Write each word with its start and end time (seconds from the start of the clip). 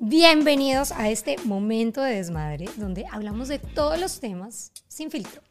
Bienvenidos 0.00 0.92
a 0.92 1.10
este 1.10 1.36
momento 1.44 2.00
de 2.02 2.14
desmadre 2.14 2.66
donde 2.76 3.04
hablamos 3.10 3.48
de 3.48 3.58
todos 3.58 3.98
los 3.98 4.20
temas 4.20 4.70
sin 4.86 5.10
filtro. 5.10 5.42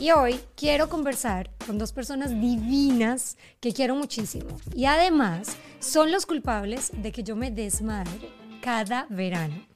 Y 0.00 0.12
hoy 0.12 0.40
quiero 0.56 0.88
conversar 0.88 1.50
con 1.66 1.76
dos 1.76 1.92
personas 1.92 2.30
divinas 2.30 3.36
que 3.60 3.74
quiero 3.74 3.94
muchísimo. 3.94 4.56
Y 4.74 4.86
además 4.86 5.58
son 5.78 6.10
los 6.10 6.24
culpables 6.24 6.90
de 7.02 7.12
que 7.12 7.22
yo 7.22 7.36
me 7.36 7.50
desmadre 7.50 8.30
cada 8.62 9.06
verano. 9.10 9.66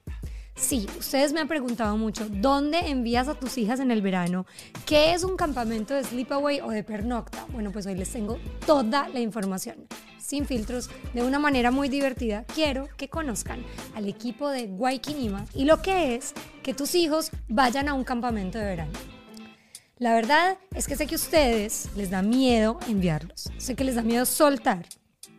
Sí, 0.61 0.87
ustedes 0.99 1.33
me 1.33 1.41
han 1.41 1.49
preguntado 1.49 1.97
mucho, 1.97 2.29
¿dónde 2.29 2.79
envías 2.91 3.27
a 3.29 3.35
tus 3.35 3.57
hijas 3.59 3.81
en 3.81 3.91
el 3.91 4.03
verano? 4.03 4.47
¿Qué 4.85 5.15
es 5.15 5.25
un 5.25 5.37
campamento 5.37 5.95
de 5.95 6.05
sleepaway 6.05 6.61
o 6.61 6.69
de 6.69 6.85
pernocta? 6.85 7.47
Bueno, 7.53 7.73
pues 7.73 7.87
hoy 7.87 7.95
les 7.97 8.11
tengo 8.11 8.39
toda 8.67 9.09
la 9.09 9.21
información, 9.21 9.89
sin 10.19 10.45
filtros, 10.45 10.91
de 11.15 11.23
una 11.23 11.39
manera 11.39 11.71
muy 11.71 11.89
divertida. 11.89 12.45
Quiero 12.45 12.89
que 12.99 13.09
conozcan 13.09 13.65
al 13.96 14.07
equipo 14.07 14.49
de 14.51 14.67
Guayquinima 14.67 15.46
y 15.54 15.65
lo 15.65 15.81
que 15.81 16.15
es 16.15 16.35
que 16.63 16.75
tus 16.75 16.95
hijos 16.95 17.31
vayan 17.49 17.89
a 17.89 17.95
un 17.95 18.04
campamento 18.04 18.59
de 18.59 18.67
verano. 18.67 18.93
La 19.99 20.15
verdad 20.15 20.59
es 20.75 20.87
que 20.87 20.95
sé 20.95 21.07
que 21.07 21.15
a 21.15 21.17
ustedes 21.17 21.89
les 21.96 22.11
da 22.11 22.23
miedo 22.23 22.79
enviarlos, 22.87 23.51
sé 23.57 23.75
que 23.75 23.85
les 23.85 23.96
da 23.96 24.03
miedo 24.03 24.25
soltar, 24.25 24.87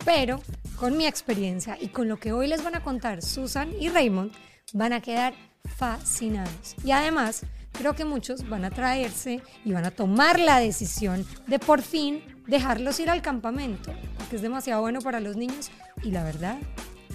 pero 0.04 0.42
con 0.76 0.98
mi 0.98 1.06
experiencia 1.06 1.78
y 1.80 1.90
con 1.90 2.10
lo 2.10 2.18
que 2.18 2.34
hoy 2.34 2.48
les 2.48 2.64
van 2.64 2.76
a 2.76 2.84
contar 2.84 3.22
Susan 3.22 3.72
y 3.80 3.90
Raymond, 3.90 4.32
van 4.74 4.94
a 4.94 5.02
quedar 5.02 5.34
fascinados. 5.64 6.76
Y 6.84 6.92
además, 6.92 7.44
creo 7.72 7.96
que 7.96 8.06
muchos 8.06 8.48
van 8.48 8.66
a 8.66 8.70
traerse 8.70 9.42
y 9.66 9.72
van 9.72 9.86
a 9.86 9.92
tomar 9.92 10.40
la 10.40 10.60
decisión 10.60 11.26
de 11.48 11.60
por 11.60 11.82
fin 11.82 12.22
dejarlos 12.48 13.00
ir 13.00 13.10
al 13.10 13.22
campamento, 13.22 13.94
porque 14.18 14.36
es 14.36 14.42
demasiado 14.42 14.82
bueno 14.82 15.02
para 15.02 15.20
los 15.20 15.36
niños 15.36 15.72
y 16.04 16.12
la 16.12 16.24
verdad, 16.24 16.58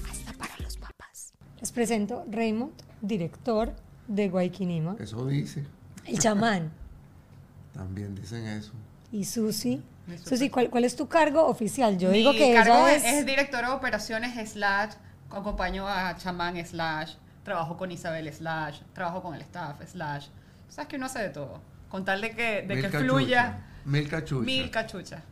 hasta 0.08 0.32
para 0.32 0.56
los 0.62 0.76
papás. 0.76 1.32
Les 1.60 1.72
presento 1.72 2.24
Raymond, 2.30 2.72
director 3.00 3.74
de 4.06 4.28
Guayquinima. 4.28 4.96
Eso 4.98 5.26
dice. 5.26 5.64
El 6.04 6.18
chamán. 6.18 6.72
También 7.74 8.14
dicen 8.14 8.46
eso. 8.46 8.72
Y 9.12 9.24
Susi. 9.24 9.82
Susi, 10.24 10.50
¿cuál, 10.50 10.70
¿cuál, 10.70 10.84
es 10.84 10.94
tu 10.94 11.08
cargo 11.08 11.46
oficial? 11.46 11.98
Yo 11.98 12.10
digo 12.10 12.30
que 12.32 12.54
cargo 12.54 12.86
ella 12.86 12.94
es... 12.94 13.04
es 13.04 13.26
directora 13.26 13.70
de 13.70 13.74
operaciones 13.74 14.50
slash, 14.50 14.92
acompaño 15.30 15.86
a 15.88 16.16
chamán 16.16 16.64
slash, 16.64 17.14
trabajo 17.46 17.76
con 17.78 17.90
Isabel 17.92 18.30
slash, 18.30 18.80
trabajo 18.92 19.22
con 19.22 19.34
el 19.34 19.40
staff 19.40 19.76
slash. 19.90 20.26
Sabes 20.68 20.88
que 20.88 20.96
uno 20.96 21.06
hace 21.06 21.20
de 21.20 21.28
todo. 21.30 21.60
Con 21.88 22.04
tal 22.04 22.20
de 22.20 22.32
que, 22.32 22.62
de 22.62 22.74
Mil 22.74 22.76
que 22.76 22.90
cachucha. 22.90 22.98
fluya 22.98 23.58
Mil 23.84 24.08
cachuchas. 24.08 24.44
mil 24.46 24.70
cachuchas. 24.70 25.22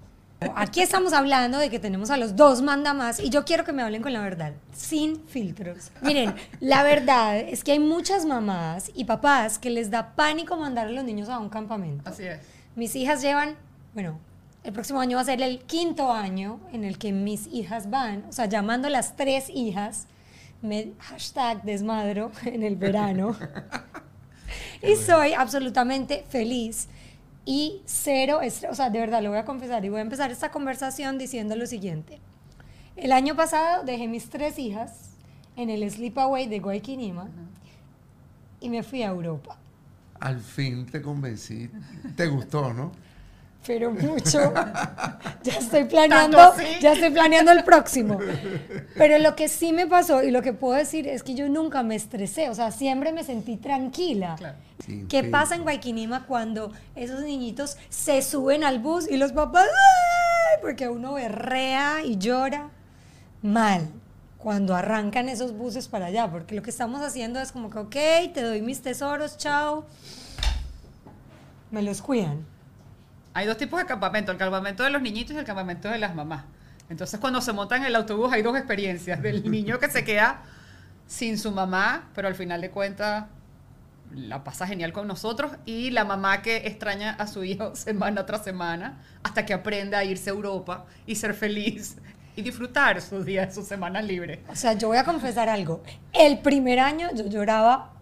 Aquí 0.57 0.81
estamos 0.81 1.13
hablando 1.13 1.59
de 1.59 1.71
que 1.71 1.79
tenemos 1.79 2.11
a 2.11 2.17
los 2.17 2.37
dos 2.37 2.63
mandamás 2.63 3.19
y 3.19 3.31
yo 3.31 3.45
quiero 3.45 3.65
que 3.65 3.73
me 3.73 3.83
hablen 3.83 4.01
con 4.03 4.13
la 4.13 4.21
verdad, 4.21 4.53
sin 4.73 5.25
filtros. 5.27 5.91
Miren, 6.03 6.35
la 6.61 6.83
verdad 6.83 7.39
es 7.39 7.65
que 7.65 7.73
hay 7.73 7.79
muchas 7.81 8.27
mamás 8.27 8.91
y 8.95 9.05
papás 9.07 9.59
que 9.59 9.71
les 9.71 9.91
da 9.91 10.15
pánico 10.15 10.57
mandar 10.57 10.87
a 10.87 10.91
los 10.91 11.03
niños 11.05 11.29
a 11.29 11.39
un 11.39 11.49
campamento. 11.49 12.09
Así 12.09 12.25
es. 12.25 12.41
Mis 12.77 12.95
hijas 12.95 13.23
llevan, 13.23 13.57
bueno, 13.95 14.19
el 14.63 14.73
próximo 14.73 15.01
año 15.01 15.17
va 15.17 15.23
a 15.23 15.25
ser 15.25 15.41
el 15.43 15.61
quinto 15.61 16.13
año 16.13 16.61
en 16.73 16.85
el 16.85 16.99
que 16.99 17.11
mis 17.13 17.47
hijas 17.49 17.91
van, 17.91 18.25
o 18.29 18.33
sea, 18.33 18.47
llamando 18.47 18.89
a 18.89 18.91
las 18.91 19.17
tres 19.17 19.49
hijas, 19.49 20.07
me 20.65 20.93
hashtag 20.99 21.63
desmadro 21.63 22.33
en 22.45 22.63
el 22.63 22.77
verano. 22.77 23.37
y 24.83 24.97
soy 24.97 25.35
absolutamente 25.35 26.25
feliz 26.29 26.89
y 27.45 27.83
cero 27.85 28.41
estrés. 28.41 28.73
O 28.73 28.75
sea, 28.75 28.91
de 28.91 28.99
verdad, 28.99 29.23
lo 29.23 29.31
voy 29.31 29.39
a 29.39 29.45
confesar 29.45 29.85
y 29.85 29.91
voy 29.91 29.99
a 29.99 30.03
empezar 30.03 30.31
esta 30.31 30.51
conversación 30.51 31.19
diciendo 31.19 31.55
lo 31.55 31.67
siguiente. 31.67 32.19
El 32.97 33.13
año 33.13 33.37
pasado 33.37 33.85
dejé 33.85 34.09
mis 34.09 34.31
tres 34.31 34.59
hijas 34.59 35.11
en 35.57 35.69
el 35.69 35.89
Sleepaway 35.89 36.49
de 36.49 36.61
Guayquinima 36.61 37.29
y 38.61 38.71
me 38.71 38.83
fui 38.83 39.03
a 39.03 39.09
Europa. 39.09 39.59
Al 40.21 40.41
fin 40.41 40.87
te 40.87 41.03
convencí. 41.03 41.71
Te 42.17 42.27
gustó, 42.29 42.73
¿no? 42.73 42.93
Pero 43.67 43.91
mucho. 43.91 44.53
Ya 45.45 45.59
estoy 45.59 45.85
planeando, 45.85 46.39
ya 46.81 46.95
estoy 46.95 47.11
planeando 47.11 47.53
el 47.53 47.65
próximo. 47.65 48.19
Pero 48.97 49.19
lo 49.19 49.37
que 49.37 49.49
sí 49.51 49.75
me 49.75 49.87
pasó 49.87 50.23
y 50.23 50.31
lo 50.31 50.41
que 50.41 50.55
puedo 50.55 50.73
decir 50.73 51.07
es 51.07 51.23
que 51.23 51.35
yo 51.35 51.51
nunca 51.51 51.83
me 51.83 51.97
estresé, 51.97 52.49
o 52.49 52.55
sea, 52.55 52.71
siempre 52.71 53.13
me 53.13 53.25
sentí 53.25 53.59
tranquila. 53.59 54.37
Claro. 54.39 54.57
¿Qué 55.11 55.23
pasa 55.25 55.55
en 55.55 55.65
Guayquinima 55.65 56.25
cuando 56.25 56.73
esos 56.97 57.23
niñitos 57.25 57.77
se 57.91 58.23
suben 58.23 58.65
al 58.65 58.79
bus 58.79 59.07
y 59.07 59.19
los 59.19 59.33
papás, 59.33 59.67
¡ay! 59.67 60.61
porque 60.63 60.89
uno 60.89 61.13
berrea 61.13 62.03
y 62.03 62.17
llora? 62.17 62.71
Mal. 63.43 63.91
Cuando 64.39 64.75
arrancan 64.75 65.29
esos 65.29 65.53
buses 65.53 65.89
para 65.89 66.07
allá, 66.07 66.31
porque 66.31 66.55
lo 66.55 66.63
que 66.63 66.71
estamos 66.71 67.03
haciendo 67.03 67.39
es 67.39 67.53
como 67.53 67.69
que, 67.69 67.79
ok, 67.79 68.33
te 68.33 68.41
doy 68.41 68.63
mis 68.63 68.81
tesoros, 68.81 69.37
chao. 69.37 69.85
Me 71.71 71.83
los 71.83 72.01
cuidan. 72.01 72.54
Hay 73.35 73.47
dos 73.47 73.57
tipos 73.57 73.81
de 73.81 73.87
campamento, 73.87 74.31
el 74.31 74.39
campamento 74.39 74.85
de 74.85 74.91
los 74.91 75.03
niñitos 75.03 75.35
y 75.35 75.39
el 75.39 75.45
campamento 75.45 75.89
de 75.89 75.99
las 75.99 76.15
mamás. 76.15 76.45
Entonces 76.89 77.19
cuando 77.19 77.41
se 77.41 77.53
montan 77.53 77.81
en 77.81 77.89
el 77.89 77.97
autobús 77.97 78.33
hay 78.33 78.43
dos 78.43 78.57
experiencias, 78.57 79.21
del 79.21 79.51
niño 79.51 79.81
que 79.81 79.91
se 79.91 80.05
queda 80.05 80.43
sin 81.09 81.37
su 81.37 81.51
mamá, 81.51 82.11
pero 82.15 82.29
al 82.29 82.37
final 82.37 82.61
de 82.61 82.71
cuentas 82.71 83.25
la 84.13 84.45
pasa 84.45 84.69
genial 84.69 84.93
con 84.93 85.09
nosotros, 85.09 85.51
y 85.67 85.91
la 85.91 86.05
mamá 86.05 86.43
que 86.43 86.59
extraña 86.59 87.11
a 87.11 87.27
su 87.27 87.43
hijo 87.43 87.75
semana 87.77 88.25
tras 88.25 88.45
semana 88.45 89.03
hasta 89.25 89.45
que 89.45 89.53
aprenda 89.53 89.99
a 89.99 90.05
irse 90.05 90.31
a 90.31 90.33
Europa 90.33 90.87
y 91.05 91.17
ser 91.17 91.35
feliz 91.35 91.97
y 92.37 92.43
disfrutar 92.43 93.01
sus 93.01 93.25
días, 93.25 93.53
sus 93.53 93.67
semanas 93.67 94.05
libres. 94.05 94.39
O 94.49 94.55
sea, 94.55 94.75
yo 94.75 94.89
voy 94.89 94.99
a 94.99 95.05
confesar 95.05 95.49
algo. 95.49 95.83
El 96.13 96.39
primer 96.39 96.79
año 96.79 97.09
yo 97.15 97.27
lloraba 97.27 97.94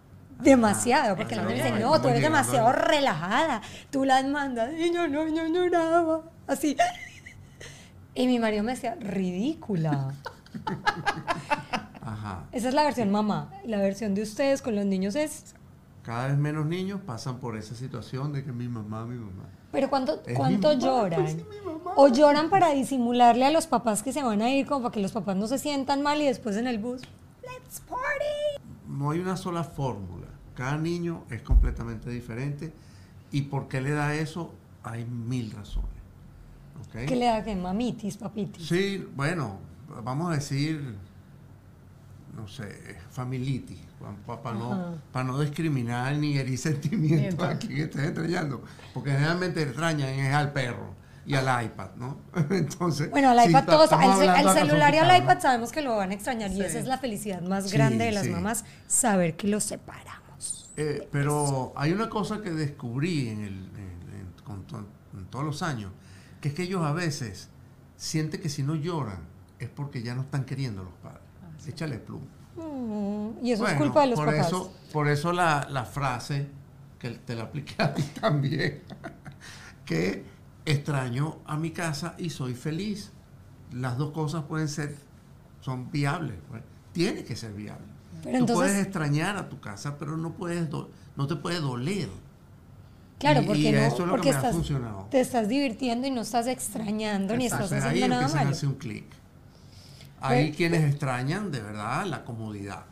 demasiado, 0.43 1.15
porque 1.15 1.35
la 1.35 1.43
gente 1.43 1.63
dice, 1.63 1.79
no, 1.79 1.99
tú 2.01 2.09
eres 2.09 2.21
demasiado 2.21 2.71
relajada, 2.71 3.61
tú 3.89 4.05
las 4.05 4.25
mandas, 4.25 4.71
y 4.77 4.93
yo 4.93 5.07
no, 5.07 5.27
yo 5.27 5.47
lloraba, 5.47 6.21
así. 6.47 6.75
Y 8.15 8.27
mi 8.27 8.37
marido 8.39 8.63
me 8.63 8.73
decía, 8.73 8.95
ridícula. 8.99 10.13
Ajá. 12.01 12.43
Esa 12.51 12.67
es 12.69 12.73
la 12.73 12.83
versión 12.83 13.11
mamá. 13.11 13.49
La 13.65 13.77
versión 13.77 14.13
de 14.13 14.21
ustedes 14.21 14.61
con 14.61 14.75
los 14.75 14.85
niños 14.85 15.15
es, 15.15 15.55
Cada 16.03 16.27
vez 16.27 16.37
menos 16.37 16.65
niños 16.65 16.99
pasan 17.05 17.37
por 17.39 17.57
esa 17.57 17.75
situación 17.75 18.33
de 18.33 18.43
que 18.43 18.51
mi 18.51 18.67
mamá, 18.67 19.05
mi 19.05 19.17
mamá. 19.17 19.45
pero 19.71 19.89
¿cuánto, 19.89 20.21
cuánto 20.35 20.67
mamá, 20.69 20.79
lloran? 20.81 21.23
pues. 21.23 21.37
O 21.95 22.07
lloran 22.09 22.49
para 22.49 22.69
disimularle 22.71 23.45
a 23.45 23.51
los 23.51 23.67
papás 23.67 24.03
que 24.03 24.11
se 24.13 24.21
van 24.21 24.41
a 24.41 24.49
ir, 24.51 24.65
como 24.67 24.81
para 24.83 24.91
que 24.93 24.99
los 24.99 25.11
papás 25.11 25.35
no 25.37 25.47
se 25.47 25.57
sientan 25.57 26.01
mal 26.01 26.21
y 26.21 26.25
después 26.25 26.57
en 26.57 26.67
el 26.67 26.77
bus, 26.77 27.01
let's 27.41 27.79
party. 27.81 28.61
No 28.87 29.11
hay 29.11 29.19
una 29.19 29.37
sola 29.37 29.63
fórmula. 29.63 30.27
Cada 30.55 30.77
niño 30.77 31.23
es 31.29 31.41
completamente 31.41 32.09
diferente. 32.09 32.71
¿Y 33.31 33.43
por 33.43 33.67
qué 33.67 33.81
le 33.81 33.91
da 33.91 34.13
eso? 34.13 34.53
Hay 34.83 35.05
mil 35.05 35.51
razones. 35.51 35.89
¿Qué 36.91 37.15
le 37.15 37.25
da 37.25 37.43
que 37.43 37.55
mamitis, 37.55 38.17
papitis? 38.17 38.67
Sí, 38.67 39.07
bueno, 39.15 39.57
vamos 40.03 40.31
a 40.31 40.35
decir, 40.35 40.95
no 42.35 42.47
sé, 42.47 42.97
familitis, 43.11 43.79
para 44.25 44.57
no, 44.57 44.73
Ajá. 44.73 44.93
pa 45.11 45.23
no 45.23 45.39
discriminar 45.39 46.15
ni 46.17 46.37
herir 46.37 46.57
sentimientos 46.57 47.19
Miento. 47.21 47.45
a 47.45 47.55
quien 47.57 47.77
estés 47.83 48.03
extrañando, 48.05 48.63
porque 48.93 49.11
generalmente 49.11 49.61
extrañan 49.63 50.09
es 50.09 50.33
al 50.33 50.51
perro 50.51 50.93
y 51.25 51.35
al 51.35 51.65
iPad, 51.65 51.91
¿no? 51.95 52.17
Entonces, 52.49 53.09
Bueno, 53.11 53.29
al 53.29 53.49
iPad 53.49 53.65
ta- 53.65 53.71
todos, 53.71 53.91
al, 53.93 54.29
al 54.29 54.53
celular 54.53 54.93
y 54.93 54.97
al 54.97 55.23
iPad 55.23 55.39
sabemos 55.39 55.71
que 55.71 55.81
lo 55.81 55.95
van 55.95 56.11
a 56.11 56.13
extrañar 56.15 56.51
y 56.51 56.61
esa 56.61 56.79
es 56.79 56.85
la 56.85 56.97
felicidad 56.97 57.41
más 57.41 57.69
Sí, 57.69 57.77
grande 57.77 58.05
de 58.05 58.11
las 58.11 58.25
sí. 58.25 58.29
mamás, 58.31 58.65
saber 58.87 59.35
que 59.37 59.47
los 59.47 59.63
separamos. 59.63 60.22
Eh, 60.75 61.07
pero 61.11 61.71
hay 61.75 61.91
una 61.91 62.09
cosa 62.09 62.41
que 62.41 62.51
descubrí 62.51 63.29
en, 63.29 63.41
el, 63.41 63.53
en- 63.53 64.09
en- 64.19 64.33
con 64.43 64.63
to- 64.65 64.85
en 65.13 65.25
todos 65.25 65.45
los 65.45 65.61
años, 65.61 65.91
que 66.41 66.49
es 66.49 66.55
que 66.55 66.63
ellos 66.63 66.83
a 66.83 66.93
veces 66.93 67.49
sienten 67.95 68.41
que 68.41 68.49
si 68.49 68.63
no 68.63 68.75
lloran 68.75 69.19
es 69.59 69.69
porque 69.69 70.01
ya 70.01 70.15
no 70.15 70.21
están 70.23 70.45
queriendo 70.45 70.83
los 70.83 70.93
padres. 70.95 71.21
Échale 71.67 71.99
pluma. 71.99 72.25
Mm, 72.55 73.45
y 73.45 73.51
eso 73.51 73.67
es 73.67 73.73
culpa 73.75 74.01
de 74.01 74.07
los 74.07 74.15
por 74.19 74.25
papás. 74.27 74.47
Eso, 74.47 74.73
por 74.91 75.07
eso 75.07 75.31
la, 75.31 75.67
la 75.69 75.85
frase, 75.85 76.47
que 76.99 77.09
te 77.11 77.35
la 77.35 77.43
apliqué 77.43 77.75
a 77.81 77.93
ti 77.93 78.01
también, 78.19 78.81
que 79.85 80.23
extraño 80.65 81.39
a 81.45 81.57
mi 81.57 81.71
casa 81.71 82.15
y 82.17 82.29
soy 82.29 82.55
feliz. 82.55 83.11
Las 83.71 83.97
dos 83.97 84.11
cosas 84.11 84.43
pueden 84.43 84.67
ser, 84.67 84.95
son 85.61 85.89
viables. 85.91 86.37
pues. 86.49 86.61
Tiene 86.91 87.23
que 87.23 87.35
ser 87.35 87.53
viable. 87.53 87.85
Pero 88.23 88.37
Tú 88.37 88.43
entonces- 88.43 88.55
puedes 88.71 88.83
extrañar 88.83 89.35
a 89.37 89.49
tu 89.49 89.59
casa, 89.59 89.97
pero 89.97 90.17
no, 90.17 90.33
puedes 90.33 90.69
do- 90.69 90.89
no 91.15 91.27
te 91.27 91.35
puede 91.35 91.59
doler. 91.59 92.09
claro, 93.19 93.41
y- 93.41 93.45
porque 93.45 93.59
y 93.61 93.71
no, 93.71 93.77
eso 93.79 93.87
es 93.93 93.99
lo 93.99 94.05
que 94.05 94.11
porque 94.11 94.29
estás, 94.29 94.53
funcionado. 94.53 95.07
te 95.11 95.19
estás 95.21 95.47
divirtiendo 95.47 96.07
y 96.07 96.11
no 96.11 96.21
estás 96.21 96.47
extrañando 96.47 97.35
ni 97.37 97.45
estás 97.45 97.61
Entonces, 97.71 97.83
ahí 97.83 97.97
haciendo 98.01 98.15
nada 98.21 98.33
malo. 98.35 98.49
hacer 98.51 98.69
un 98.69 98.75
clic. 98.75 99.05
Hay 100.21 100.51
quienes 100.53 100.83
extrañan 100.89 101.51
de 101.51 101.61
verdad 101.61 102.05
la 102.05 102.23
comodidad. 102.23 102.85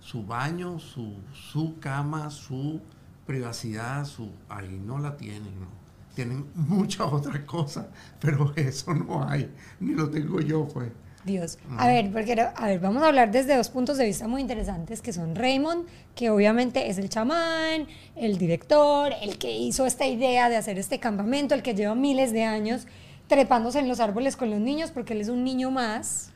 Su 0.00 0.24
baño, 0.24 0.78
su, 0.78 1.16
su 1.32 1.78
cama, 1.78 2.30
su 2.30 2.80
privacidad, 3.26 4.04
su 4.04 4.30
ahí 4.48 4.80
no 4.84 4.98
la 4.98 5.16
tienen, 5.16 5.60
¿no? 5.60 5.66
Tienen 6.14 6.46
muchas 6.54 7.12
otras 7.12 7.40
cosas, 7.40 7.86
pero 8.20 8.52
eso 8.56 8.94
no 8.94 9.28
hay, 9.28 9.52
ni 9.80 9.94
lo 9.94 10.10
tengo 10.10 10.40
yo, 10.40 10.66
pues. 10.66 10.90
Dios. 11.24 11.58
A 11.76 11.86
ver, 11.86 12.10
porque 12.12 12.40
a 12.40 12.66
ver, 12.66 12.80
vamos 12.80 13.02
a 13.02 13.08
hablar 13.08 13.30
desde 13.30 13.56
dos 13.56 13.68
puntos 13.68 13.98
de 13.98 14.06
vista 14.06 14.28
muy 14.28 14.40
interesantes, 14.40 15.02
que 15.02 15.12
son 15.12 15.34
Raymond, 15.34 15.86
que 16.14 16.30
obviamente 16.30 16.88
es 16.88 16.98
el 16.98 17.08
chamán, 17.08 17.86
el 18.16 18.38
director, 18.38 19.12
el 19.22 19.38
que 19.38 19.56
hizo 19.56 19.86
esta 19.86 20.06
idea 20.06 20.48
de 20.48 20.56
hacer 20.56 20.78
este 20.78 20.98
campamento, 20.98 21.54
el 21.54 21.62
que 21.62 21.74
lleva 21.74 21.94
miles 21.94 22.32
de 22.32 22.44
años 22.44 22.86
trepándose 23.26 23.78
en 23.78 23.88
los 23.88 24.00
árboles 24.00 24.36
con 24.36 24.50
los 24.50 24.60
niños, 24.60 24.90
porque 24.90 25.12
él 25.12 25.20
es 25.20 25.28
un 25.28 25.44
niño 25.44 25.70
más. 25.70 26.30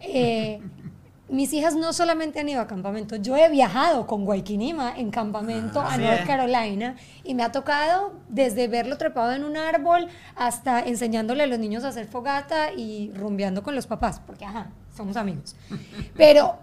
Eh, 0.00 0.60
mis 1.28 1.52
hijas 1.52 1.74
no 1.74 1.92
solamente 1.92 2.40
han 2.40 2.48
ido 2.48 2.60
a 2.60 2.66
campamento, 2.66 3.16
yo 3.16 3.36
he 3.36 3.48
viajado 3.48 4.06
con 4.06 4.24
Guayquinima 4.24 4.96
en 4.96 5.10
campamento 5.10 5.80
a 5.80 5.96
North 5.96 6.20
es. 6.20 6.26
Carolina 6.26 6.96
y 7.24 7.34
me 7.34 7.42
ha 7.42 7.50
tocado 7.50 8.14
desde 8.28 8.68
verlo 8.68 8.96
trepado 8.96 9.32
en 9.32 9.42
un 9.44 9.56
árbol 9.56 10.06
hasta 10.36 10.80
enseñándole 10.80 11.42
a 11.42 11.46
los 11.46 11.58
niños 11.58 11.84
a 11.84 11.88
hacer 11.88 12.06
fogata 12.06 12.72
y 12.72 13.10
rumbeando 13.14 13.62
con 13.62 13.74
los 13.74 13.86
papás, 13.86 14.20
porque 14.24 14.44
ajá, 14.44 14.70
somos 14.96 15.16
amigos. 15.16 15.56
Pero, 16.16 16.56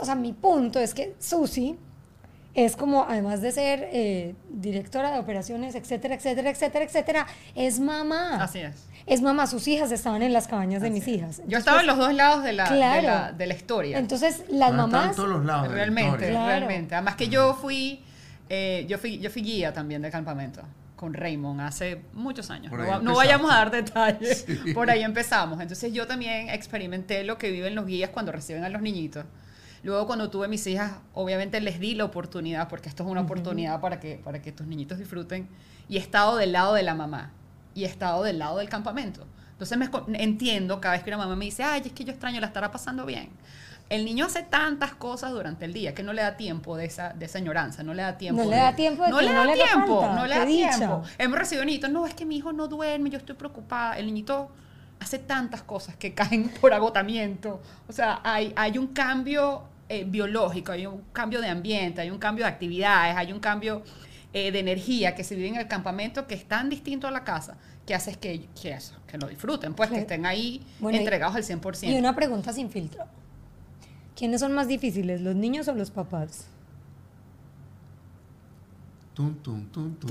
o 0.00 0.04
sea, 0.04 0.14
mi 0.14 0.32
punto 0.32 0.80
es 0.80 0.92
que 0.92 1.14
Susi 1.18 1.78
es 2.54 2.76
como, 2.76 3.04
además 3.04 3.40
de 3.40 3.52
ser 3.52 3.88
eh, 3.92 4.34
directora 4.48 5.10
de 5.12 5.18
operaciones, 5.18 5.74
etcétera, 5.74 6.14
etcétera, 6.14 6.50
etcétera, 6.50 6.84
etcétera, 6.84 7.26
es 7.54 7.80
mamá. 7.80 8.42
Así 8.42 8.60
es. 8.60 8.86
Es 9.06 9.20
mamá, 9.20 9.46
sus 9.46 9.68
hijas 9.68 9.92
estaban 9.92 10.22
en 10.22 10.32
las 10.32 10.46
cabañas 10.48 10.80
de 10.80 10.90
mis 10.90 11.02
Así 11.02 11.14
hijas. 11.14 11.42
Yo 11.46 11.58
estaba 11.58 11.80
en 11.80 11.86
los 11.86 11.98
dos 11.98 12.14
lados 12.14 12.42
de 12.42 12.54
la, 12.54 12.70
de 12.70 13.02
la, 13.02 13.32
de 13.32 13.46
la 13.46 13.54
historia. 13.54 13.98
Entonces, 13.98 14.44
las 14.48 14.70
Bueno, 14.70 14.86
están 14.86 14.90
mamás... 14.90 15.10
en 15.10 15.16
todos 15.16 15.28
los 15.28 15.44
lados 15.44 15.68
realmente. 15.70 16.30
Claro. 16.30 16.46
realmente. 16.46 16.94
Además 16.94 17.16
que 17.16 17.28
yo 17.28 17.54
fui, 17.54 18.02
eh, 18.48 18.86
yo 18.88 18.96
fui, 18.98 19.18
yo 19.18 19.30
fui 19.30 19.42
guía 19.42 19.72
también 19.72 20.00
de 20.00 20.10
campamento 20.10 20.62
con 20.96 21.12
Raymond 21.12 21.60
hace 21.60 22.00
muchos 22.14 22.50
años. 22.50 22.72
No, 22.72 23.00
no 23.02 23.14
vayamos 23.16 23.50
a 23.52 23.56
dar 23.56 23.70
detalles. 23.70 24.46
Sí. 24.64 24.72
Por 24.72 24.90
ahí 24.90 25.02
empezamos. 25.02 25.60
Entonces 25.60 25.92
yo 25.92 26.06
también 26.06 26.48
experimenté 26.48 27.24
lo 27.24 27.36
que 27.36 27.50
viven 27.50 27.74
los 27.74 27.86
guías 27.86 28.10
cuando 28.10 28.32
reciben 28.32 28.64
a 28.64 28.70
los 28.70 28.80
niñitos. 28.80 29.26
Luego 29.82 30.06
cuando 30.06 30.30
tuve 30.30 30.48
mis 30.48 30.66
hijas, 30.66 30.92
obviamente 31.12 31.60
les 31.60 31.78
di 31.78 31.94
la 31.94 32.06
oportunidad, 32.06 32.68
porque 32.68 32.88
esto 32.88 33.02
es 33.04 33.10
una 33.10 33.20
oportunidad 33.20 33.82
para 33.82 34.00
que, 34.00 34.18
para 34.24 34.40
que 34.40 34.50
tus 34.50 34.66
niñitos 34.66 34.96
disfruten, 34.98 35.46
y 35.90 35.98
he 35.98 36.00
estado 36.00 36.36
del 36.38 36.52
lado 36.52 36.72
de 36.72 36.82
la 36.82 36.94
mamá, 36.94 37.32
y 37.74 37.84
he 37.84 37.86
estado 37.86 38.22
del 38.22 38.38
lado 38.38 38.58
del 38.58 38.68
campamento. 38.68 39.26
Entonces 39.52 39.78
me 39.78 40.22
entiendo 40.22 40.80
cada 40.80 40.94
vez 40.94 41.04
que 41.04 41.10
una 41.10 41.18
mamá 41.18 41.36
me 41.36 41.44
dice, 41.44 41.62
ay, 41.62 41.82
es 41.84 41.92
que 41.92 42.04
yo 42.04 42.12
extraño, 42.12 42.40
la 42.40 42.48
estará 42.48 42.70
pasando 42.70 43.06
bien. 43.06 43.30
El 43.90 44.04
niño 44.04 44.26
hace 44.26 44.42
tantas 44.42 44.94
cosas 44.94 45.32
durante 45.32 45.66
el 45.66 45.72
día 45.72 45.94
que 45.94 46.02
no 46.02 46.12
le 46.12 46.22
da 46.22 46.36
tiempo 46.36 46.76
de 46.76 46.86
esa, 46.86 47.12
de 47.12 47.26
esa 47.26 47.38
añoranza, 47.38 47.82
no 47.82 47.92
le 47.92 48.02
da 48.02 48.16
tiempo. 48.16 48.42
No 48.42 48.50
le 48.50 48.56
da 48.56 48.74
tiempo 48.74 49.04
de 49.04 49.10
no 49.10 49.18
que 49.18 49.24
le 49.24 49.32
no 49.32 49.38
da 49.38 49.44
le 49.44 49.52
haga 49.52 49.64
tiempo, 49.64 50.00
falta, 50.00 50.16
no 50.16 50.26
le 50.26 50.34
da 50.34 50.46
tiempo. 50.46 51.02
Hemos 51.18 51.38
recibido 51.38 51.64
niñitos, 51.64 51.90
no, 51.90 52.06
es 52.06 52.14
que 52.14 52.24
mi 52.24 52.36
hijo 52.38 52.52
no 52.52 52.66
duerme, 52.66 53.10
yo 53.10 53.18
estoy 53.18 53.36
preocupada. 53.36 53.98
El 53.98 54.06
niñito 54.06 54.50
hace 55.00 55.18
tantas 55.18 55.62
cosas 55.62 55.96
que 55.96 56.14
caen 56.14 56.48
por 56.60 56.72
agotamiento. 56.72 57.60
O 57.86 57.92
sea, 57.92 58.20
hay, 58.24 58.52
hay 58.56 58.78
un 58.78 58.88
cambio 58.88 59.64
eh, 59.88 60.04
biológico, 60.04 60.72
hay 60.72 60.86
un 60.86 61.02
cambio 61.12 61.42
de 61.42 61.48
ambiente, 61.48 62.00
hay 62.00 62.10
un 62.10 62.18
cambio 62.18 62.46
de 62.46 62.50
actividades, 62.50 63.16
hay 63.16 63.32
un 63.32 63.40
cambio 63.40 63.82
eh, 64.34 64.52
de 64.52 64.58
energía 64.58 65.14
que 65.14 65.24
se 65.24 65.34
vive 65.36 65.48
en 65.48 65.56
el 65.56 65.68
campamento 65.68 66.26
que 66.26 66.34
es 66.34 66.44
tan 66.46 66.68
distinto 66.68 67.06
a 67.06 67.10
la 67.10 67.24
casa 67.24 67.56
que 67.86 67.94
hace 67.94 68.14
que, 68.16 68.48
que, 68.60 68.72
eso, 68.72 68.94
que 69.06 69.16
lo 69.16 69.28
disfruten, 69.28 69.74
pues 69.74 69.90
que 69.90 69.98
estén 69.98 70.26
ahí 70.26 70.66
Bueno, 70.80 70.96
y- 70.98 71.00
entregados 71.00 71.36
al 71.36 71.44
100%. 71.44 71.84
Y 71.88 71.96
una 71.98 72.14
pregunta 72.14 72.52
sin 72.52 72.68
filtro. 72.70 73.04
¿Quiénes 74.16 74.40
son 74.40 74.52
más 74.52 74.68
difíciles, 74.68 75.20
los 75.20 75.34
niños 75.34 75.68
o 75.68 75.74
los 75.74 75.90
papás? 75.90 76.46
Tum, 79.14 79.34
tum, 79.42 79.66
tum, 79.70 79.94
tum. 79.94 80.10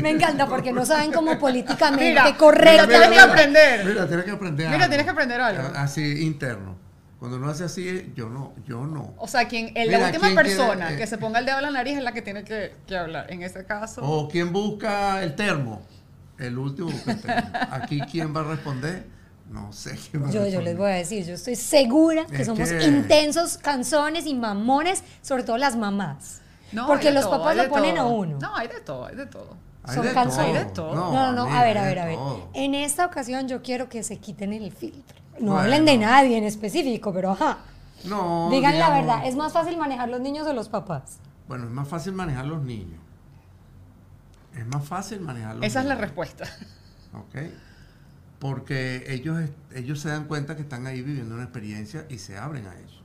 Me 0.00 0.10
encanta 0.10 0.46
porque 0.46 0.72
no 0.72 0.86
saben 0.86 1.10
cómo 1.12 1.36
políticamente 1.38 2.10
Mira, 2.10 2.36
correcto. 2.36 2.86
mira, 2.86 3.00
tienes 3.00 3.10
que 3.10 3.18
aprender. 3.18 3.84
Mira, 3.84 4.06
tienes 4.06 4.24
que 4.24 4.30
aprender 4.30 4.70
Mira, 4.70 4.88
tienes 4.88 5.04
que 5.04 5.10
aprender 5.10 5.40
algo. 5.40 5.62
Así, 5.76 6.24
interno. 6.24 6.76
Cuando 7.22 7.36
uno 7.38 7.50
hace 7.50 7.62
así, 7.62 8.12
yo 8.16 8.28
no, 8.28 8.52
yo 8.66 8.84
no. 8.84 9.14
O 9.16 9.28
sea, 9.28 9.46
quien, 9.46 9.66
el- 9.76 9.86
Mira, 9.86 10.00
la 10.00 10.06
última 10.06 10.24
¿quién 10.24 10.34
persona 10.34 10.74
quiere, 10.74 10.94
eh? 10.94 10.98
que 10.98 11.06
se 11.06 11.18
ponga 11.18 11.38
el 11.38 11.46
dedo 11.46 11.58
en 11.58 11.62
la 11.62 11.70
nariz 11.70 11.96
es 11.98 12.02
la 12.02 12.10
que 12.12 12.20
tiene 12.20 12.42
que, 12.42 12.72
que 12.84 12.96
hablar. 12.96 13.32
En 13.32 13.44
ese 13.44 13.64
caso, 13.64 14.02
O 14.02 14.28
quién 14.28 14.52
busca 14.52 15.22
el 15.22 15.36
termo. 15.36 15.82
El 16.36 16.58
último 16.58 16.90
busca 16.90 17.12
el 17.12 17.20
termo. 17.20 17.50
Aquí, 17.70 18.00
¿quién 18.10 18.34
va 18.34 18.40
a 18.40 18.42
responder? 18.42 19.06
No 19.52 19.72
sé 19.72 19.96
quién 20.10 20.24
va 20.24 20.30
a 20.30 20.30
Yo, 20.32 20.40
yo 20.40 20.44
responder. 20.46 20.64
les 20.64 20.76
voy 20.78 20.90
a 20.90 20.94
decir, 20.94 21.24
yo 21.24 21.34
estoy 21.34 21.54
segura 21.54 22.26
que 22.26 22.38
Es 22.42 22.46
somos 22.48 22.68
que- 22.68 22.82
intensos, 22.82 23.56
canzones 23.56 24.26
y 24.26 24.34
mamones, 24.34 25.04
sobre 25.22 25.44
todo 25.44 25.58
las 25.58 25.76
mamás. 25.76 26.40
No, 26.72 26.88
porque 26.88 27.12
los 27.12 27.22
todo, 27.22 27.38
papás 27.38 27.56
lo 27.56 27.68
ponen 27.68 27.94
todo. 27.94 28.04
a 28.04 28.08
uno. 28.10 28.38
No, 28.40 28.56
hay 28.56 28.66
de 28.66 28.80
todo, 28.80 29.06
hay 29.06 29.14
de 29.14 29.26
todo. 29.26 29.56
Hay 29.84 29.94
son 29.96 30.72
todo. 30.74 30.94
No, 30.94 31.12
no, 31.12 31.32
no, 31.32 31.46
mira, 31.46 31.60
a 31.60 31.64
ver, 31.64 31.78
a 31.78 31.84
ver, 31.84 31.94
de 31.96 32.00
a 32.00 32.04
ver. 32.06 32.14
todo. 32.16 32.48
En 32.54 32.74
esta 32.74 33.04
ocasión 33.06 33.48
yo 33.48 33.62
quiero 33.62 33.88
que 33.88 34.02
se 34.02 34.18
quiten 34.18 34.52
el 34.52 34.70
filtro. 34.72 35.16
No 35.40 35.52
Bueno. 35.52 35.58
hablen 35.60 35.84
de 35.84 35.98
nadie 35.98 36.36
en 36.38 36.44
específico, 36.44 37.12
pero 37.12 37.32
ajá. 37.32 37.58
No, 38.04 38.48
Digan 38.50 38.78
la 38.78 38.86
digamos- 38.94 39.06
verdad, 39.06 39.26
¿es 39.26 39.34
más 39.36 39.52
fácil 39.52 39.76
manejar 39.76 40.08
los 40.08 40.20
niños 40.20 40.46
o 40.46 40.52
los 40.52 40.68
papás? 40.68 41.18
Bueno, 41.48 41.64
es 41.64 41.70
más 41.70 41.88
fácil 41.88 42.12
manejar 42.12 42.46
los 42.46 42.62
niños. 42.62 43.00
Es 44.56 44.66
más 44.66 44.84
fácil 44.84 45.20
manejar 45.20 45.56
los 45.56 45.64
Esa 45.64 45.80
es 45.80 45.86
la 45.86 45.94
niños. 45.94 46.08
respuesta. 46.08 46.44
¿ok? 47.14 47.36
Porque 48.38 49.04
ellos, 49.08 49.38
ellos 49.74 50.00
se 50.00 50.08
dan 50.08 50.24
cuenta 50.24 50.56
que 50.56 50.62
están 50.62 50.86
ahí 50.86 51.00
viviendo 51.02 51.34
una 51.34 51.44
experiencia 51.44 52.06
y 52.08 52.18
se 52.18 52.36
abren 52.38 52.66
a 52.66 52.74
eso. 52.78 53.00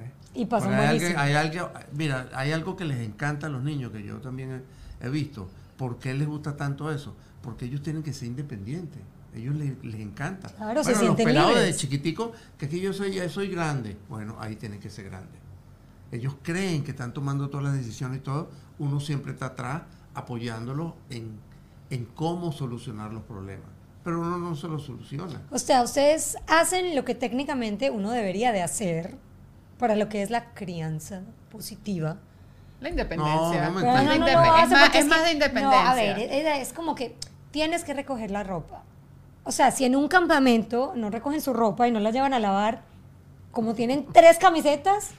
¿eh? 0.00 0.10
Y 0.34 0.46
pasan 0.46 0.74
hay 0.74 0.86
alguien- 0.86 1.18
hay 1.18 1.34
algo- 1.34 1.70
mira, 1.92 2.28
hay 2.34 2.52
algo 2.52 2.76
que 2.76 2.84
les 2.84 2.98
encanta 3.00 3.46
a 3.48 3.50
los 3.50 3.62
niños, 3.62 3.90
que 3.92 4.02
yo 4.02 4.18
también 4.18 4.62
he, 5.00 5.06
he 5.06 5.10
visto. 5.10 5.48
¿Por 5.76 5.98
qué 5.98 6.14
les 6.14 6.26
gusta 6.28 6.56
tanto 6.56 6.90
eso? 6.92 7.14
Porque 7.42 7.64
ellos 7.64 7.82
tienen 7.82 8.02
que 8.02 8.12
ser 8.12 8.28
independientes. 8.28 9.00
Ellos 9.34 9.54
les, 9.56 9.82
les 9.84 10.00
encanta. 10.00 10.48
Claro, 10.48 10.84
se 10.84 10.92
bueno, 10.92 11.08
los 11.08 11.16
sienten 11.16 11.26
pelados 11.26 11.56
desde 11.56 11.76
chiquitico, 11.76 12.32
que 12.56 12.66
aquí 12.66 12.80
yo 12.80 12.92
soy, 12.92 13.14
ya 13.14 13.28
soy 13.28 13.48
grande. 13.48 13.96
Bueno, 14.08 14.36
ahí 14.38 14.56
tienen 14.56 14.78
que 14.78 14.90
ser 14.90 15.06
grandes. 15.06 15.40
Ellos 16.12 16.36
creen 16.42 16.84
que 16.84 16.92
están 16.92 17.12
tomando 17.12 17.50
todas 17.50 17.64
las 17.64 17.74
decisiones 17.74 18.18
y 18.18 18.20
todo. 18.20 18.48
Uno 18.78 19.00
siempre 19.00 19.32
está 19.32 19.46
atrás 19.46 19.82
apoyándolos 20.14 20.92
en, 21.10 21.38
en 21.90 22.04
cómo 22.04 22.52
solucionar 22.52 23.12
los 23.12 23.24
problemas. 23.24 23.66
Pero 24.04 24.20
uno 24.20 24.38
no 24.38 24.54
se 24.54 24.68
los 24.68 24.84
soluciona. 24.84 25.42
O 25.50 25.58
sea, 25.58 25.82
ustedes 25.82 26.36
hacen 26.46 26.94
lo 26.94 27.04
que 27.04 27.14
técnicamente 27.14 27.90
uno 27.90 28.10
debería 28.10 28.52
de 28.52 28.62
hacer 28.62 29.16
para 29.78 29.96
lo 29.96 30.08
que 30.08 30.22
es 30.22 30.30
la 30.30 30.52
crianza 30.54 31.22
positiva. 31.50 32.18
La 32.84 32.90
independencia. 32.90 33.70
No, 33.70 34.12
es 34.12 34.70
más, 34.70 34.82
porque 34.82 34.98
es 34.98 35.06
más 35.06 35.18
que- 35.20 35.24
de 35.26 35.32
independencia. 35.32 35.82
No, 35.84 35.88
a 35.90 35.94
ver, 35.94 36.18
es, 36.18 36.68
es 36.68 36.72
como 36.74 36.94
que 36.94 37.16
tienes 37.50 37.82
que 37.82 37.94
recoger 37.94 38.30
la 38.30 38.42
ropa. 38.42 38.82
O 39.44 39.52
sea, 39.52 39.70
si 39.70 39.86
en 39.86 39.96
un 39.96 40.06
campamento 40.08 40.92
no 40.94 41.08
recogen 41.08 41.40
su 41.40 41.54
ropa 41.54 41.88
y 41.88 41.90
no 41.92 41.98
la 42.00 42.10
llevan 42.10 42.34
a 42.34 42.38
lavar, 42.40 42.82
como 43.52 43.72
tienen 43.74 44.04
tres 44.12 44.36
camisetas, 44.36 45.12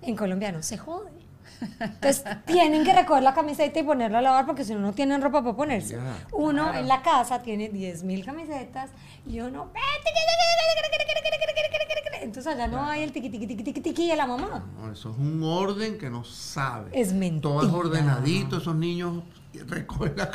en 0.00 0.16
Colombia 0.16 0.52
no 0.52 0.62
se 0.62 0.78
jode. 0.78 1.10
Entonces 1.80 2.24
tienen 2.46 2.82
que 2.84 2.94
recoger 2.94 3.22
la 3.22 3.34
camiseta 3.34 3.78
y 3.78 3.82
ponerla 3.82 4.20
a 4.20 4.22
lavar 4.22 4.46
porque 4.46 4.64
si 4.64 4.72
no, 4.72 4.80
no 4.80 4.92
tienen 4.94 5.20
ropa 5.20 5.42
para 5.42 5.54
ponerse. 5.54 5.98
Uno 6.32 6.62
Claro. 6.64 6.78
en 6.78 6.88
la 6.88 7.02
casa 7.02 7.42
tiene 7.42 7.68
10 7.68 8.04
mil 8.04 8.24
camisetas 8.24 8.88
y 9.26 9.40
uno... 9.40 9.68
Entonces 12.22 12.54
allá 12.54 12.66
no 12.68 12.84
hay 12.84 13.02
el 13.02 13.12
tiqui 13.12 13.30
tiqui 13.30 13.46
tiqui 13.46 13.64
tiqui 13.64 13.80
tiqui 13.80 14.08
de 14.08 14.16
la 14.16 14.26
mamá. 14.26 14.64
No, 14.78 14.92
eso 14.92 15.10
es 15.10 15.18
un 15.18 15.42
orden 15.42 15.98
que 15.98 16.10
no 16.10 16.24
sabe. 16.24 16.90
Es 16.92 17.12
mentira. 17.12 17.42
Todo 17.42 17.66
es 17.66 17.72
ordenadito, 17.72 18.58
esos 18.58 18.74
niños 18.74 19.22
recogen 19.66 20.16
la 20.16 20.30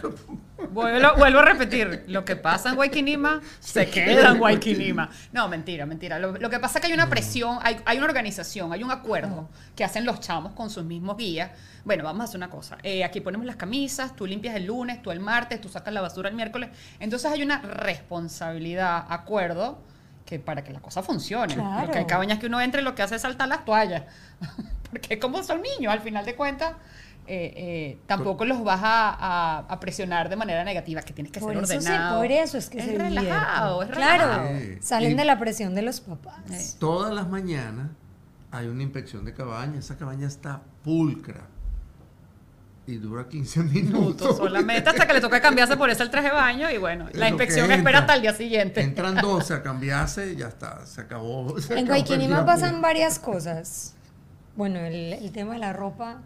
Vuelvo, 0.71 1.15
vuelvo 1.17 1.39
a 1.39 1.45
repetir, 1.45 2.03
lo 2.07 2.25
que 2.25 2.35
pasa 2.35 2.69
en 2.69 2.75
Guayquinima 2.75 3.41
se 3.59 3.89
queda 3.89 4.31
en 4.31 4.39
Guayquinima. 4.39 5.09
No, 5.31 5.47
mentira, 5.47 5.85
mentira. 5.85 6.19
Lo, 6.19 6.33
lo 6.33 6.49
que 6.49 6.59
pasa 6.59 6.79
es 6.79 6.81
que 6.81 6.87
hay 6.87 6.93
una 6.93 7.09
presión, 7.09 7.59
hay, 7.61 7.77
hay 7.85 7.97
una 7.97 8.07
organización, 8.07 8.73
hay 8.73 8.83
un 8.83 8.91
acuerdo 8.91 9.49
que 9.75 9.83
hacen 9.83 10.05
los 10.05 10.19
chamos 10.19 10.53
con 10.53 10.69
sus 10.69 10.83
mismos 10.83 11.17
guías. 11.17 11.51
Bueno, 11.85 12.03
vamos 12.03 12.21
a 12.21 12.23
hacer 12.25 12.37
una 12.37 12.49
cosa. 12.49 12.77
Eh, 12.83 13.03
aquí 13.03 13.21
ponemos 13.21 13.45
las 13.45 13.55
camisas, 13.55 14.15
tú 14.15 14.25
limpias 14.25 14.55
el 14.55 14.65
lunes, 14.65 15.01
tú 15.01 15.11
el 15.11 15.19
martes, 15.19 15.61
tú 15.61 15.69
sacas 15.69 15.93
la 15.93 16.01
basura 16.01 16.29
el 16.29 16.35
miércoles. 16.35 16.69
Entonces 16.99 17.31
hay 17.31 17.43
una 17.43 17.61
responsabilidad, 17.61 19.05
acuerdo, 19.09 19.79
que 20.25 20.39
para 20.39 20.63
que 20.63 20.73
la 20.73 20.79
cosa 20.81 21.03
funcione. 21.03 21.53
Claro. 21.53 21.85
Lo 21.87 21.91
que 21.93 21.99
hay 21.99 22.05
cabañas 22.05 22.39
que 22.39 22.47
uno 22.47 22.59
entre 22.59 22.81
lo 22.81 22.95
que 22.95 23.03
hace 23.03 23.15
es 23.15 23.21
saltar 23.21 23.47
las 23.47 23.63
toallas. 23.65 24.03
Porque 24.89 25.19
como 25.19 25.43
son 25.43 25.61
niños, 25.61 25.91
al 25.93 25.99
final 26.01 26.25
de 26.25 26.35
cuentas, 26.35 26.73
eh, 27.27 27.53
eh, 27.55 27.99
tampoco 28.07 28.45
los 28.45 28.63
vas 28.63 28.81
a, 28.83 29.09
a- 29.09 29.59
a 29.67 29.79
presionar 29.79 30.29
de 30.29 30.35
manera 30.35 30.63
negativa, 30.63 31.01
que 31.01 31.11
tienes 31.13 31.31
que 31.31 31.39
ser 31.39 31.57
eso, 31.57 31.65
sí, 31.65 31.75
ordenado. 31.77 32.17
por 32.19 32.31
eso 32.31 32.57
es 32.57 32.69
que 32.69 32.77
es 32.79 32.85
se 32.85 32.97
relajado, 32.97 33.81
es. 33.83 33.89
Claro, 33.89 34.23
relajado. 34.27 34.59
Sí. 34.59 34.77
salen 34.81 35.11
Y- 35.11 35.15
de 35.15 35.25
la 35.25 35.37
presión 35.39 35.73
de 35.75 35.81
los 35.81 36.01
papás. 36.01 36.39
Eh. 36.51 36.77
Todas 36.79 37.13
las 37.13 37.27
mañanas 37.27 37.89
hay 38.51 38.67
una 38.67 38.83
inspección 38.83 39.25
de 39.25 39.33
cabaña. 39.33 39.79
Esa 39.79 39.97
cabaña 39.97 40.27
está 40.27 40.61
pulcra. 40.83 41.47
Y 42.87 42.97
dura 42.97 43.27
15 43.27 43.63
minutos. 43.63 44.37
Solamente 44.37 44.89
hasta 44.89 45.07
que 45.07 45.13
le 45.13 45.21
toca 45.21 45.41
cambiarse 45.41 45.75
por 45.75 45.89
eso 45.89 46.03
el 46.03 46.11
traje 46.11 46.27
de 46.27 46.33
baño 46.33 46.69
y 46.69 46.77
bueno, 46.77 47.07
Es 47.09 47.15
la 47.15 47.29
inspección 47.29 47.71
espera 47.71 47.99
hasta 47.99 48.15
el 48.15 48.21
día 48.21 48.33
siguiente. 48.33 48.81
Entran 48.81 49.15
12 49.15 49.53
a 49.55 49.63
cambiarse 49.63 50.33
y 50.33 50.35
ya 50.35 50.47
está. 50.49 50.85
Se 50.85 51.01
acabó. 51.01 51.59
se 51.61 51.79
En 51.79 51.87
Guayquinima 51.87 52.45
pasan 52.45 52.81
varias 52.81 53.17
cosas. 53.17 53.95
Bueno, 54.55 54.79
el, 54.79 55.13
el 55.13 55.31
tema 55.31 55.53
de 55.53 55.59
la 55.59 55.73
ropa. 55.73 56.21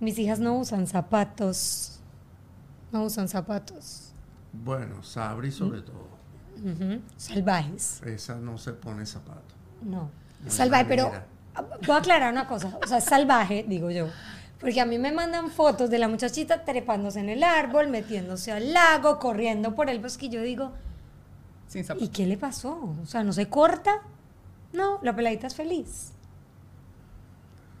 Mis 0.00 0.18
hijas 0.18 0.40
no 0.40 0.54
usan 0.56 0.86
zapatos. 0.86 2.00
No 2.90 3.04
usan 3.04 3.28
zapatos. 3.28 4.12
Bueno, 4.52 5.02
Sabri 5.02 5.52
sobre 5.52 5.82
todo. 5.82 6.08
Salvajes. 7.16 8.02
Esa 8.04 8.36
no 8.36 8.58
se 8.58 8.72
pone 8.72 9.04
zapato. 9.06 9.54
No. 9.82 10.10
De 10.42 10.50
Salvaje, 10.50 10.84
pero 10.86 11.12
voy 11.86 11.96
a 11.96 11.98
aclarar 11.98 12.32
una 12.32 12.46
cosa. 12.46 12.78
O 12.82 12.86
sea, 12.86 13.00
salvaje, 13.00 13.64
digo 13.68 13.90
yo. 13.90 14.08
Porque 14.62 14.80
a 14.80 14.86
mí 14.86 14.96
me 14.96 15.10
mandan 15.10 15.50
fotos 15.50 15.90
de 15.90 15.98
la 15.98 16.06
muchachita 16.06 16.64
trepándose 16.64 17.18
en 17.18 17.28
el 17.28 17.42
árbol, 17.42 17.88
metiéndose 17.88 18.52
al 18.52 18.72
lago, 18.72 19.18
corriendo 19.18 19.74
por 19.74 19.90
el 19.90 19.98
bosque. 19.98 20.26
Y 20.26 20.28
yo 20.28 20.40
digo, 20.40 20.70
Sin 21.66 21.84
¿y 21.98 22.08
qué 22.08 22.26
le 22.26 22.38
pasó? 22.38 22.94
O 23.02 23.06
sea, 23.06 23.24
¿no 23.24 23.32
se 23.32 23.48
corta? 23.48 24.02
No, 24.72 25.00
la 25.02 25.16
peladita 25.16 25.48
es 25.48 25.56
feliz. 25.56 26.12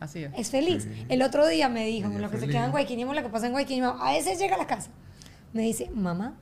Así 0.00 0.24
es. 0.24 0.32
Es 0.36 0.50
feliz. 0.50 0.82
Sí. 0.82 1.06
El 1.08 1.22
otro 1.22 1.46
día 1.46 1.68
me 1.68 1.86
dijo, 1.86 2.08
lo 2.08 2.28
que 2.28 2.38
se 2.38 2.48
queda 2.48 2.64
en 2.64 2.72
Guayquinimo, 2.72 3.14
lo 3.14 3.22
que 3.22 3.28
pasa 3.28 3.46
en 3.46 3.52
Guayquinimo, 3.52 3.86
a 4.00 4.10
veces 4.10 4.40
llega 4.40 4.56
a 4.56 4.58
la 4.58 4.66
casa. 4.66 4.90
Me 5.52 5.62
dice, 5.62 5.88
mamá, 5.94 6.34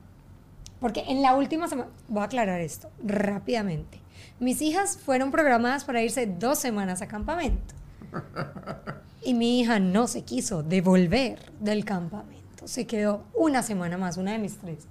porque 0.79 1.03
en 1.07 1.21
la 1.21 1.35
última 1.35 1.67
semana, 1.67 1.91
voy 2.07 2.23
a 2.23 2.25
aclarar 2.25 2.61
esto 2.61 2.89
rápidamente. 3.03 4.01
Mis 4.39 4.59
hijas 4.63 4.97
fueron 4.97 5.29
programadas 5.29 5.85
para 5.85 6.01
irse 6.01 6.25
dos 6.25 6.57
semanas 6.57 7.03
a 7.03 7.07
campamento. 7.07 7.75
Y 9.23 9.33
mi 9.33 9.59
hija 9.59 9.79
no 9.79 10.07
se 10.07 10.23
quiso 10.23 10.63
devolver 10.63 11.51
del 11.59 11.85
campamento. 11.85 12.67
Se 12.67 12.87
quedó 12.87 13.23
una 13.33 13.61
semana 13.63 13.97
más, 13.97 14.17
una 14.17 14.31
de 14.31 14.39
mis 14.39 14.57
tres. 14.57 14.87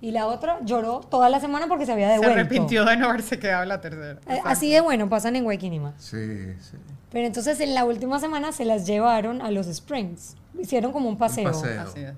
Y 0.00 0.10
la 0.10 0.26
otra 0.26 0.58
lloró 0.64 1.00
toda 1.00 1.28
la 1.30 1.40
semana 1.40 1.66
porque 1.68 1.86
se 1.86 1.92
había 1.92 2.06
Se 2.08 2.12
devuelto. 2.14 2.34
arrepintió 2.38 2.84
de 2.84 2.96
no 2.96 3.08
haberse 3.08 3.38
quedado 3.38 3.64
la 3.64 3.80
tercera. 3.80 4.20
Eh, 4.28 4.40
Así 4.44 4.70
de 4.70 4.80
bueno 4.80 5.08
pasan 5.08 5.36
en 5.36 5.44
Guayquinima. 5.44 5.94
Sí, 5.98 6.54
sí. 6.60 6.76
Pero 7.10 7.26
entonces 7.26 7.60
en 7.60 7.74
la 7.74 7.84
última 7.84 8.18
semana 8.20 8.52
se 8.52 8.64
las 8.64 8.86
llevaron 8.86 9.40
a 9.40 9.50
los 9.50 9.66
Springs. 9.68 10.36
Hicieron 10.58 10.92
como 10.92 11.08
un 11.08 11.16
paseo. 11.16 11.46
Un 11.46 11.52
paseo. 11.52 11.82
Así 11.82 12.00
es. 12.00 12.12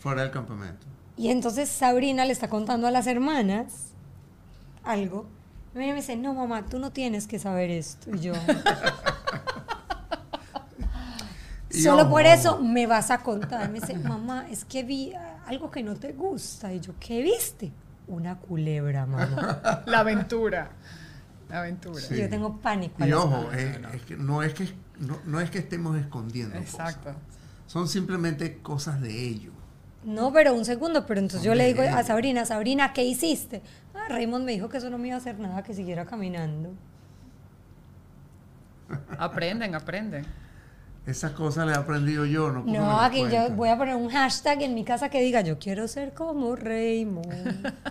Fuera 0.00 0.22
del 0.22 0.30
campamento. 0.32 0.86
Y 1.16 1.28
entonces 1.28 1.68
Sabrina 1.68 2.24
le 2.24 2.32
está 2.32 2.48
contando 2.48 2.86
a 2.88 2.90
las 2.90 3.06
hermanas 3.06 3.92
algo. 4.82 5.26
Y 5.74 5.78
me 5.78 5.94
dice, 5.94 6.16
no 6.16 6.34
mamá, 6.34 6.66
tú 6.66 6.78
no 6.78 6.90
tienes 6.90 7.26
que 7.28 7.38
saber 7.38 7.70
esto. 7.70 8.10
Y 8.14 8.20
yo, 8.20 8.32
solo 11.82 12.08
por 12.08 12.24
eso 12.26 12.58
me 12.60 12.86
vas 12.86 13.10
a 13.10 13.18
contar. 13.18 13.70
Me 13.70 13.80
dice, 13.80 13.96
mamá, 13.98 14.46
es 14.50 14.64
que 14.64 14.82
vi 14.82 15.12
algo 15.46 15.70
que 15.70 15.82
no 15.82 15.94
te 15.94 16.12
gusta. 16.12 16.72
Y 16.72 16.80
yo, 16.80 16.94
¿qué 17.00 17.22
viste? 17.22 17.72
Una 18.06 18.38
culebra, 18.38 19.06
mamá. 19.06 19.82
La 19.86 20.00
aventura. 20.00 20.70
La 21.48 21.60
aventura. 21.60 22.00
Sí. 22.00 22.16
Yo 22.16 22.28
tengo 22.28 22.58
pánico. 22.60 23.04
Y 23.04 23.12
ojo, 23.12 23.44
cosas. 23.44 23.58
es, 23.58 23.78
es 23.94 24.02
que 24.02 24.16
no 24.16 24.42
es 24.42 24.54
que 24.54 24.68
no, 25.00 25.18
no 25.24 25.40
es 25.40 25.50
que 25.50 25.58
estemos 25.58 25.96
escondiendo 25.98 26.56
Exacto. 26.56 27.10
cosas. 27.10 27.16
Son 27.66 27.88
simplemente 27.88 28.58
cosas 28.58 29.00
de 29.00 29.10
ellos. 29.10 29.52
No, 30.04 30.32
pero 30.32 30.54
un 30.54 30.64
segundo, 30.64 31.06
pero 31.06 31.20
entonces 31.20 31.42
yo 31.42 31.54
le 31.54 31.66
digo 31.66 31.82
a. 31.82 32.02
Sabrina, 32.02 32.44
Sabrina, 32.44 32.92
¿qué 32.92 33.04
hiciste? 33.04 33.62
Ah, 33.94 34.06
Raymond 34.08 34.44
me 34.44 34.52
dijo 34.52 34.68
que 34.68 34.76
eso 34.76 34.90
no 34.90 34.98
me 34.98 35.08
iba 35.08 35.16
a 35.16 35.18
hacer 35.18 35.38
nada, 35.38 35.62
que 35.62 35.72
siguiera 35.72 36.04
caminando. 36.04 36.74
Aprenden, 39.18 39.74
aprenden. 39.74 40.26
Esas 41.06 41.32
cosas 41.32 41.66
las 41.66 41.76
he 41.76 41.80
aprendido 41.80 42.24
yo, 42.24 42.50
no 42.50 42.64
No, 42.64 43.00
aquí 43.00 43.24
yo 43.30 43.50
voy 43.50 43.68
a 43.68 43.76
poner 43.76 43.94
un 43.94 44.08
hashtag 44.08 44.62
en 44.62 44.74
mi 44.74 44.84
casa 44.84 45.10
que 45.10 45.20
diga, 45.20 45.42
yo 45.42 45.58
quiero 45.58 45.86
ser 45.86 46.14
como 46.14 46.56
Raymond. 46.56 47.72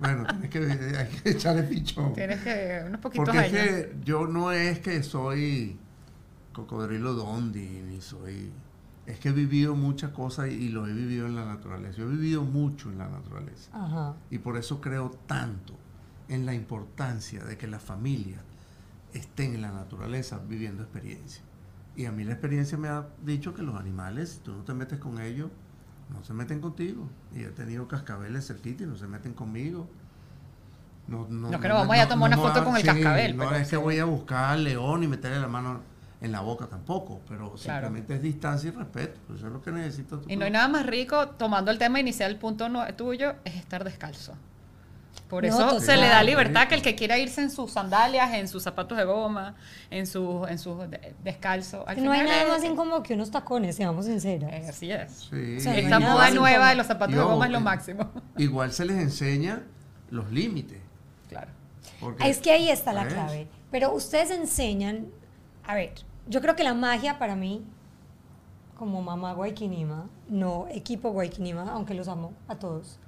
Bueno, 0.00 0.24
tienes 0.50 0.78
que, 0.78 0.96
hay 0.96 1.08
que 1.08 1.30
echarle 1.32 1.62
pichón. 1.64 2.14
Tienes 2.14 2.40
que 2.40 2.84
unos 2.86 3.02
poquitos 3.02 3.26
Porque 3.26 3.46
es 3.46 3.52
que 3.52 3.96
yo 4.02 4.26
no 4.26 4.50
es 4.50 4.78
que 4.78 5.02
soy 5.02 5.78
cocodrilo 6.54 7.12
dondi, 7.12 7.82
ni 7.86 8.00
soy... 8.00 8.50
Es 9.04 9.18
que 9.18 9.28
he 9.28 9.32
vivido 9.32 9.74
muchas 9.74 10.12
cosas 10.12 10.48
y, 10.48 10.52
y 10.52 10.68
lo 10.70 10.86
he 10.86 10.92
vivido 10.94 11.26
en 11.26 11.36
la 11.36 11.44
naturaleza. 11.44 11.98
Yo 11.98 12.04
he 12.04 12.12
vivido 12.12 12.44
mucho 12.44 12.88
en 12.88 12.96
la 12.96 13.08
naturaleza. 13.08 13.70
Ajá. 13.74 14.16
Y 14.30 14.38
por 14.38 14.56
eso 14.56 14.80
creo 14.80 15.10
tanto 15.26 15.74
en 16.30 16.46
la 16.46 16.54
importancia 16.54 17.44
de 17.44 17.58
que 17.58 17.66
las 17.66 17.82
familias 17.82 18.40
estén 19.12 19.54
en 19.54 19.60
la 19.60 19.72
naturaleza 19.72 20.40
viviendo 20.48 20.82
experiencias. 20.82 21.44
Y 21.96 22.06
a 22.06 22.12
mí 22.12 22.24
la 22.24 22.32
experiencia 22.32 22.78
me 22.78 22.88
ha 22.88 23.06
dicho 23.24 23.52
que 23.54 23.62
los 23.62 23.74
animales, 23.76 24.30
si 24.30 24.38
tú 24.38 24.52
no 24.52 24.62
te 24.62 24.72
metes 24.74 24.98
con 24.98 25.20
ellos, 25.20 25.50
no 26.10 26.24
se 26.24 26.32
meten 26.32 26.60
contigo. 26.60 27.08
Y 27.34 27.40
he 27.42 27.48
tenido 27.48 27.86
cascabeles 27.88 28.46
cerquita 28.46 28.84
y 28.84 28.86
no 28.86 28.96
se 28.96 29.06
meten 29.06 29.34
conmigo. 29.34 29.88
No, 31.08 31.26
No, 31.28 31.58
que 31.60 31.68
no 31.68 31.74
vamos 31.74 31.92
a 31.94 31.96
ir 31.96 32.02
a 32.04 32.08
tomar 32.08 32.28
una 32.28 32.36
foto 32.36 32.64
con 32.64 32.76
el 32.76 32.84
cascabel, 32.84 33.36
No 33.36 33.44
pero 33.44 33.56
es 33.56 33.68
que 33.68 33.76
sí. 33.76 33.82
voy 33.82 33.98
a 33.98 34.04
buscar 34.04 34.52
al 34.52 34.64
león 34.64 35.02
y 35.02 35.08
meterle 35.08 35.40
la 35.40 35.48
mano 35.48 35.80
en 36.20 36.30
la 36.32 36.40
boca 36.40 36.66
tampoco, 36.66 37.20
pero 37.28 37.56
simplemente 37.56 38.14
es 38.14 38.22
distancia 38.22 38.68
y 38.68 38.72
respeto. 38.72 39.18
Eso 39.34 39.46
es 39.48 39.52
lo 39.52 39.60
que 39.60 39.72
necesito. 39.72 40.22
Y 40.28 40.36
no 40.36 40.44
hay 40.44 40.50
nada 40.52 40.68
más 40.68 40.86
rico, 40.86 41.28
tomando 41.30 41.70
el 41.72 41.78
tema 41.78 41.98
inicial, 41.98 42.30
el 42.30 42.38
punto 42.38 42.68
no- 42.68 42.86
tuyo, 42.94 43.34
es 43.44 43.56
estar 43.56 43.82
descalzo. 43.84 44.34
Por 45.30 45.44
No, 45.44 45.48
eso 45.48 45.58
total. 45.68 45.80
se 45.80 45.96
le 45.96 46.08
da 46.08 46.22
libertad 46.24 46.66
que 46.66 46.74
el 46.74 46.82
que 46.82 46.96
quiera 46.96 47.16
irse 47.16 47.40
en 47.40 47.50
sus 47.52 47.70
sandalias, 47.70 48.34
en 48.34 48.48
sus 48.48 48.64
zapatos 48.64 48.98
de 48.98 49.04
goma, 49.04 49.54
en 49.88 50.06
sus 50.06 50.48
en 50.48 50.58
sus 50.58 50.90
de- 50.90 51.14
descalzo. 51.22 51.84
Al 51.86 52.04
no 52.04 52.10
hay 52.10 52.24
nada 52.26 52.48
más 52.48 52.64
incómodo 52.64 53.02
que 53.04 53.14
unos 53.14 53.30
tacones, 53.30 53.76
seamos 53.76 54.06
sinceras. 54.06 54.52
eh, 54.52 54.66
Así 54.68 54.90
es. 54.90 55.28
Sí. 55.30 55.56
O 55.58 55.60
sea, 55.60 55.78
Esta 55.78 56.00
moda 56.00 56.30
nueva 56.32 56.70
de 56.70 56.74
los 56.74 56.86
zapatos 56.88 57.14
de 57.14 57.22
goma 57.22 57.46
es 57.46 57.52
lo 57.52 57.60
máximo. 57.60 58.10
Igual 58.36 58.72
se 58.72 58.84
les 58.84 58.98
enseña 58.98 59.62
los 60.10 60.30
límites. 60.32 60.80
Claro. 61.28 61.52
porque- 62.00 62.28
Es 62.28 62.38
que 62.38 62.50
ahí 62.50 62.68
está 62.68 62.92
la 62.92 63.06
clave. 63.06 63.46
Pero 63.70 63.92
ustedes 63.94 64.30
enseñan, 64.32 65.06
a 65.64 65.74
ver, 65.76 65.92
yo 66.26 66.40
creo 66.40 66.56
que 66.56 66.64
la 66.64 66.74
magia 66.74 67.20
para 67.20 67.36
mí, 67.36 67.62
como 68.76 69.00
mamá 69.02 69.32
Guayquinima, 69.34 70.08
no 70.28 70.66
equipo 70.72 71.10
Guayquinima, 71.10 71.70
aunque 71.70 71.94
los 71.94 72.08
amo 72.08 72.32
a 72.48 72.56
todos, 72.56 72.98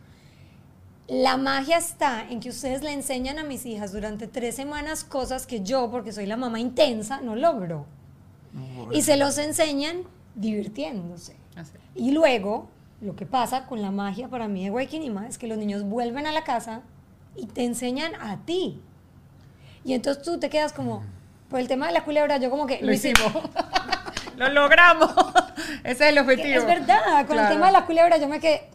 la 1.13 1.37
magia 1.37 1.77
está 1.77 2.27
en 2.31 2.41
que 2.41 2.49
ustedes 2.49 2.83
le 2.83 2.93
enseñan 2.93 3.39
a 3.39 3.45
mis 3.45 3.67
hijas 3.67 3.93
durante 3.93 4.27
tres 4.27 4.57
semanas 4.57 5.05
cosas 5.05 5.47
que 5.47 5.61
yo, 5.61 5.91
porque 5.91 6.13
soy 6.13 6.27
la 6.27 6.37
mamá 6.37 6.59
intensa, 6.59 7.21
no 7.21 7.37
logro. 7.37 7.85
Y 8.91 9.03
se 9.03 9.17
los 9.17 9.37
enseñan 9.39 10.05
divirtiéndose. 10.35 11.37
Así. 11.57 11.73
Y 11.95 12.13
luego, 12.13 12.69
lo 13.01 13.15
que 13.17 13.27
pasa 13.27 13.67
con 13.67 13.83
la 13.83 13.91
magia 13.91 14.29
para 14.29 14.49
mí 14.49 14.65
de 14.65 14.71
Guayquinima 14.71 15.27
es 15.29 15.39
que 15.39 15.47
los 15.47 15.59
niños 15.59 15.83
vuelven 15.85 16.27
a 16.27 16.33
la 16.33 16.45
casa 16.45 16.81
y 17.37 17.47
te 17.47 17.65
enseñan 17.65 18.15
a 18.15 18.39
ti. 18.45 18.81
Y 19.85 19.95
entonces 19.95 20.23
tú 20.23 20.39
te 20.39 20.49
quedas 20.49 20.73
como, 20.73 21.03
por 21.51 21.61
el 21.61 21.69
tema 21.69 21.87
de 21.89 21.93
la 21.93 22.05
culebra, 22.05 22.39
yo 22.39 22.51
como 22.51 22.67
que 22.67 22.81
Lo 22.83 22.93
hice- 22.93 23.11
hicimos. 23.13 23.33
lo 24.37 24.49
logramos. 24.51 25.11
Ese 25.85 26.05
es 26.05 26.13
el 26.13 26.19
objetivo. 26.19 26.61
Es 26.61 26.67
verdad, 26.67 27.27
con 27.27 27.37
Claro. 27.37 27.49
el 27.49 27.55
tema 27.55 27.67
de 27.67 27.73
la 27.73 27.85
culebra 27.87 28.17
yo 28.19 28.29
me 28.29 28.41
quedé, 28.41 28.69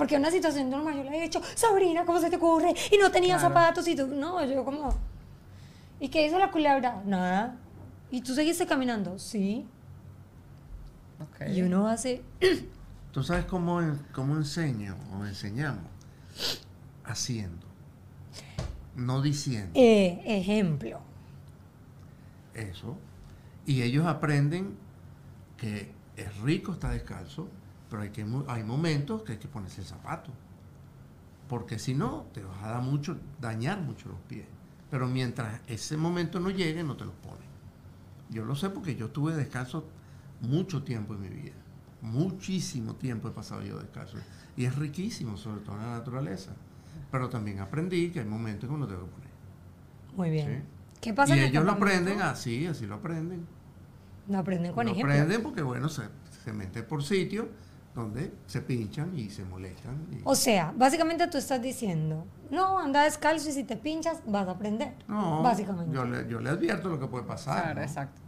porque 0.00 0.16
una 0.16 0.30
situación 0.30 0.70
normal 0.70 0.96
yo 0.96 1.02
le 1.04 1.18
he 1.18 1.20
dicho, 1.24 1.42
Sabrina, 1.54 2.06
¿cómo 2.06 2.18
se 2.20 2.30
te 2.30 2.36
ocurre? 2.36 2.72
Y 2.90 2.96
no 2.96 3.10
tenía 3.10 3.36
Claro. 3.36 3.50
zapatos 3.54 3.86
y 3.86 3.94
tú, 3.94 4.06
no, 4.06 4.42
yo 4.46 4.64
como, 4.64 4.94
¿y 6.00 6.08
qué 6.08 6.26
hizo 6.26 6.38
la 6.38 6.50
culebra? 6.50 7.02
Nada. 7.04 7.56
¿Y 8.10 8.22
tú 8.22 8.34
seguiste 8.34 8.66
caminando? 8.66 9.18
Sí. 9.18 9.66
Ok. 11.20 11.50
Y 11.54 11.60
uno 11.60 11.86
hace, 11.86 12.22
¿Tú 13.12 13.22
sabes 13.22 13.44
cómo, 13.44 13.78
cómo 14.14 14.36
enseño 14.36 14.96
o 15.12 15.26
enseñamos? 15.26 15.84
Haciendo. 17.04 17.66
No 18.96 19.20
diciendo 19.20 19.72
eh, 19.74 20.22
ejemplo. 20.24 21.00
eso. 22.54 22.96
Y 23.66 23.82
ellos 23.82 24.06
aprenden 24.06 24.76
que 25.58 25.92
es 26.16 26.38
rico 26.38 26.72
estar 26.72 26.90
descalzo, 26.90 27.48
pero 27.90 28.02
hay, 28.02 28.10
que, 28.10 28.24
hay 28.46 28.62
momentos 28.62 29.22
que 29.22 29.32
hay 29.32 29.38
que 29.38 29.48
ponerse 29.48 29.80
el 29.80 29.86
zapato. 29.86 30.30
Porque 31.48 31.80
si 31.80 31.94
no, 31.94 32.26
te 32.32 32.44
vas 32.44 32.62
a 32.62 32.70
dar 32.70 32.82
mucho, 32.82 33.18
dañar 33.40 33.80
mucho 33.80 34.08
los 34.08 34.20
pies. 34.20 34.46
Pero 34.88 35.08
mientras 35.08 35.60
ese 35.66 35.96
momento 35.96 36.38
no 36.38 36.50
llegue, 36.50 36.84
no 36.84 36.96
te 36.96 37.04
los 37.04 37.14
pones. 37.14 37.44
Yo 38.30 38.44
lo 38.44 38.54
sé 38.54 38.70
porque 38.70 38.94
yo 38.94 39.06
estuve 39.06 39.34
descalzo 39.34 39.88
mucho 40.40 40.84
tiempo 40.84 41.14
en 41.14 41.22
mi 41.22 41.28
vida. 41.28 41.56
Muchísimo 42.02 42.94
tiempo 42.94 43.28
he 43.28 43.32
pasado 43.32 43.62
yo 43.62 43.78
descalzo. 43.80 44.18
Y 44.56 44.64
es 44.64 44.76
riquísimo, 44.76 45.36
sobre 45.36 45.60
todo 45.60 45.74
en 45.76 45.82
la 45.82 45.98
naturaleza. 45.98 46.52
Pero 47.10 47.28
también 47.28 47.58
aprendí 47.58 48.10
que 48.10 48.20
hay 48.20 48.26
momentos 48.26 48.68
que 48.68 48.74
uno 48.74 48.86
debe 48.86 49.00
poner. 49.00 49.30
Muy 50.16 50.30
bien. 50.30 50.46
Sí. 50.46 51.00
¿Qué 51.00 51.14
pasa 51.14 51.34
y 51.34 51.38
en 51.38 51.44
el 51.44 51.50
ellos 51.50 51.64
lo 51.64 51.72
aprenden 51.72 52.22
así, 52.22 52.66
así 52.66 52.86
lo 52.86 52.96
aprenden. 52.96 53.44
No 54.28 54.38
aprenden 54.38 54.72
con 54.72 54.86
lo 54.86 54.92
ejemplo. 54.92 55.12
aprenden 55.12 55.42
porque, 55.42 55.62
bueno, 55.62 55.88
se, 55.88 56.02
se 56.44 56.52
meten 56.52 56.86
por 56.86 57.02
sitios 57.02 57.46
donde 57.94 58.32
se 58.46 58.60
pinchan 58.62 59.18
y 59.18 59.30
se 59.30 59.44
molestan. 59.44 60.06
y- 60.12 60.20
O 60.24 60.34
sea, 60.34 60.72
básicamente 60.76 61.26
tú 61.28 61.38
estás 61.38 61.60
diciendo, 61.60 62.24
no, 62.50 62.78
anda 62.78 63.02
descalzo 63.04 63.48
y 63.48 63.52
si 63.52 63.64
te 63.64 63.76
pinchas 63.76 64.20
vas 64.26 64.46
a 64.48 64.52
aprender. 64.52 64.94
no, 65.08 65.42
básicamente. 65.42 65.94
Yo 65.94 66.04
le, 66.04 66.28
yo 66.28 66.40
le 66.40 66.50
advierto 66.50 66.88
lo 66.88 67.00
que 67.00 67.06
puede 67.06 67.24
pasar. 67.24 67.62
Claro, 67.62 67.80
¿no? 67.80 67.86
exacto. 67.86 68.20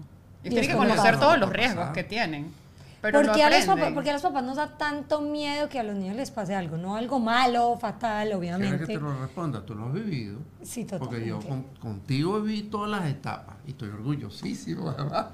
Y 0.44 0.48
Y 0.48 0.50
tienen 0.50 0.70
que 0.70 0.76
conocer 0.76 1.18
todos 1.20 1.38
los 1.38 1.50
riesgos 1.50 1.76
pasar. 1.80 1.92
que 1.94 2.04
tienen. 2.04 2.52
Pero 3.00 3.20
¿Por 3.22 3.32
qué, 3.32 3.42
a 3.42 3.50
los 3.50 3.64
papás, 3.66 3.90
porque 3.94 4.10
a 4.10 4.12
los 4.12 4.22
papás 4.22 4.44
nos 4.44 4.56
da 4.56 4.78
tanto 4.78 5.20
miedo 5.22 5.68
que 5.68 5.80
a 5.80 5.82
los 5.82 5.96
niños 5.96 6.14
les 6.14 6.30
pase 6.30 6.54
algo? 6.54 6.76
No 6.76 6.94
algo 6.94 7.18
malo, 7.18 7.76
fatal, 7.76 8.28
¿Quieres 8.28 8.38
obviamente. 8.38 8.78
que 8.86 8.94
te 8.94 9.00
lo 9.00 9.20
responda? 9.20 9.66
Tú 9.66 9.74
lo 9.74 9.86
has 9.86 9.92
vivido. 9.92 10.38
Sí, 10.62 10.84
Porque 10.84 11.26
yo 11.26 11.38
totalmente. 11.40 11.80
con- 11.80 11.90
contigo 11.98 12.40
viví 12.40 12.62
todas 12.62 12.90
las 12.90 13.04
etapas 13.10 13.56
y 13.66 13.70
estoy 13.72 13.88
orgullosísimo, 13.88 14.88
además. 14.90 15.26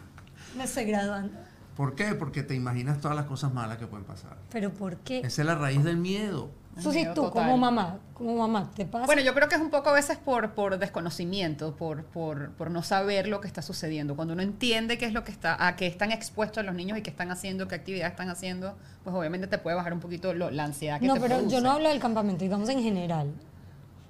Me 0.56 0.64
estoy 0.64 0.84
graduando. 0.86 1.34
¿Por 1.76 1.94
qué? 1.94 2.14
Porque 2.14 2.42
te 2.42 2.54
imaginas 2.54 3.00
todas 3.00 3.16
las 3.16 3.26
cosas 3.26 3.52
malas 3.54 3.78
que 3.78 3.86
pueden 3.86 4.04
pasar. 4.04 4.36
¿Pero 4.50 4.70
por 4.72 4.96
qué? 4.98 5.20
Esa 5.20 5.42
es 5.42 5.46
la 5.46 5.54
raíz 5.54 5.82
del 5.84 5.96
miedo. 5.96 6.50
Susi, 6.78 7.04
tú 7.06 7.14
total. 7.22 7.30
como 7.32 7.56
mamá, 7.58 7.98
como 8.14 8.36
mamá, 8.36 8.70
¿te 8.74 8.86
pasa? 8.86 9.04
Bueno, 9.06 9.22
yo 9.22 9.34
creo 9.34 9.48
que 9.48 9.56
es 9.56 9.60
un 9.60 9.70
poco 9.70 9.90
a 9.90 9.92
veces 9.92 10.18
por, 10.18 10.52
por 10.52 10.78
desconocimiento, 10.78 11.74
por, 11.74 12.04
por, 12.04 12.50
por 12.52 12.70
no 12.70 12.82
saber 12.82 13.26
lo 13.28 13.40
que 13.40 13.48
está 13.48 13.60
sucediendo. 13.60 14.14
Cuando 14.14 14.34
uno 14.34 14.42
entiende 14.42 14.96
qué 14.96 15.04
es 15.06 15.12
lo 15.12 15.24
que 15.24 15.32
está, 15.32 15.66
a 15.66 15.74
qué 15.76 15.86
están 15.88 16.12
expuestos 16.12 16.64
los 16.64 16.74
niños 16.74 16.96
y 16.96 17.02
qué 17.02 17.10
están 17.10 17.30
haciendo, 17.32 17.66
qué 17.66 17.74
actividades 17.74 18.12
están 18.12 18.30
haciendo, 18.30 18.76
pues 19.02 19.14
obviamente 19.16 19.46
te 19.48 19.58
puede 19.58 19.76
bajar 19.76 19.92
un 19.92 20.00
poquito 20.00 20.32
lo- 20.32 20.50
la 20.50 20.64
ansiedad 20.64 21.00
que 21.00 21.06
no, 21.06 21.14
te 21.14 21.20
pero 21.20 21.36
produce. 21.38 21.56
yo 21.56 21.60
no 21.60 21.72
hablo 21.72 21.88
del 21.88 21.98
campamento, 21.98 22.44
digamos 22.44 22.68
en 22.68 22.82
general. 22.82 23.32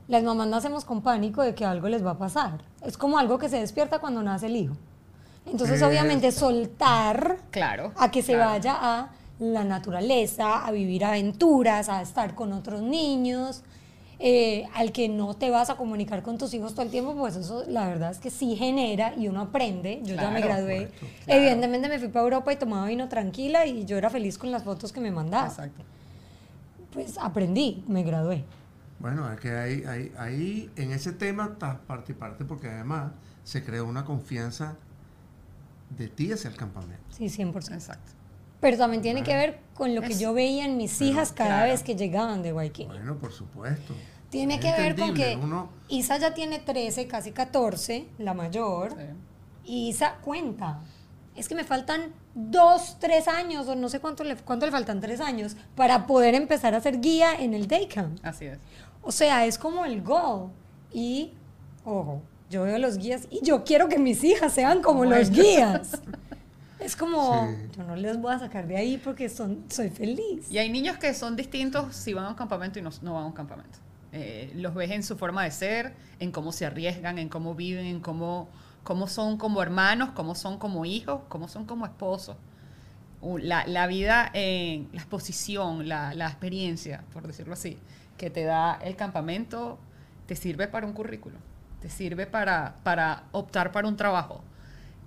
Las 0.08 0.22
mamás 0.22 0.48
nacemos 0.48 0.84
con 0.84 1.02
pánico 1.02 1.42
de 1.42 1.54
que 1.54 1.64
algo 1.64 1.88
les 1.88 2.04
va 2.04 2.12
a 2.12 2.18
pasar. 2.18 2.62
Es 2.82 2.98
como 2.98 3.18
algo 3.18 3.38
que 3.38 3.48
se 3.48 3.58
despierta 3.58 4.00
cuando 4.00 4.22
nace 4.22 4.46
el 4.46 4.56
hijo. 4.56 4.76
Entonces, 5.50 5.80
Eh. 5.82 5.84
obviamente, 5.84 6.32
soltar 6.32 7.38
Claro. 7.50 7.92
a 7.96 8.10
que 8.10 8.22
se 8.22 8.34
claro. 8.34 8.50
vaya 8.50 8.76
a 8.80 9.10
la 9.38 9.64
naturaleza, 9.64 10.66
a 10.66 10.70
vivir 10.70 11.04
aventuras, 11.04 11.88
a 11.88 12.02
estar 12.02 12.34
con 12.34 12.52
otros 12.52 12.82
niños, 12.82 13.62
eh, 14.22 14.66
al 14.74 14.92
que 14.92 15.08
no 15.08 15.32
te 15.34 15.48
vas 15.48 15.70
a 15.70 15.76
comunicar 15.76 16.22
con 16.22 16.36
tus 16.36 16.52
hijos 16.52 16.74
todo 16.74 16.82
el 16.82 16.90
tiempo, 16.90 17.14
pues 17.14 17.36
eso 17.36 17.64
la 17.68 17.86
verdad 17.88 18.10
es 18.10 18.18
que 18.18 18.28
sí 18.30 18.54
genera 18.54 19.14
y 19.16 19.28
uno 19.28 19.40
aprende. 19.40 20.00
Yo 20.04 20.14
ya 20.14 20.30
me 20.30 20.42
gradué. 20.42 20.88
correcto, 20.88 21.06
Evidentemente 21.26 21.88
me 21.88 21.98
fui 21.98 22.08
para 22.08 22.24
Europa 22.24 22.52
y 22.52 22.56
tomaba 22.56 22.86
vino 22.86 23.08
tranquila 23.08 23.64
y 23.64 23.86
yo 23.86 23.96
era 23.96 24.10
feliz 24.10 24.36
con 24.36 24.50
las 24.52 24.62
fotos 24.62 24.92
que 24.92 25.00
me 25.00 25.10
mandaba. 25.10 25.48
Exacto. 25.48 25.82
Pues 26.92 27.16
aprendí, 27.18 27.82
me 27.88 28.02
gradué. 28.02 28.44
Bueno, 28.98 29.32
es 29.32 29.40
que 29.40 29.52
ahí, 29.56 29.84
ahí, 29.88 30.12
ahí 30.18 30.70
en 30.76 30.92
ese 30.92 31.12
tema 31.12 31.48
estás 31.52 31.76
parte 31.86 32.12
y 32.12 32.14
parte 32.14 32.44
porque 32.44 32.68
además 32.68 33.12
se 33.42 33.64
creó 33.64 33.86
una 33.86 34.04
confianza 34.04 34.76
de 35.90 36.08
ti 36.08 36.32
hacia 36.32 36.48
el 36.50 36.56
campamento. 36.56 37.04
Sí, 37.10 37.26
100%. 37.28 37.74
Exacto. 37.74 38.12
Pero 38.60 38.76
también 38.76 39.02
tiene 39.02 39.22
que 39.22 39.34
ver 39.34 39.58
con 39.74 39.94
lo 39.94 40.02
que 40.02 40.08
Es- 40.12 40.20
yo 40.20 40.34
veía 40.34 40.64
en 40.66 40.76
mis 40.76 41.00
hijas 41.00 41.32
cada 41.32 41.50
claro. 41.50 41.72
vez 41.72 41.82
que 41.82 41.96
llegaban 41.96 42.42
de 42.42 42.52
Waikiki. 42.52 42.86
Bueno, 42.88 43.16
por 43.16 43.32
supuesto. 43.32 43.94
Tiene 44.28 44.54
Es 44.56 44.60
que 44.60 44.70
ver 44.72 44.96
con 44.96 45.14
que 45.14 45.36
uno- 45.42 45.70
Isa 45.88 46.16
ya 46.18 46.34
tiene 46.34 46.58
13, 46.58 47.06
casi 47.08 47.32
14, 47.32 48.06
la 48.18 48.34
mayor, 48.34 48.92
Sí. 48.96 49.04
y 49.72 49.88
Isa 49.88 50.16
cuenta. 50.22 50.80
Es 51.34 51.48
que 51.48 51.54
me 51.54 51.64
faltan 51.64 52.12
dos, 52.34 52.98
tres 53.00 53.26
años, 53.28 53.66
o 53.66 53.74
no 53.74 53.88
sé 53.88 53.98
cuánto 53.98 54.22
le, 54.24 54.36
cuánto 54.36 54.66
le 54.66 54.72
faltan, 54.72 55.00
tres 55.00 55.20
años, 55.20 55.56
para 55.74 56.06
poder 56.06 56.34
empezar 56.34 56.74
a 56.74 56.80
ser 56.80 57.00
guía 57.00 57.34
en 57.34 57.54
el 57.54 57.66
day 57.66 57.88
camp. 57.88 58.18
Así 58.22 58.44
es. 58.44 58.58
O 59.02 59.10
sea, 59.10 59.46
es 59.46 59.56
como 59.58 59.84
el 59.86 60.02
goal. 60.02 60.50
Y, 60.92 61.32
ojo, 61.84 62.20
yo 62.50 62.62
veo 62.64 62.78
los 62.78 62.98
guías 62.98 63.26
y 63.30 63.42
yo 63.44 63.64
quiero 63.64 63.88
que 63.88 63.98
mis 63.98 64.22
hijas 64.24 64.52
sean 64.52 64.82
como 64.82 65.04
los 65.04 65.30
guías. 65.30 66.00
Es 66.80 66.96
como, 66.96 67.46
Sí. 67.46 67.68
yo 67.76 67.84
no 67.84 67.94
les 67.94 68.18
voy 68.18 68.32
a 68.32 68.38
sacar 68.38 68.66
de 68.66 68.74
ahí 68.78 68.96
porque 68.96 69.28
son, 69.28 69.64
soy 69.68 69.90
feliz. 69.90 70.50
Y 70.50 70.56
hay 70.56 70.70
niños 70.70 70.96
que 70.96 71.12
son 71.12 71.36
distintos 71.36 71.94
si 71.94 72.14
van 72.14 72.24
a 72.24 72.28
un 72.30 72.34
campamento 72.34 72.78
y 72.78 72.82
no, 72.82 72.88
no 73.02 73.12
van 73.14 73.24
a 73.24 73.26
un 73.26 73.32
campamento. 73.34 73.78
Eh, 74.12 74.50
los 74.56 74.74
ves 74.74 74.90
en 74.90 75.02
su 75.02 75.18
forma 75.18 75.44
de 75.44 75.50
ser, 75.50 75.92
en 76.20 76.32
cómo 76.32 76.52
se 76.52 76.64
arriesgan, 76.64 77.18
en 77.18 77.28
cómo 77.28 77.54
viven, 77.54 77.84
en 77.84 78.00
cómo, 78.00 78.48
cómo 78.82 79.08
son 79.08 79.36
como 79.36 79.60
hermanos, 79.62 80.12
cómo 80.14 80.34
son 80.34 80.58
como 80.58 80.86
hijos, 80.86 81.20
cómo 81.28 81.48
son 81.48 81.66
como 81.66 81.84
esposos. 81.84 82.36
Uh, 83.20 83.36
La, 83.36 83.66
la 83.66 83.86
vida, 83.86 84.30
en 84.32 84.88
la 84.94 85.00
exposición, 85.02 85.86
la, 85.86 86.14
la 86.14 86.28
experiencia, 86.28 87.04
por 87.12 87.26
decirlo 87.26 87.52
así, 87.52 87.76
que 88.16 88.30
te 88.30 88.44
da 88.44 88.78
el 88.82 88.96
campamento, 88.96 89.78
te 90.24 90.34
sirve 90.34 90.66
para 90.66 90.86
un 90.86 90.94
currículo, 90.94 91.36
te 91.80 91.88
sirve 91.90 92.26
para, 92.26 92.76
para 92.82 93.24
optar 93.32 93.72
para 93.72 93.88
un 93.88 93.96
trabajo. 93.96 94.42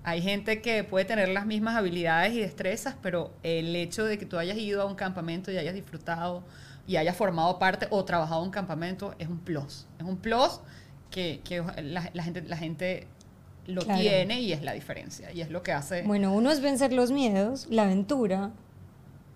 Hay 0.02 0.20
gente 0.20 0.60
que 0.60 0.84
puede 0.84 1.04
tener 1.06 1.28
las 1.30 1.46
mismas 1.46 1.76
habilidades 1.76 2.34
y 2.34 2.40
destrezas, 2.40 2.94
pero 3.00 3.32
el 3.42 3.74
hecho 3.74 4.04
de 4.04 4.18
que 4.18 4.26
tú 4.26 4.36
hayas 4.36 4.58
ido 4.58 4.82
a 4.82 4.84
un 4.84 4.94
campamento 4.96 5.50
y 5.50 5.56
hayas 5.56 5.74
disfrutado 5.74 6.42
y 6.86 6.96
hayas 6.96 7.16
formado 7.16 7.58
parte 7.58 7.86
o 7.90 8.04
trabajado 8.04 8.42
en 8.42 8.48
un 8.48 8.52
campamento 8.52 9.14
es 9.18 9.28
un 9.28 9.38
plus. 9.38 9.86
Es 9.98 10.04
un 10.04 10.18
plus 10.18 10.60
que, 11.10 11.40
que 11.42 11.62
la, 11.82 12.10
la 12.12 12.22
gente, 12.22 12.42
la 12.42 12.56
gente 12.58 13.06
lo 13.66 13.80
Claro. 13.82 13.98
tiene 14.00 14.40
y 14.42 14.52
es 14.52 14.62
la 14.62 14.72
diferencia. 14.72 15.32
Y 15.32 15.40
es 15.40 15.50
lo 15.50 15.62
que 15.62 15.72
hace... 15.72 16.02
Bueno, 16.02 16.34
uno 16.34 16.50
es 16.50 16.60
vencer 16.60 16.92
los 16.92 17.10
miedos, 17.10 17.66
la 17.70 17.84
aventura, 17.84 18.50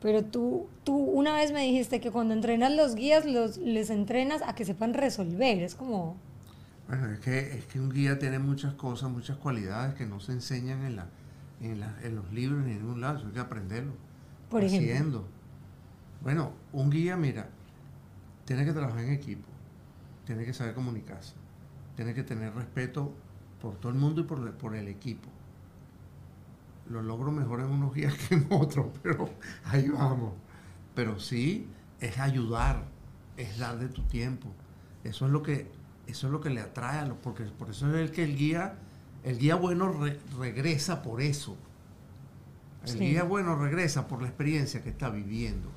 pero 0.02 0.22
tú, 0.22 0.68
tú 0.84 0.96
una 0.96 1.34
vez 1.36 1.50
me 1.50 1.62
dijiste 1.62 1.98
que 2.00 2.10
cuando 2.10 2.34
entrenas 2.34 2.72
los 2.72 2.94
guías, 2.94 3.24
los, 3.24 3.56
les 3.56 3.88
entrenas 3.88 4.42
a 4.46 4.54
que 4.54 4.66
sepan 4.66 4.92
resolver. 4.92 5.62
Es 5.62 5.74
como, 5.74 6.16
Bueno, 6.88 7.06
es 7.10 7.20
que, 7.20 7.58
es 7.58 7.66
que 7.66 7.80
un 7.80 7.90
guía 7.90 8.18
tiene 8.18 8.38
muchas 8.38 8.74
cosas, 8.74 9.10
muchas 9.10 9.36
cualidades 9.36 9.94
que 9.94 10.06
no 10.06 10.20
se 10.20 10.32
enseñan 10.32 10.82
en, 10.84 10.96
la, 10.96 11.06
en, 11.60 11.80
la- 11.80 11.98
en 12.02 12.16
los 12.16 12.32
libros 12.32 12.64
ni 12.64 12.72
en 12.72 12.78
ningún 12.78 13.00
lado, 13.00 13.26
hay 13.26 13.32
que 13.32 13.40
aprenderlo. 13.40 13.92
Por 14.48 14.64
ejemplo. 14.64 14.90
haciendo. 14.92 15.28
Bueno, 16.22 16.52
un 16.72 16.90
guía, 16.90 17.16
mira, 17.16 17.50
tiene 18.46 18.64
que 18.64 18.72
trabajar 18.72 19.00
en 19.04 19.12
equipo, 19.12 19.48
tiene 20.26 20.44
que 20.44 20.54
saber 20.54 20.74
comunicarse, 20.74 21.34
tiene 21.96 22.14
que 22.14 22.24
tener 22.24 22.54
respeto 22.54 23.12
por 23.60 23.76
todo 23.80 23.92
el 23.92 23.98
mundo 23.98 24.22
y 24.22 24.24
por, 24.24 24.40
el- 24.40 24.54
por 24.54 24.74
el 24.74 24.88
equipo. 24.88 25.28
Lo 26.90 27.02
logro 27.02 27.30
mejor 27.30 27.60
en 27.60 27.66
unos 27.66 27.94
guías 27.94 28.14
que 28.28 28.34
en 28.34 28.46
otros, 28.50 28.86
pero 29.02 29.30
ahí 29.64 29.88
vamos. 29.88 30.32
Pero 30.94 31.20
sí, 31.20 31.68
es 32.00 32.18
ayudar, 32.18 32.84
es 33.36 33.58
dar 33.58 33.78
de 33.78 33.88
tu 33.88 34.02
tiempo. 34.02 34.48
Eso 35.04 35.26
es 35.26 35.32
lo 35.32 35.42
que, 35.42 35.70
eso 36.08 36.26
es 36.26 36.32
lo 36.32 36.40
que 36.40 36.50
le 36.50 36.60
atrae 36.60 36.98
a 36.98 37.06
los, 37.06 37.16
porque 37.18 37.44
por 37.44 37.70
eso 37.70 37.88
es 37.94 38.00
el 38.00 38.10
que 38.10 38.24
el 38.24 38.36
guía, 38.36 38.74
el 39.24 39.38
guía 39.38 39.54
bueno 39.54 39.92
re- 39.92 40.18
regresa 40.38 41.02
por 41.02 41.20
eso. 41.22 41.56
El 42.84 42.88
Sí. 42.90 42.98
guía 42.98 43.22
bueno 43.24 43.54
regresa 43.56 44.08
por 44.08 44.20
la 44.22 44.28
experiencia 44.28 44.82
que 44.82 44.88
está 44.90 45.10
viviendo. 45.10 45.68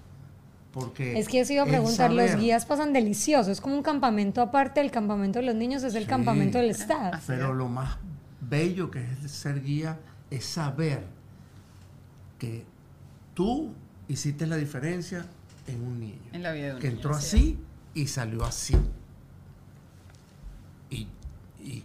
Porque 0.71 1.19
es 1.19 1.27
que 1.27 1.41
eso 1.41 1.51
iba 1.51 1.63
a 1.63 1.65
el 1.65 1.71
preguntar, 1.71 2.13
los 2.13 2.35
guías 2.37 2.65
pasan 2.65 2.93
delicioso, 2.93 3.51
es 3.51 3.59
como 3.59 3.75
un 3.75 3.83
campamento 3.83 4.41
aparte 4.41 4.79
del 4.79 4.89
campamento 4.89 5.39
de 5.39 5.45
los 5.45 5.55
niños, 5.55 5.83
es 5.83 5.95
el 5.95 6.03
Sí. 6.03 6.09
campamento 6.09 6.59
del 6.59 6.69
staff. 6.69 7.21
Pero 7.27 7.53
lo 7.53 7.67
más 7.67 7.97
bello 8.39 8.89
que 8.89 9.03
es 9.03 9.29
ser 9.31 9.61
guía 9.61 9.99
es 10.29 10.45
saber 10.45 11.03
que 12.39 12.63
tú 13.33 13.73
hiciste 14.07 14.47
la 14.47 14.55
diferencia 14.55 15.25
en 15.67 15.81
un 15.83 15.99
niño. 15.99 16.21
En 16.31 16.41
la 16.43 16.53
vida 16.53 16.67
de 16.67 16.73
un 16.75 16.79
que 16.79 16.87
niño, 16.87 16.97
entró 16.99 17.15
así 17.15 17.59
y 17.93 18.07
salió 18.07 18.45
así. 18.45 18.77
Y, 20.89 21.07
y 21.59 21.83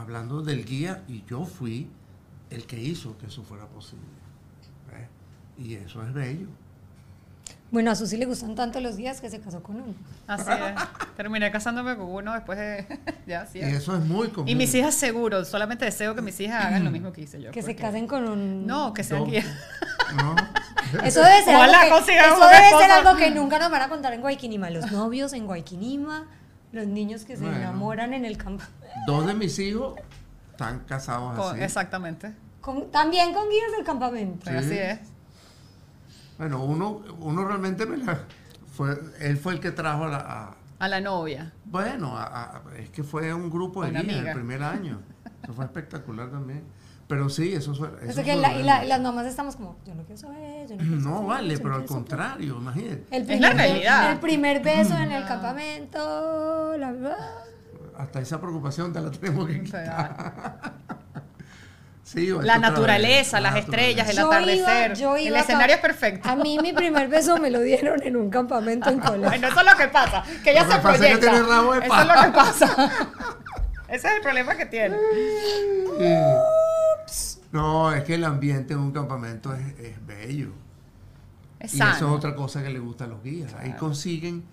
hablando 0.00 0.42
del 0.42 0.64
guía, 0.64 1.02
y 1.08 1.24
yo 1.26 1.44
fui 1.44 1.88
el 2.50 2.66
que 2.66 2.80
hizo 2.80 3.16
que 3.18 3.26
eso 3.26 3.42
fuera 3.42 3.66
posible. 3.66 4.04
Y 5.58 5.74
eso 5.74 6.02
es 6.02 6.12
bello. 6.12 6.48
Bueno, 7.70 7.90
a 7.90 7.94
Susi 7.94 8.16
le 8.18 8.26
gustan 8.26 8.54
tanto 8.54 8.78
los 8.80 8.96
guías 8.98 9.20
que 9.22 9.30
se 9.30 9.40
casó 9.40 9.62
con 9.62 9.76
uno. 9.76 9.94
Así 10.26 10.50
es. 10.50 11.14
Terminé 11.16 11.50
casándome 11.50 11.96
con 11.96 12.06
uno 12.08 12.34
después 12.34 12.58
de... 12.58 12.86
ya, 13.26 13.40
así 13.40 13.58
Y 13.58 13.62
es. 13.62 13.72
eso 13.74 13.96
es 13.96 14.04
muy 14.04 14.28
común. 14.28 14.48
Y 14.48 14.54
mis 14.54 14.74
hijas 14.74 14.94
seguro, 14.94 15.44
solamente 15.46 15.84
deseo 15.86 16.14
que 16.14 16.20
mis 16.22 16.38
hijas 16.40 16.66
hagan 16.66 16.84
lo 16.84 16.90
mismo 16.90 17.10
que 17.12 17.22
hice 17.22 17.40
yo. 17.40 17.50
Que 17.50 17.62
se 17.62 17.74
casen 17.74 18.06
con 18.06 18.28
un... 18.28 18.66
No, 18.66 18.92
que 18.92 19.02
sean 19.02 19.24
guías. 19.24 19.46
¿No? 20.14 20.36
Eso 21.04 21.20
debe 21.20 21.42
ser, 21.42 21.56
Ojalá 21.56 21.80
algo 21.80 21.96
que, 22.06 22.16
eso 22.16 22.48
debe 22.48 22.82
ser 22.82 22.90
algo 22.92 23.16
que 23.16 23.30
nunca 23.32 23.58
nos 23.58 23.70
van 23.72 23.82
a 23.82 23.88
contar 23.88 24.12
en 24.12 24.20
Guayquinima. 24.20 24.70
Los 24.70 24.92
novios 24.92 25.32
en 25.32 25.46
Guayquinima, 25.46 26.26
los 26.70 26.86
niños 26.86 27.24
que 27.24 27.36
se 27.36 27.42
Bueno. 27.42 27.56
enamoran 27.56 28.14
en 28.14 28.24
el 28.24 28.36
campo. 28.38 28.62
Dos 29.06 29.26
de 29.26 29.34
mis 29.34 29.58
hijos 29.58 29.98
están 30.52 30.80
casados 30.80 31.36
Con- 31.38 31.54
así. 31.54 31.62
Exactamente. 31.64 32.32
Con- 32.60 32.90
también 32.90 33.32
con 33.34 33.48
guías 33.48 33.72
del 33.76 33.84
campamento. 33.84 34.50
Sí. 34.50 34.56
Así 34.56 34.78
es. 34.78 34.98
Bueno, 36.38 36.62
uno, 36.64 37.02
uno 37.20 37.44
realmente 37.44 37.86
me 37.86 37.96
la, 37.98 38.20
fue, 38.74 38.98
él 39.20 39.36
fue 39.38 39.54
el 39.54 39.60
que 39.60 39.70
trajo 39.70 40.04
a 40.04 40.08
la, 40.08 40.16
a- 40.18 40.56
A 40.78 40.88
la 40.88 41.00
novia. 41.00 41.52
bueno, 41.64 42.16
a- 42.16 42.24
a- 42.56 42.62
es 42.78 42.90
que 42.90 43.02
fue 43.04 43.32
un 43.32 43.48
grupo 43.50 43.84
de 43.84 43.90
guías 43.90 44.26
el 44.26 44.32
primer 44.34 44.62
año. 44.62 45.00
Eso 45.42 45.52
fue 45.54 45.64
espectacular 45.64 46.30
también. 46.30 46.64
Pero 47.08 47.28
sí, 47.28 47.52
eso 47.54 47.72
fue. 47.72 47.86
O 47.88 47.98
eso 48.00 48.22
que 48.24 48.32
fue 48.32 48.36
la- 48.42 48.58
y 48.58 48.64
la- 48.64 48.84
las 48.84 49.00
mamás 49.00 49.26
estamos 49.26 49.54
como, 49.54 49.76
yo 49.86 49.94
no 49.94 50.02
quiero 50.02 50.20
saber, 50.20 50.66
yo 50.68 50.74
no 50.76 50.82
quiero 50.82 50.96
No 50.96 51.14
saber, 51.14 51.28
vale, 51.28 51.54
no 51.54 51.60
pero 51.62 51.74
al 51.76 51.80
quiero 51.82 51.88
saber". 51.94 52.08
contrario, 52.08 52.56
imagínate. 52.58 53.04
El 53.12 53.22
Es 53.22 53.26
primer, 53.28 53.40
la 53.40 53.48
be- 53.50 53.56
realidad. 53.68 54.12
el 54.12 54.18
primer 54.18 54.62
beso 54.62 54.96
en 54.96 55.12
el 55.12 55.24
campamento, 55.24 56.76
la 56.76 56.90
verdad. 56.92 57.16
Hasta 57.98 58.20
esa 58.20 58.40
preocupación 58.40 58.92
te 58.92 59.00
la 59.00 59.10
tenemos 59.12 59.46
que 59.46 59.62
quitar. 59.62 60.74
Sí, 62.02 62.28
la 62.40 62.58
naturaleza, 62.58 63.40
las 63.40 63.54
la 63.54 63.58
estrellas, 63.58 64.08
el 64.08 64.14
iba- 64.16 64.26
atardecer. 64.26 64.94
yo 64.96 65.16
iba 65.16 65.36
el 65.38 65.42
escenario 65.42 65.74
es 65.74 65.80
perfecto. 65.80 66.28
A 66.28 66.36
mí 66.36 66.56
mi 66.62 66.72
primer 66.72 67.08
beso 67.08 67.36
me 67.38 67.50
lo 67.50 67.60
dieron 67.60 68.00
en 68.04 68.16
un 68.16 68.30
campamento 68.30 68.90
en 68.90 69.00
Colombia. 69.00 69.28
Bueno, 69.30 69.48
eso 69.48 69.60
es 69.60 69.66
lo 69.66 69.76
que 69.76 69.88
pasa. 69.88 70.22
Que 70.44 70.52
ella 70.52 70.62
Lo 70.64 70.70
se 70.70 70.76
que 70.76 70.82
pasa 70.82 70.94
es 70.94 71.00
que 71.00 71.06
proyecta. 71.18 71.30
tiene 71.32 71.48
rabo 71.48 71.72
de 71.74 71.86
eso 71.86 72.00
es 72.00 72.06
lo 72.06 72.22
que 72.22 72.30
pasa. 72.30 72.90
Ese 73.88 74.08
es 74.08 74.14
el 74.16 74.20
problema 74.22 74.56
que 74.56 74.66
tiene. 74.66 74.96
Sí. 75.98 77.36
No, 77.52 77.92
es 77.92 78.02
que 78.04 78.14
el 78.14 78.24
ambiente 78.24 78.74
en 78.74 78.80
un 78.80 78.90
campamento 78.92 79.54
es, 79.54 79.78
es 79.78 80.04
bello. 80.06 80.50
Es 81.60 81.72
Y 81.74 81.76
eso 81.80 81.92
es 81.94 82.02
otra 82.02 82.34
cosa 82.34 82.62
que 82.64 82.70
le 82.70 82.78
gusta 82.80 83.04
a 83.04 83.06
los 83.06 83.22
guías. 83.22 83.54
Ahí 83.54 83.72
consiguen, 83.74 84.44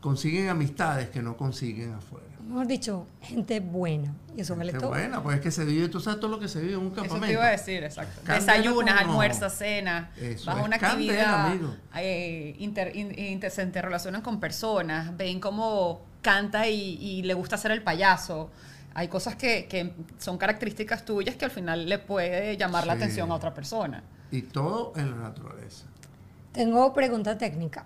consiguen 0.00 0.48
amistades 0.48 1.08
que 1.08 1.22
no 1.22 1.36
consiguen 1.36 1.94
afuera. 1.94 2.26
Mejor 2.50 2.66
dicho, 2.66 3.06
gente 3.22 3.60
buena. 3.60 4.12
Y 4.36 4.40
eso 4.42 4.54
vale 4.56 4.72
Qué 4.72 4.78
todo. 4.78 4.90
buena, 4.90 5.22
pues 5.22 5.36
es 5.36 5.42
que 5.42 5.50
se 5.50 5.64
vive, 5.64 5.88
tú 5.88 6.00
sabes 6.00 6.20
todo 6.20 6.30
lo 6.30 6.38
que 6.38 6.48
se 6.48 6.60
vive 6.60 6.74
en 6.74 6.80
un 6.80 6.86
Eso 6.86 6.94
campamento. 6.96 7.26
te 7.26 7.32
iba 7.32 7.44
a 7.46 7.50
decir, 7.50 7.82
exacto. 7.82 8.20
Candela 8.24 8.54
Desayunas, 8.54 8.94
como- 9.00 9.10
almuerzas, 9.12 9.56
cenas, 9.58 10.16
Eso 10.18 10.46
vas 10.46 10.58
a 10.58 10.62
una 10.62 10.78
candela, 10.78 11.46
actividad, 11.46 11.72
eh, 11.96 12.54
inter- 12.58 12.94
in- 12.96 13.18
inter- 13.18 13.50
se 13.50 13.62
interrelacionan 13.62 14.22
con 14.22 14.38
personas, 14.40 15.16
ven 15.16 15.40
cómo 15.40 16.00
canta 16.22 16.68
y, 16.68 16.96
y 17.00 17.22
le 17.22 17.34
gusta 17.34 17.56
hacer 17.56 17.70
el 17.72 17.82
payaso. 17.82 18.50
Hay 18.94 19.08
cosas 19.08 19.36
que, 19.36 19.66
que 19.66 19.94
son 20.18 20.36
características 20.36 21.04
tuyas 21.04 21.36
que 21.36 21.44
al 21.44 21.50
final 21.50 21.88
le 21.88 21.98
puede 21.98 22.56
llamar 22.56 22.86
la 22.86 22.94
atención 22.94 23.30
a 23.30 23.34
otra 23.34 23.54
persona. 23.54 24.02
Y 24.32 24.42
todo 24.42 24.92
en 24.96 25.10
la 25.10 25.16
naturaleza. 25.16 25.86
Tengo 26.52 26.92
pregunta 26.92 27.38
técnica. 27.38 27.84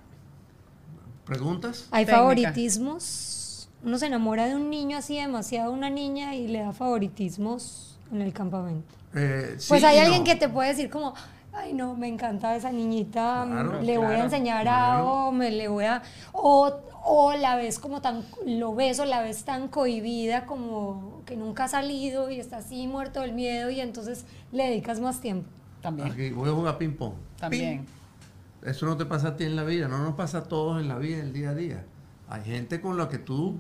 ¿Preguntas? 1.27 1.89
¿Hay 1.91 2.05
Técnica. 2.05 2.19
favoritismos? 2.19 3.41
Uno 3.85 3.99
se 3.99 4.07
enamora 4.07 4.47
de 4.47 4.57
un 4.57 4.71
niño 4.71 4.97
así 4.97 5.17
demasiado 5.17 5.71
a 5.71 5.75
una 5.75 5.91
niña 5.91 6.35
y 6.35 6.49
le 6.49 6.61
da 6.61 6.73
favoritismos 6.73 7.99
en 8.13 8.23
el 8.23 8.33
campamento. 8.33 8.95
Eh, 9.15 9.57
sí 9.59 9.67
Pues 9.69 9.85
hay 9.85 9.99
alguien 9.99 10.21
no. 10.21 10.25
que 10.25 10.37
te 10.37 10.49
puede 10.49 10.71
decir 10.71 10.89
como, 10.91 11.15
ay 11.53 11.73
no, 11.75 11.95
me 11.95 12.09
encanta 12.09 12.57
esa 12.57 12.71
niñita, 12.73 13.45
Claro, 13.47 13.83
le 13.83 13.99
voy 13.99 14.15
a 14.15 14.25
enseñar 14.25 14.63
claro. 14.63 14.97
algo, 14.99 15.33
me 15.33 15.51
le 15.51 15.69
voy 15.69 15.85
a... 15.85 16.03
O, 16.33 16.73
o 17.07 17.35
la 17.35 17.57
ves 17.57 17.79
como 17.79 18.01
tan, 18.01 18.25
lo 18.47 18.75
ves 18.75 18.99
o 19.01 19.05
la 19.05 19.21
ves 19.21 19.45
tan 19.45 19.69
cohibida 19.69 20.47
como 20.47 21.21
que 21.27 21.37
nunca 21.37 21.65
ha 21.65 21.69
salido 21.69 22.31
y 22.31 22.41
está 22.41 22.57
así 22.59 22.87
muerto 22.87 23.21
del 23.21 23.33
miedo 23.35 23.69
y 23.71 23.81
entonces 23.81 24.25
le 24.53 24.65
dedicas 24.71 25.01
más 25.01 25.21
tiempo. 25.21 25.47
También. 25.83 26.11
Aquí 26.11 26.31
voy 26.31 26.49
a 26.49 26.53
jugar 26.53 26.79
ping 26.79 26.93
pong. 26.97 27.13
También. 27.39 27.85
Ping. 27.85 28.71
Eso 28.71 28.87
no 28.87 28.97
te 28.97 29.05
pasa 29.05 29.29
a 29.29 29.37
ti 29.37 29.45
en 29.45 29.57
la 29.57 29.65
vida, 29.65 29.87
no 29.89 29.99
nos 29.99 30.15
pasa 30.15 30.39
a 30.39 30.43
todos 30.45 30.81
en 30.81 30.89
la 30.89 30.97
vida, 30.97 31.19
en 31.19 31.27
el 31.27 31.33
día 31.35 31.51
a 31.51 31.55
día. 31.55 31.85
Hay 32.35 32.45
gente 32.45 32.81
con 32.81 32.97
la 32.97 33.09
que 33.09 33.19
tú, 33.19 33.59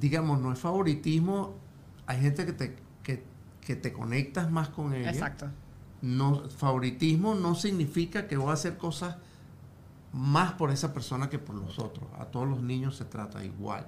digamos, 0.00 0.40
no 0.40 0.52
es 0.52 0.58
favoritismo, 0.58 1.54
hay 2.06 2.20
gente 2.20 2.46
que 2.46 2.52
te, 2.52 2.76
que, 3.02 3.24
que 3.60 3.76
te 3.76 3.92
conectas 3.92 4.50
más 4.50 4.68
con 4.70 4.94
ella. 4.94 5.10
Exacto. 5.10 5.48
No, 6.02 6.48
favoritismo 6.50 7.34
no 7.34 7.54
significa 7.54 8.26
que 8.28 8.36
voy 8.36 8.50
a 8.50 8.52
hacer 8.54 8.76
cosas 8.76 9.16
más 10.12 10.52
por 10.52 10.70
esa 10.70 10.92
persona 10.92 11.28
que 11.28 11.38
por 11.38 11.54
los 11.56 11.78
otros. 11.78 12.06
A 12.18 12.26
todos 12.26 12.48
los 12.48 12.62
niños 12.62 12.96
se 12.96 13.04
trata 13.04 13.44
igual. 13.44 13.86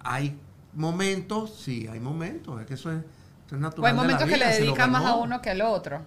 Hay 0.00 0.38
momentos, 0.74 1.54
sí, 1.54 1.86
hay 1.88 2.00
momentos, 2.00 2.60
es 2.60 2.66
que 2.66 2.74
eso 2.74 2.90
es, 2.90 2.98
eso 3.46 3.54
es 3.56 3.60
natural. 3.60 3.84
O 3.84 3.86
hay 3.86 3.92
de 3.92 3.96
la 3.96 4.02
momentos 4.02 4.28
que 4.28 4.36
le 4.38 4.44
vida, 4.46 4.56
dedican 4.56 4.90
más 4.92 5.04
a 5.04 5.14
uno 5.16 5.40
que 5.42 5.50
al 5.50 5.60
otro. 5.62 6.00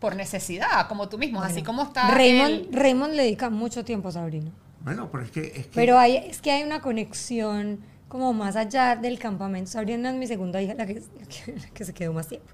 Por 0.00 0.16
necesidad, 0.16 0.88
como 0.88 1.08
tú 1.08 1.18
mismo. 1.18 1.42
así 1.42 1.62
como 1.62 1.82
está. 1.82 2.10
Raymond, 2.10 2.50
el- 2.50 2.68
Raymond 2.72 3.14
le 3.14 3.22
dedica 3.24 3.48
mucho 3.50 3.84
tiempo 3.84 4.08
a 4.08 4.12
Sabrina. 4.12 4.50
Bueno, 4.84 5.08
pero 5.10 5.24
es 5.24 5.30
que, 5.30 5.40
es 5.46 5.66
que 5.66 5.72
Pero 5.74 5.98
hay, 5.98 6.16
es 6.16 6.40
que 6.42 6.52
hay 6.52 6.62
una 6.62 6.80
conexión 6.80 7.80
como 8.08 8.32
más 8.32 8.54
allá 8.54 8.96
del 8.96 9.18
campamento. 9.18 9.70
Sabrina 9.70 10.10
es 10.10 10.16
mi 10.16 10.26
segunda 10.26 10.60
hija, 10.62 10.74
la 10.74 10.86
que, 10.86 10.94
la 10.94 11.26
que- 11.26 11.52
la 11.58 11.66
que 11.70 11.84
se 11.84 11.92
quedó 11.94 12.12
más 12.12 12.28
tiempo. 12.28 12.46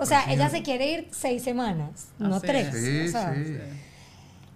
O 0.00 0.04
sea, 0.06 0.30
ella 0.32 0.50
se 0.50 0.62
quiere 0.62 0.90
ir 0.92 1.08
seis 1.12 1.42
semanas, 1.42 2.08
no 2.18 2.40
tres. 2.40 2.74
Sí, 2.76 3.06
o 3.06 3.10
sea, 3.10 3.34
sí. 3.34 3.56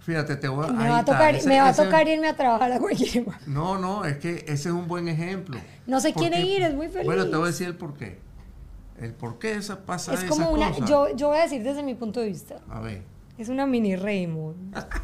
Fíjate, 0.01 0.35
te 0.35 0.49
voy 0.49 0.67
a. 0.67 0.73
Me 0.73 0.89
va 0.89 0.99
a 0.99 1.05
tocar, 1.05 1.35
ese- 1.37 1.49
me 1.49 1.61
va 1.61 1.69
a 1.69 1.71
ese- 1.71 1.85
tocar 1.85 2.09
irme 2.09 2.27
a 2.29 2.35
trabajar 2.37 2.73
a 2.73 2.79
Guayquima. 2.81 3.39
No, 3.47 3.79
no, 3.79 4.05
es 4.05 4.17
que 4.19 4.39
ese 4.49 4.53
es 4.53 4.67
un 4.67 4.89
buen 4.89 5.07
ejemplo. 5.07 5.59
No 5.87 6.01
se 6.01 6.13
Porque- 6.13 6.29
quiere 6.29 6.45
ir, 6.45 6.63
es 6.63 6.75
muy 6.75 6.89
feliz. 6.89 7.07
Bueno, 7.07 7.29
te 7.31 7.37
voy 7.37 7.45
a 7.45 7.47
decir 7.53 7.69
el 7.69 7.77
por 7.77 7.95
qué. 7.95 8.19
El 9.01 9.15
por 9.15 9.39
qué 9.39 9.55
esa 9.55 9.85
pasa 9.85 10.13
Es 10.15 10.25
como 10.25 10.51
una, 10.51 10.77
yo, 10.87 11.15
yo 11.17 11.29
voy 11.29 11.39
a 11.39 11.43
decir 11.43 11.63
desde 11.63 11.83
mi 11.85 11.95
punto 11.95 12.21
de 12.21 12.27
vista, 12.27 12.57
A 12.69 12.81
ver. 12.81 13.03
es 13.39 13.49
una 13.49 13.65
mini 13.65 13.95
Raymond. 13.97 14.77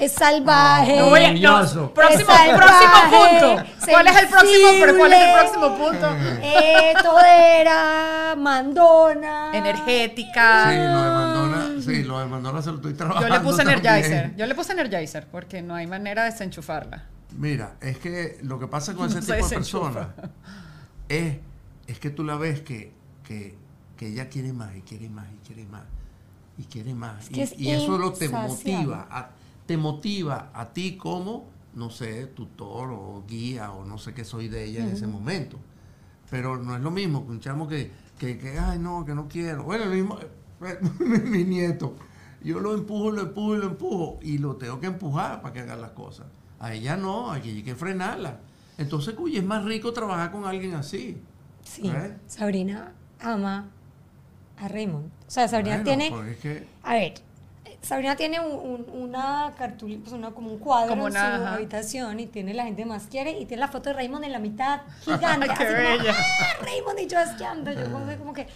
es 0.00 0.12
salvaje. 0.12 0.96
No 0.98 1.10
voy 1.10 1.24
a- 1.24 1.32
no, 1.32 1.92
próximo, 1.92 2.20
Es 2.20 2.26
salvaje, 2.26 2.54
próximo 2.56 3.00
punto. 3.10 3.70
¿Cuál 3.90 4.06
es 4.08 4.16
el 4.16 4.28
próximo? 4.28 4.68
Pero 4.80 4.96
¿cuál 4.98 5.12
es 5.12 5.20
el 5.22 5.32
próximo 5.34 5.78
punto? 5.78 6.16
Eh, 6.42 6.94
todera, 7.02 8.34
mandona. 8.36 9.50
Energética. 9.56 10.70
Sí, 10.70 10.76
lo 10.76 11.02
de 11.02 11.10
Mandona, 11.10 11.82
sí, 11.82 12.02
lo 12.04 12.18
de 12.20 12.26
Mandona 12.26 12.62
se 12.62 12.70
lo 12.70 12.76
estoy 12.76 12.92
Yo 12.92 12.96
trabajando. 12.98 13.28
le 13.34 13.40
puse 13.40 13.56
también. 13.64 13.78
Energizer. 13.86 14.36
Yo 14.36 14.46
le 14.46 14.54
puse 14.54 14.72
Energizer 14.72 15.26
porque 15.28 15.62
no 15.62 15.74
hay 15.74 15.86
manera 15.86 16.24
de 16.24 16.30
desenchufarla. 16.30 17.04
Mira, 17.38 17.74
es 17.80 17.98
que 17.98 18.38
lo 18.42 18.58
que 18.58 18.66
pasa 18.66 18.94
con 18.94 19.10
No 19.10 19.18
ese 19.18 19.22
se 19.22 19.34
tipo 19.34 19.48
de 19.48 19.54
personas 19.56 20.08
es, 21.08 21.36
es 21.86 21.98
que 21.98 22.10
tú 22.10 22.24
la 22.24 22.36
ves 22.36 22.60
que, 22.62 22.92
que, 23.24 23.56
que 23.96 24.08
ella 24.08 24.28
quiere 24.28 24.52
más 24.52 24.74
y 24.76 24.80
quiere 24.82 25.08
más 25.08 25.26
y 25.32 25.46
quiere 25.46 25.64
más 25.64 25.82
y 26.58 26.64
quiere 26.64 26.94
más. 26.94 27.24
Es 27.24 27.28
que 27.30 27.36
y, 27.40 27.42
es 27.42 27.54
y 27.58 27.70
eso 27.70 27.98
lo 27.98 28.12
te 28.12 28.28
motiva, 28.28 29.06
a, 29.10 29.28
te 29.66 29.76
motiva 29.76 30.50
a 30.54 30.72
ti 30.72 30.96
como, 30.96 31.48
no 31.74 31.90
sé, 31.90 32.26
tutor 32.26 32.90
o 32.92 33.24
guía 33.26 33.72
o 33.72 33.84
no 33.84 33.98
sé 33.98 34.14
qué 34.14 34.24
soy 34.24 34.48
de 34.48 34.64
ella 34.64 34.80
en 34.84 34.90
ese 34.90 35.06
momento. 35.06 35.58
Pero 36.30 36.56
no 36.56 36.74
es 36.74 36.82
lo 36.82 36.90
mismo 36.90 37.24
que 37.24 37.32
un 37.32 37.40
chamo 37.40 37.68
que, 37.68 37.90
que, 38.18 38.38
que, 38.38 38.58
ay, 38.58 38.78
no, 38.78 39.04
que 39.04 39.14
no 39.14 39.28
quiero. 39.28 39.64
Bueno, 39.64 39.84
el 39.84 39.90
mismo, 39.90 40.18
mi 41.24 41.44
nieto. 41.44 41.94
Yo 42.42 42.60
lo 42.60 42.74
empujo, 42.74 43.10
lo 43.10 43.22
empujo 43.22 43.54
y 43.54 43.58
lo 43.58 43.66
empujo. 43.66 44.18
Y 44.22 44.38
lo 44.38 44.56
tengo 44.56 44.80
que 44.80 44.86
empujar 44.86 45.42
para 45.42 45.52
que 45.52 45.60
haga 45.60 45.76
las 45.76 45.90
cosas. 45.92 46.26
A 46.58 46.72
ella 46.72 46.96
no, 46.96 47.30
hay 47.32 47.62
que 47.62 47.74
frenarla. 47.74 48.40
Entonces, 48.78 49.14
cuy, 49.14 49.36
es 49.36 49.44
más 49.44 49.64
rico 49.64 49.92
trabajar 49.92 50.30
con 50.30 50.44
alguien 50.44 50.74
así. 50.74 51.16
Sí, 51.64 51.88
¿Eh? 51.88 52.16
Sabrina 52.26 52.92
ama 53.20 53.68
a 54.58 54.68
Raymond. 54.68 55.06
O 55.26 55.30
sea, 55.30 55.48
Sabrina 55.48 55.82
Bueno, 55.82 55.84
tiene... 55.84 56.10
porque 56.10 56.30
es 56.32 56.38
que- 56.38 56.66
A 56.82 56.94
ver, 56.94 57.14
Sabrina 57.86 58.16
tiene 58.16 58.40
un- 58.40 58.86
un- 58.90 59.02
una 59.02 59.52
cartulina, 59.56 60.00
pues 60.02 60.12
una, 60.12 60.30
como 60.32 60.50
un 60.50 60.58
cuadro 60.58 60.88
Como 60.88 61.06
en 61.06 61.12
una, 61.12 61.36
su 61.38 61.42
ajá. 61.44 61.54
habitación 61.54 62.18
y 62.20 62.26
tiene 62.26 62.52
la 62.52 62.64
gente 62.64 62.84
más 62.84 63.04
quiere 63.06 63.30
y 63.38 63.46
tiene 63.46 63.60
la 63.60 63.68
foto 63.68 63.90
de 63.90 63.94
Raymond 63.94 64.24
en 64.24 64.32
la 64.32 64.38
mitad, 64.40 64.80
gigante. 65.04 65.46
Qué 65.46 65.52
así 65.52 65.64
como, 65.64 65.76
bella. 65.98 66.14
¡ah, 66.18 66.64
Raymond 66.64 66.98
y 67.00 67.06
yo 67.06 67.18
asqueando. 67.18 67.72
Yo 67.72 67.84
como, 67.92 68.16
como 68.18 68.32
que, 68.32 68.46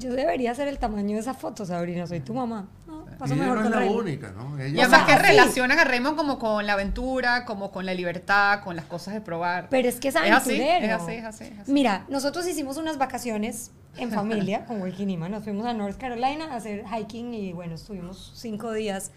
yo 0.00 0.12
debería 0.12 0.52
ser 0.54 0.66
el 0.66 0.78
tamaño 0.78 1.14
de 1.14 1.20
esa 1.20 1.34
foto, 1.34 1.64
Sabrina, 1.64 2.06
soy 2.06 2.18
tu 2.20 2.34
mamá. 2.34 2.68
No, 2.86 3.04
paso 3.18 3.34
y 3.34 3.36
ella 3.36 3.44
mejor 3.44 3.58
no 3.58 3.60
es 3.60 3.62
con 3.62 3.70
la 3.72 3.78
Raymond. 3.78 4.00
única, 4.00 4.32
¿no? 4.32 4.58
Ella 4.58 4.68
Y 4.76 4.80
además 4.80 5.06
sea, 5.06 5.06
que 5.06 5.22
sí. 5.22 5.28
relacionan 5.28 5.78
a 5.78 5.84
Raymond 5.84 6.16
como 6.16 6.38
con 6.38 6.66
la 6.66 6.72
aventura, 6.72 7.44
como 7.44 7.70
con 7.70 7.86
la 7.86 7.94
libertad, 7.94 8.64
con 8.64 8.74
las 8.74 8.86
cosas 8.86 9.14
de 9.14 9.20
probar. 9.20 9.68
Pero 9.70 9.88
es 9.88 10.00
que 10.00 10.08
es 10.08 10.16
Es 10.16 10.20
así, 10.22 10.30
aventurero. 10.54 10.86
es 10.86 10.92
así, 11.02 11.12
es 11.12 11.24
así, 11.24 11.44
es 11.44 11.58
así. 11.60 11.72
Mira, 11.72 12.04
nosotros 12.08 12.46
hicimos 12.48 12.76
unas 12.78 12.98
vacaciones 12.98 13.70
en 13.96 14.10
familia 14.10 14.64
con 14.64 14.80
Wikinima. 14.82 15.28
Nos 15.28 15.44
fuimos 15.44 15.66
a 15.66 15.74
North 15.74 15.96
Carolina 15.98 16.46
a 16.52 16.56
hacer 16.56 16.84
hiking 16.86 17.34
y 17.34 17.52
bueno, 17.52 17.74
estuvimos 17.74 18.32
cinco 18.34 18.72
días 18.72 19.10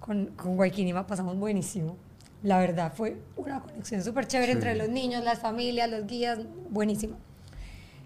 con, 0.00 0.26
con 0.36 0.58
Waikinima, 0.58 1.06
pasamos 1.06 1.36
buenísimo. 1.38 1.96
La 2.42 2.58
verdad, 2.58 2.92
fue 2.94 3.16
una 3.36 3.60
conexión 3.60 4.02
súper 4.04 4.26
chévere 4.26 4.52
Sí. 4.52 4.58
entre 4.58 4.74
los 4.74 4.88
niños, 4.90 5.24
las 5.24 5.38
familias, 5.38 5.90
los 5.90 6.06
guías, 6.06 6.38
buenísimo. 6.68 7.16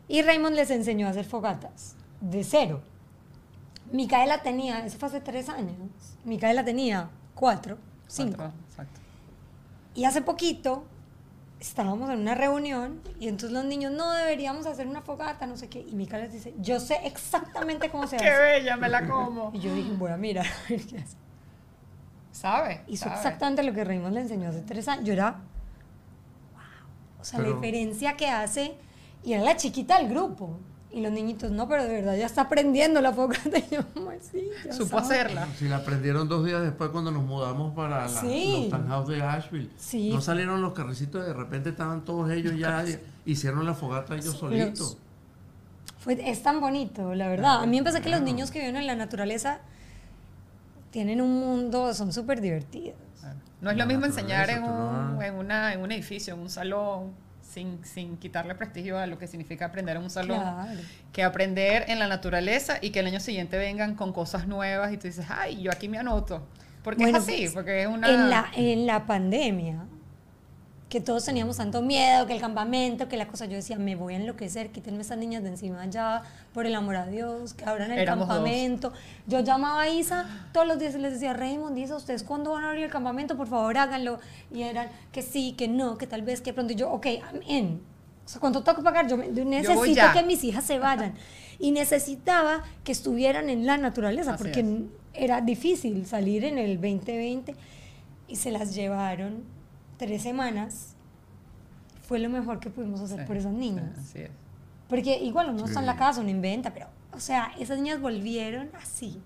Y 0.06 0.22
Raymond 0.22 0.54
les 0.56 0.70
enseñó 0.70 1.06
a 1.08 1.10
hacer 1.10 1.24
fogatas, 1.24 1.96
de 2.20 2.44
cero. 2.44 2.82
Micaela 3.92 4.42
tenía, 4.42 4.84
eso 4.84 4.98
fue 4.98 5.08
hace 5.08 5.20
tres 5.20 5.48
años, 5.48 5.74
Micaela 6.24 6.64
tenía 6.64 7.08
cuatro, 7.34 7.78
cinco. 8.06 8.36
Cuatro, 8.36 8.58
exacto. 8.68 9.00
Y 9.94 10.04
hace 10.04 10.20
poquito 10.22 10.84
estábamos 11.60 12.08
en 12.10 12.20
una 12.20 12.34
reunión 12.34 13.00
y 13.18 13.26
entonces 13.28 13.50
los 13.50 13.64
niños 13.64 13.90
no 13.92 14.12
deberíamos 14.12 14.66
hacer 14.66 14.86
una 14.86 15.00
fogata, 15.02 15.46
no 15.46 15.56
sé 15.56 15.68
qué. 15.68 15.80
Y 15.80 15.92
Mica 15.94 16.18
les 16.18 16.32
dice, 16.32 16.54
yo 16.58 16.78
sé 16.80 17.00
exactamente 17.04 17.90
cómo 17.90 18.06
se 18.06 18.16
Qué 18.18 18.28
hace. 18.28 18.40
bella, 18.40 18.76
me 18.76 18.88
la 18.88 19.06
como. 19.08 19.50
Y 19.54 19.60
yo 19.60 19.74
dije, 19.74 19.90
voy 19.92 20.10
a 20.10 20.16
mirar 20.16 20.46
qué. 20.68 21.04
¿Sabe? 22.30 22.82
Hizo 22.86 23.04
sabe. 23.04 23.16
exactamente 23.16 23.62
lo 23.62 23.72
que 23.72 23.82
Raymond 23.84 24.14
le 24.14 24.20
enseñó 24.20 24.50
hace 24.50 24.60
tres 24.60 24.86
años. 24.86 25.04
Yo 25.04 25.12
era, 25.14 25.30
wow. 26.52 27.20
O 27.20 27.24
sea, 27.24 27.40
la 27.40 27.48
diferencia 27.48 28.16
que 28.16 28.28
hace. 28.28 28.76
Y 29.24 29.32
era 29.32 29.42
la 29.42 29.56
chiquita 29.56 29.98
del 29.98 30.08
grupo. 30.08 30.58
Y 30.90 31.02
los 31.02 31.12
niñitos, 31.12 31.50
no, 31.50 31.68
pero 31.68 31.84
de 31.84 31.90
verdad 31.92 32.16
ya 32.16 32.24
está 32.26 32.42
aprendiendo 32.42 33.00
la 33.02 33.12
fogata. 33.12 33.58
Y 33.70 33.74
yo, 33.74 33.80
"Ay, 34.10 34.18
sí, 34.20 34.48
ya 34.64 34.72
Supo 34.72 35.00
sabe". 35.00 35.02
hacerla. 35.20 35.46
Si 35.58 35.68
la 35.68 35.76
aprendieron 35.76 36.28
dos 36.28 36.46
días 36.46 36.62
después 36.62 36.90
cuando 36.90 37.10
nos 37.10 37.22
mudamos 37.24 37.74
para 37.74 38.02
la, 38.02 38.08
Sí. 38.08 38.68
los 38.70 38.80
townhouse 38.80 39.08
de 39.08 39.22
Asheville. 39.22 39.70
Sí. 39.76 40.10
No 40.10 40.20
salieron 40.22 40.62
los 40.62 40.72
carricitos 40.72 41.22
y 41.22 41.26
de 41.26 41.34
repente 41.34 41.68
estaban 41.70 42.04
todos 42.06 42.30
ellos 42.30 42.54
ya, 42.58 42.84
hicieron 43.26 43.66
la 43.66 43.74
fogata 43.74 44.14
ellos 44.14 44.32
Sí, 44.32 44.38
solitos. 44.38 44.96
Fue, 45.98 46.16
es 46.30 46.42
tan 46.42 46.60
bonito, 46.60 47.14
la 47.14 47.28
verdad. 47.28 47.62
A 47.62 47.66
mí 47.66 47.76
me 47.76 47.82
parece 47.84 48.02
que 48.02 48.08
los 48.08 48.22
niños 48.22 48.50
que 48.50 48.60
viven 48.60 48.76
en 48.76 48.86
la 48.86 48.94
naturaleza 48.96 49.58
tienen 50.90 51.20
un 51.20 51.38
mundo, 51.38 51.92
son 51.92 52.12
súper 52.12 52.40
divertidos. 52.40 52.96
No 53.60 53.70
es 53.70 53.76
lo 53.76 53.80
La 53.82 53.86
mismo 53.86 54.06
enseñar 54.06 54.48
en 54.50 54.62
un, 54.62 55.16
no- 55.16 55.20
en, 55.22 55.34
una, 55.34 55.72
en 55.74 55.80
un 55.80 55.90
edificio, 55.92 56.32
en 56.34 56.40
un 56.40 56.48
salón, 56.50 57.10
sin, 57.48 57.84
sin 57.84 58.16
quitarle 58.18 58.54
prestigio 58.54 58.98
a 58.98 59.06
lo 59.06 59.18
que 59.18 59.26
significa 59.26 59.66
aprender 59.66 59.96
en 59.96 60.02
un 60.02 60.10
salón, 60.10 60.38
Claro. 60.40 60.80
que 61.12 61.22
aprender 61.22 61.84
en 61.88 61.98
la 61.98 62.06
naturaleza 62.06 62.78
y 62.80 62.90
que 62.90 63.00
el 63.00 63.06
año 63.06 63.20
siguiente 63.20 63.56
vengan 63.56 63.94
con 63.94 64.12
cosas 64.12 64.46
nuevas 64.46 64.92
y 64.92 64.96
tú 64.98 65.06
dices, 65.06 65.26
ay, 65.30 65.62
yo 65.62 65.70
aquí 65.72 65.88
me 65.88 65.98
anoto. 65.98 66.46
Porque 66.84 67.02
Bueno, 67.04 67.18
es 67.18 67.24
así, 67.24 67.38
pues, 67.42 67.52
porque 67.54 67.82
es 67.82 67.88
una... 67.88 68.08
En 68.08 68.30
la, 68.30 68.50
en 68.54 68.86
la 68.86 69.06
pandemia, 69.06 69.84
que 70.88 71.02
todos 71.02 71.24
teníamos 71.24 71.58
tanto 71.58 71.82
miedo, 71.82 72.26
que 72.26 72.32
el 72.32 72.40
campamento, 72.40 73.08
que 73.08 73.18
la 73.18 73.28
cosa, 73.28 73.44
yo 73.44 73.56
decía, 73.56 73.76
me 73.76 73.94
voy 73.94 74.14
a 74.14 74.16
enloquecer, 74.16 74.70
quítenme 74.70 75.02
estas 75.02 75.18
niñas 75.18 75.42
de 75.42 75.50
encima 75.50 75.84
ya, 75.86 76.22
por 76.54 76.64
el 76.64 76.74
amor 76.74 76.96
a 76.96 77.06
Dios, 77.06 77.52
que 77.52 77.64
abran 77.66 77.90
el 77.90 77.98
Éramos 77.98 78.26
dos. 78.26 78.36
campamento. 78.38 78.92
Yo 79.26 79.40
llamaba 79.40 79.82
a 79.82 79.88
Isa 79.90 80.24
todos 80.52 80.66
los 80.66 80.78
días 80.78 80.94
y 80.94 80.98
les 80.98 81.12
decía, 81.12 81.34
Raymond, 81.34 81.76
Isa, 81.76 81.94
¿ustedes 81.94 82.22
cuándo 82.22 82.52
van 82.52 82.64
a 82.64 82.68
abrir 82.70 82.84
el 82.84 82.90
campamento? 82.90 83.36
Por 83.36 83.48
favor, 83.48 83.76
háganlo. 83.76 84.18
Y 84.50 84.62
eran 84.62 84.88
que 85.12 85.20
sí, 85.20 85.52
que 85.58 85.68
no, 85.68 85.98
que 85.98 86.06
tal 86.06 86.22
vez, 86.22 86.40
que 86.40 86.54
pronto. 86.54 86.72
Y 86.72 86.76
yo, 86.76 86.90
ok, 86.90 87.06
I'm 87.06 87.42
in. 87.46 87.82
O 88.24 88.28
sea, 88.28 88.40
¿cuánto 88.40 88.62
tengo 88.62 88.78
que 88.78 88.84
pagar? 88.84 89.08
Yo, 89.08 89.22
yo 89.22 89.44
necesito 89.44 89.84
ya. 89.94 90.12
que 90.14 90.22
mis 90.22 90.42
hijas 90.44 90.64
se 90.64 90.78
vayan. 90.78 91.14
Y 91.60 91.72
necesitaba 91.72 92.62
que 92.84 92.92
estuvieran 92.92 93.50
en 93.50 93.66
la 93.66 93.78
naturaleza, 93.78 94.34
Así 94.34 94.44
porque 94.44 94.60
es. 94.60 94.66
era 95.12 95.40
difícil 95.40 96.06
salir 96.06 96.44
en 96.44 96.56
el 96.56 96.76
2020. 96.76 97.56
Y 98.28 98.36
se 98.36 98.52
las 98.52 98.76
llevaron 98.76 99.42
tres 99.98 100.22
semanas. 100.22 100.94
Fue 102.06 102.18
lo 102.18 102.30
mejor 102.30 102.58
que 102.60 102.70
pudimos 102.70 103.00
hacer 103.02 103.20
Sí, 103.20 103.26
por 103.26 103.36
esas 103.36 103.52
sí, 103.52 103.58
niñas. 103.58 103.98
así 103.98 104.20
es. 104.20 104.30
Porque 104.88 105.18
igual 105.18 105.50
uno 105.50 105.66
está 105.66 105.80
en 105.80 105.86
la 105.86 105.92
Sí. 105.92 105.98
casa, 105.98 106.20
uno 106.22 106.30
inventa, 106.30 106.72
pero, 106.72 106.86
o 107.12 107.20
sea, 107.20 107.52
esas 107.58 107.78
niñas 107.78 108.00
volvieron 108.00 108.70
así. 108.80 109.20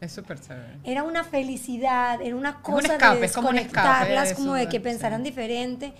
Es 0.00 0.12
súper 0.12 0.40
chévere. 0.40 0.78
Era 0.84 1.02
una 1.04 1.22
felicidad, 1.22 2.20
era 2.22 2.34
una 2.34 2.56
un 2.56 2.62
cosa 2.62 2.94
escape, 2.94 3.18
de 3.20 3.26
es 3.26 3.32
como 3.34 3.50
un 3.50 3.58
escape 3.58 3.76
desconectarlas, 3.88 4.28
de 4.30 4.34
como 4.34 4.54
de 4.54 4.64
que 4.66 4.78
sí. 4.78 4.82
pensaran 4.82 5.22
diferente. 5.22 5.92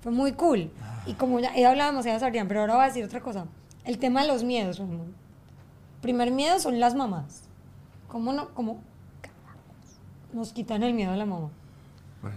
Fue 0.00 0.12
muy 0.12 0.32
cool. 0.32 0.70
Y 1.06 1.14
como 1.14 1.38
ya 1.40 1.54
he 1.54 1.66
hablado 1.66 1.90
demasiado 1.90 2.18
de 2.20 2.26
Adrián, 2.26 2.48
pero 2.48 2.60
ahora 2.60 2.74
voy 2.76 2.84
a 2.84 2.86
decir 2.86 3.04
otra 3.04 3.20
cosa. 3.20 3.46
El 3.84 3.98
tema 3.98 4.22
de 4.22 4.28
los 4.28 4.44
miedos, 4.44 4.78
Ramón. 4.78 5.14
Primer 6.00 6.30
miedo 6.30 6.58
son 6.60 6.78
las 6.80 6.94
mamás. 6.94 7.42
¿Cómo 8.08 8.32
no? 8.32 8.48
¿Cómo 8.54 8.80
nos 10.32 10.52
quitan 10.52 10.82
el 10.82 10.94
miedo 10.94 11.12
a 11.12 11.16
la 11.16 11.26
mamá? 11.26 11.50
Pues, 12.20 12.34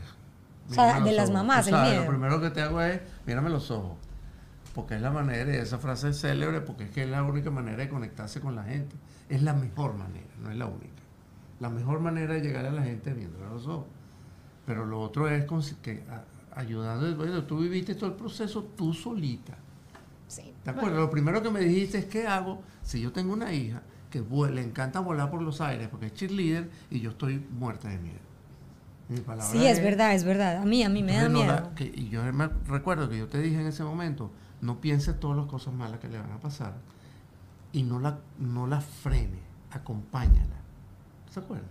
O 0.70 0.74
sea, 0.74 1.00
de 1.00 1.12
las 1.12 1.26
ojos. 1.30 1.34
mamás, 1.34 1.68
el 1.68 1.74
sabes, 1.74 1.92
miedo. 1.92 2.04
Lo 2.06 2.10
primero 2.10 2.42
que 2.42 2.50
te 2.50 2.62
hago 2.62 2.82
es, 2.82 3.00
mírame 3.26 3.50
los 3.50 3.70
ojos. 3.72 3.98
Porque 4.74 4.96
es 4.96 5.02
la 5.02 5.12
manera, 5.12 5.54
y 5.54 5.58
esa 5.58 5.78
frase 5.78 6.10
es 6.10 6.20
célebre, 6.20 6.60
porque 6.62 6.86
es 6.86 6.90
que 6.92 7.04
es 7.04 7.10
la 7.10 7.24
única 7.24 7.50
manera 7.52 7.78
de 7.78 7.88
conectarse 7.90 8.42
con 8.42 8.56
la 8.56 8.64
gente. 8.64 8.96
Es 9.30 9.42
la 9.42 9.54
mejor 9.54 9.96
manera, 9.96 10.28
no 10.42 10.50
es 10.52 10.58
la 10.58 10.66
única. 10.66 11.02
La 11.60 11.70
mejor 11.70 12.00
manera 12.02 12.34
de 12.34 12.42
llegar 12.42 12.66
a 12.66 12.72
la 12.72 12.84
gente 12.84 13.12
es 13.12 13.16
viéndole 13.16 13.46
a 13.46 13.50
los 13.50 13.66
ojos. 13.68 13.86
Pero 14.66 14.86
lo 14.86 15.00
otro 15.02 15.30
es 15.30 15.46
que, 15.82 16.04
ayudando, 16.56 17.16
bueno, 17.16 17.44
tú 17.44 17.60
viviste 17.60 17.96
todo 17.96 18.08
el 18.10 18.16
proceso 18.16 18.64
tú 18.76 18.94
solita. 18.94 19.54
Sí. 20.28 20.54
¿De 20.64 20.72
acuerdo? 20.72 21.00
Lo 21.00 21.10
primero 21.10 21.42
que 21.42 21.52
me 21.52 21.60
dijiste 21.62 22.00
es, 22.00 22.06
¿qué 22.06 22.28
hago 22.28 22.62
si 22.82 23.00
yo 23.00 23.12
tengo 23.14 23.32
una 23.34 23.54
hija 23.54 23.82
que 24.10 24.22
vuela- 24.22 24.56
le 24.56 24.64
encanta 24.64 25.00
volar 25.00 25.30
por 25.30 25.42
los 25.42 25.62
aires 25.62 25.88
porque 25.88 26.08
es 26.08 26.14
cheerleader 26.16 26.70
y 26.90 27.00
yo 27.00 27.12
estoy 27.12 27.38
muerta 27.52 27.88
de 27.90 28.00
miedo? 28.00 28.25
Mi 29.08 29.20
palabra 29.20 29.46
Sí, 29.52 29.66
es 29.68 29.82
verdad, 29.84 30.14
es 30.16 30.24
verdad. 30.24 30.58
A 30.58 30.66
mí, 30.66 30.84
a 30.84 30.90
mí 30.90 31.04
me 31.04 31.14
da 31.16 31.24
no 31.30 31.40
miedo. 31.40 31.54
la- 31.54 31.76
que- 31.76 31.92
y 31.94 32.10
yo 32.10 32.24
me 32.34 32.48
recuerdo 32.68 33.08
que 33.10 33.18
yo 33.20 33.28
te 33.28 33.40
dije 33.40 33.60
en 33.62 33.68
ese 33.68 33.84
momento, 33.84 34.32
no 34.62 34.82
pienses 34.82 35.20
todas 35.20 35.38
las 35.38 35.46
cosas 35.46 35.74
malas 35.74 36.00
que 36.00 36.08
le 36.08 36.18
van 36.20 36.32
a 36.32 36.40
pasar 36.40 36.74
y 37.72 37.84
no 37.84 38.00
la, 38.00 38.20
no 38.40 38.66
la 38.68 38.82
frene, 38.82 39.40
acompáñala. 39.72 40.56
¿Se 41.30 41.40
acuerdan? 41.40 41.68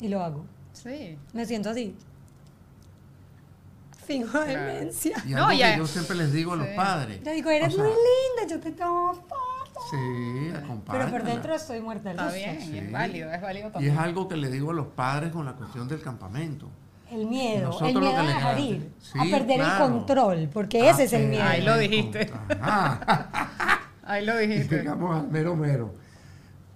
Y 0.00 0.08
lo 0.08 0.22
hago. 0.22 0.46
Sí. 0.72 1.18
Me 1.34 1.44
siento 1.44 1.70
así. 1.70 1.94
Fingo 4.06 4.28
Claro. 4.30 4.46
demencia. 4.46 5.16
Y 5.26 5.30
No, 5.30 5.46
algo 5.46 5.58
ya- 5.58 5.72
que 5.72 5.78
yo 5.78 5.86
siempre 5.86 6.16
les 6.16 6.32
digo 6.32 6.52
a 6.52 6.56
los 6.56 6.66
padres. 6.68 7.20
Yo 7.24 7.32
digo, 7.32 7.50
eres 7.50 7.68
o 7.68 7.76
sea, 7.76 7.84
muy 7.84 7.92
linda, 7.92 8.54
yo 8.54 8.60
te 8.60 8.70
tomo. 8.72 9.12
Sí. 9.94 10.52
Pero 10.90 11.10
por 11.10 11.22
dentro 11.24 11.54
estoy 11.54 11.80
muerta 11.80 12.10
Está 12.10 12.30
bien, 12.32 12.58
y 12.60 12.64
Sí. 12.64 12.78
es 12.78 12.92
válido, 12.92 13.32
es 13.32 13.40
válido 13.42 13.68
Y 13.68 13.72
también. 13.72 13.94
es 13.94 13.98
algo 14.00 14.28
que 14.28 14.36
le 14.36 14.50
digo 14.50 14.70
a 14.70 14.74
los 14.74 14.86
padres 14.88 15.32
con 15.32 15.44
la 15.44 15.52
cuestión 15.54 15.88
del 15.88 16.00
campamento. 16.02 16.68
El 17.10 17.26
miedo, 17.26 17.66
Nosotros 17.68 17.90
el 17.90 17.98
miedo 18.00 18.16
a 18.18 18.22
dejar 18.22 18.56
garanti- 18.56 18.68
ir, 18.70 18.92
Sí, 19.00 19.18
a 19.18 19.22
perder 19.38 19.56
claro. 19.60 19.84
el 19.84 19.90
control, 19.92 20.50
porque 20.52 20.88
ese 20.90 21.04
es 21.04 21.12
el 21.12 21.26
Ah, 21.26 21.28
miedo. 21.28 21.44
Ahí 21.44 21.62
lo 21.62 21.76
dijiste. 21.78 22.32
Ajá. 22.60 23.40
Ahí 24.04 24.24
lo 24.24 24.40
y 24.40 24.46
dijiste. 24.46 24.76
llegamos 24.78 25.16
al 25.20 25.28
mero 25.28 25.54
mero. 25.56 25.94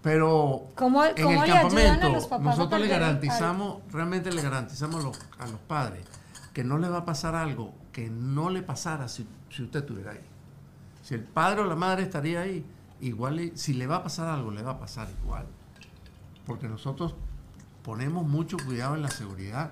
Pero 0.02 0.68
¿Cómo, 0.76 1.04
en 1.04 1.14
cómo 1.22 1.42
el 1.44 1.50
a 1.50 1.54
campamento 1.62 2.08
los 2.10 2.26
papás 2.28 2.46
a 2.46 2.50
nosotros 2.56 2.80
le 2.80 2.88
garantizamos, 2.88 3.78
realmente 3.90 4.32
le 4.32 4.40
garantizamos 4.42 5.00
a 5.00 5.08
los, 5.08 5.18
a 5.40 5.46
los 5.46 5.58
padres 5.66 6.04
que 6.52 6.62
no 6.62 6.78
le 6.78 6.88
va 6.88 6.98
a 6.98 7.04
pasar 7.04 7.34
algo 7.34 7.74
que 7.92 8.08
no 8.08 8.48
le 8.48 8.62
pasara 8.62 9.08
si, 9.08 9.26
si 9.50 9.62
usted 9.64 9.80
estuviera 9.80 10.12
ahí. 10.12 10.20
Si 11.02 11.14
el 11.14 11.20
padre 11.24 11.62
o 11.62 11.64
la 11.64 11.74
madre 11.74 12.04
estaría 12.04 12.42
ahí, 12.42 12.64
igual, 13.00 13.52
si 13.54 13.74
le 13.74 13.86
va 13.86 13.96
a 13.96 14.02
pasar 14.02 14.28
algo, 14.28 14.50
le 14.50 14.62
va 14.62 14.72
a 14.72 14.78
pasar 14.78 15.08
igual. 15.22 15.46
Porque 16.46 16.68
nosotros 16.68 17.14
ponemos 17.82 18.26
mucho 18.26 18.56
cuidado 18.64 18.94
en 18.94 19.02
la 19.02 19.08
seguridad. 19.08 19.70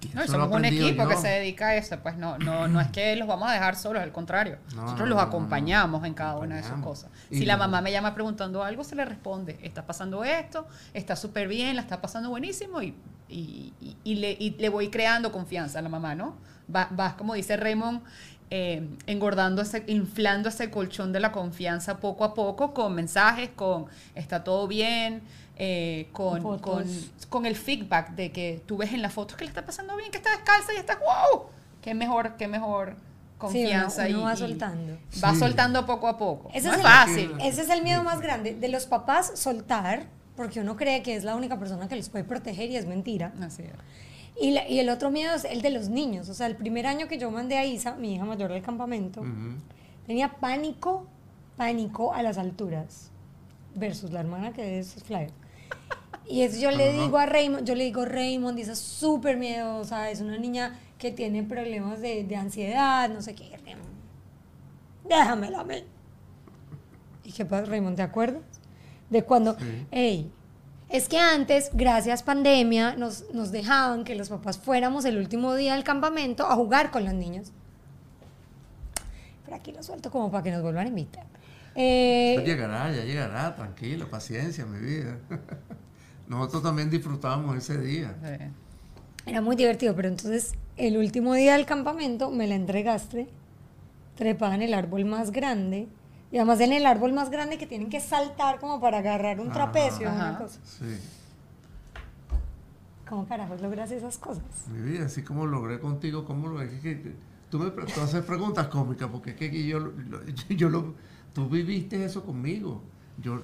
y 0.00 0.08
No, 0.14 0.24
y 0.24 0.28
somos 0.28 0.50
un 0.52 0.64
equipo 0.64 1.06
que 1.08 1.14
yo. 1.14 1.20
se 1.20 1.28
dedica 1.28 1.68
a 1.68 1.74
eso, 1.76 1.98
pues 2.02 2.16
no, 2.16 2.36
no, 2.38 2.68
no 2.68 2.80
es 2.80 2.88
que 2.88 3.16
los 3.16 3.26
vamos 3.28 3.48
a 3.48 3.52
dejar 3.52 3.76
solos, 3.76 4.02
al 4.02 4.12
contrario. 4.12 4.58
No, 4.74 4.82
Nosotros 4.82 5.08
no, 5.08 5.14
los 5.14 5.24
acompañamos 5.24 6.04
en 6.04 6.14
cada 6.14 6.36
una 6.36 6.56
de 6.56 6.60
esas 6.60 6.80
cosas. 6.82 7.10
Y 7.30 7.38
Si 7.38 7.46
la 7.46 7.56
mamá 7.56 7.80
me 7.80 7.90
llama 7.92 8.14
preguntando 8.14 8.62
algo, 8.62 8.84
se 8.84 8.94
le 8.94 9.04
responde, 9.04 9.58
está 9.62 9.86
pasando 9.86 10.22
esto, 10.24 10.66
está 10.94 11.16
súper 11.16 11.48
bien, 11.48 11.76
la 11.76 11.82
está 11.82 12.00
pasando 12.00 12.28
buenísimo 12.30 12.82
y, 12.82 12.94
y, 13.28 14.14
le, 14.16 14.32
y 14.38 14.50
le 14.58 14.68
voy 14.68 14.88
creando 14.90 15.32
confianza 15.32 15.78
a 15.78 15.82
la 15.82 15.88
mamá, 15.88 16.14
¿no? 16.14 16.36
Va- 16.74 16.88
Vas, 16.90 17.14
como 17.14 17.34
dice 17.34 17.56
Raymond, 17.56 18.02
eh, 18.50 18.88
engordando, 19.06 19.62
ese, 19.62 19.82
inflando 19.88 20.48
ese 20.48 20.70
colchón 20.70 21.12
de 21.12 21.20
la 21.20 21.32
confianza 21.32 21.98
poco 21.98 22.24
a 22.24 22.34
poco 22.34 22.72
con 22.74 22.94
mensajes, 22.94 23.50
con 23.56 23.86
está 24.14 24.44
todo 24.44 24.68
bien, 24.68 25.22
eh, 25.58 26.08
con, 26.12 26.40
con, 26.60 26.84
con 27.28 27.46
el 27.46 27.56
feedback 27.56 28.10
de 28.10 28.30
que 28.30 28.62
tú 28.66 28.76
ves 28.76 28.92
en 28.92 29.02
las 29.02 29.12
fotos 29.12 29.36
que 29.36 29.44
le 29.44 29.48
está 29.48 29.64
pasando 29.64 29.96
bien, 29.96 30.10
que 30.10 30.18
está 30.18 30.30
descalza 30.30 30.72
y 30.74 30.76
estás 30.76 30.98
wow. 31.00 31.46
Qué 31.80 31.94
mejor, 31.94 32.36
qué 32.36 32.46
mejor 32.48 32.90
Sí, 32.90 32.94
uno- 32.94 33.38
confianza 33.38 34.02
uno 34.08 34.18
y, 34.20 34.22
va 34.22 34.34
y 34.34 34.36
soltando. 34.36 34.98
va 35.22 35.32
Sí. 35.32 35.38
soltando 35.40 35.86
poco 35.86 36.08
a 36.08 36.16
poco. 36.16 36.50
Ese 36.54 36.68
no 36.68 36.74
es 36.74 36.78
es 36.80 36.84
el- 36.84 36.90
fácil. 36.90 37.32
Ese 37.42 37.62
es 37.62 37.68
el 37.70 37.82
miedo 37.82 38.02
más 38.02 38.20
grande 38.20 38.54
de 38.54 38.68
los 38.68 38.86
papás 38.86 39.32
soltar, 39.34 40.06
porque 40.36 40.60
uno 40.60 40.76
cree 40.76 41.02
que 41.02 41.16
es 41.16 41.24
la 41.24 41.34
única 41.36 41.58
persona 41.58 41.88
que 41.88 41.96
los 41.96 42.08
puede 42.10 42.24
proteger 42.24 42.70
y 42.70 42.76
es 42.76 42.86
mentira. 42.86 43.32
Así 43.42 43.62
es. 43.62 43.70
Y, 44.40 44.50
la- 44.50 44.68
y 44.68 44.78
el 44.80 44.88
otro 44.90 45.10
miedo 45.10 45.34
es 45.34 45.44
el 45.44 45.62
de 45.62 45.70
los 45.70 45.88
niños. 45.88 46.28
O 46.28 46.34
sea, 46.34 46.46
el 46.46 46.56
primer 46.56 46.86
año 46.86 47.08
que 47.08 47.18
yo 47.18 47.30
mandé 47.30 47.56
a 47.56 47.64
Isa, 47.64 47.94
mi 47.96 48.14
hija 48.14 48.24
mayor 48.24 48.52
del 48.52 48.62
campamento, 48.62 49.22
tenía 50.06 50.34
pánico, 50.34 51.06
pánico 51.56 52.12
a 52.12 52.22
las 52.22 52.36
alturas, 52.38 53.10
versus 53.74 54.10
la 54.12 54.20
hermana 54.20 54.52
que 54.52 54.78
es 54.78 55.02
flyer. 55.04 55.30
Y 56.28 56.42
eso 56.42 56.58
yo 56.60 56.70
le 56.70 56.92
digo 56.92 57.18
a 57.18 57.26
Raymond, 57.26 57.64
yo 57.66 57.74
le 57.74 57.84
digo, 57.84 58.04
Raymond, 58.04 58.56
dice 58.56 58.74
súper 58.74 59.36
miedosa, 59.36 60.10
es 60.10 60.20
una 60.20 60.36
niña 60.38 60.78
que 60.98 61.10
tiene 61.12 61.42
problemas 61.44 62.00
de, 62.00 62.24
de 62.24 62.36
ansiedad, 62.36 63.08
no 63.08 63.22
sé 63.22 63.34
qué. 63.34 63.56
Raymond, 63.64 63.88
déjamela 65.08 65.60
a 65.60 65.64
mí. 65.64 65.76
¿Y 67.24 67.32
qué 67.32 67.44
pasa, 67.44 67.66
Raymond? 67.66 67.96
¿Te 67.96 68.02
acuerdas? 68.02 68.42
De 69.10 69.22
cuando, 69.22 69.56
Sí. 69.58 69.86
hey, 69.90 70.32
es 70.88 71.08
que 71.08 71.18
antes, 71.18 71.70
gracias 71.72 72.22
pandemia, 72.22 72.94
nos, 72.96 73.24
nos 73.32 73.50
dejaban 73.50 74.04
que 74.04 74.14
los 74.14 74.28
papás 74.28 74.58
fuéramos 74.58 75.04
el 75.04 75.18
último 75.18 75.54
día 75.54 75.74
del 75.74 75.84
campamento 75.84 76.46
a 76.46 76.54
jugar 76.54 76.90
con 76.90 77.04
los 77.04 77.14
niños. 77.14 77.52
Pero 79.44 79.56
aquí 79.56 79.72
lo 79.72 79.82
suelto 79.82 80.10
como 80.10 80.30
para 80.30 80.42
que 80.42 80.50
nos 80.50 80.62
vuelvan 80.62 80.86
a 80.86 80.88
invitar. 80.88 81.24
Eh, 81.74 82.34
Eso 82.34 82.44
llegará, 82.44 82.90
ya 82.90 83.04
llegará, 83.04 83.54
tranquila, 83.54 84.06
paciencia, 84.06 84.64
mi 84.64 84.78
vida. 84.78 85.18
Nosotros 86.28 86.62
también 86.62 86.90
disfrutábamos 86.90 87.56
ese 87.56 87.78
día. 87.78 88.14
Era 89.26 89.40
muy 89.40 89.56
divertido, 89.56 89.94
pero 89.94 90.08
entonces 90.08 90.54
el 90.76 90.96
último 90.96 91.34
día 91.34 91.54
del 91.54 91.66
campamento 91.66 92.30
me 92.30 92.46
la 92.46 92.54
entregaste, 92.54 93.28
trepada 94.16 94.54
en 94.54 94.62
el 94.62 94.74
árbol 94.74 95.04
más 95.04 95.30
grande, 95.30 95.86
y 96.32 96.36
además 96.38 96.60
en 96.60 96.72
el 96.72 96.86
árbol 96.86 97.12
más 97.12 97.30
grande 97.30 97.56
que 97.58 97.66
tienen 97.66 97.88
que 97.88 98.00
saltar 98.00 98.58
como 98.58 98.80
para 98.80 98.98
agarrar 98.98 99.40
un 99.40 99.46
Ajá. 99.50 99.54
trapecio, 99.54 100.10
una 100.10 100.30
Ajá. 100.30 100.38
cosa. 100.38 100.60
Sí, 100.64 100.98
¿Cómo 103.08 103.26
carajos 103.28 103.60
logras 103.60 103.90
esas 103.92 104.18
cosas? 104.18 104.42
mi 104.72 104.80
vida, 104.80 105.06
así 105.06 105.22
como 105.22 105.46
logré 105.46 105.78
contigo, 105.78 106.24
¿cómo 106.24 106.48
lo 106.48 106.60
es 106.60 106.80
que, 106.80 107.02
que- 107.02 107.14
tú 107.50 107.60
me 107.60 107.70
tú 107.70 108.00
haces 108.00 108.24
preguntas 108.24 108.66
cómicas 108.66 109.08
porque 109.10 109.30
es 109.30 109.36
que 109.36 109.66
yo, 109.66 109.78
lo- 109.78 109.92
yo 110.48 110.68
lo, 110.68 110.94
tú 111.32 111.48
viviste 111.48 112.04
eso 112.04 112.24
conmigo. 112.24 112.82
Yo, 113.22 113.42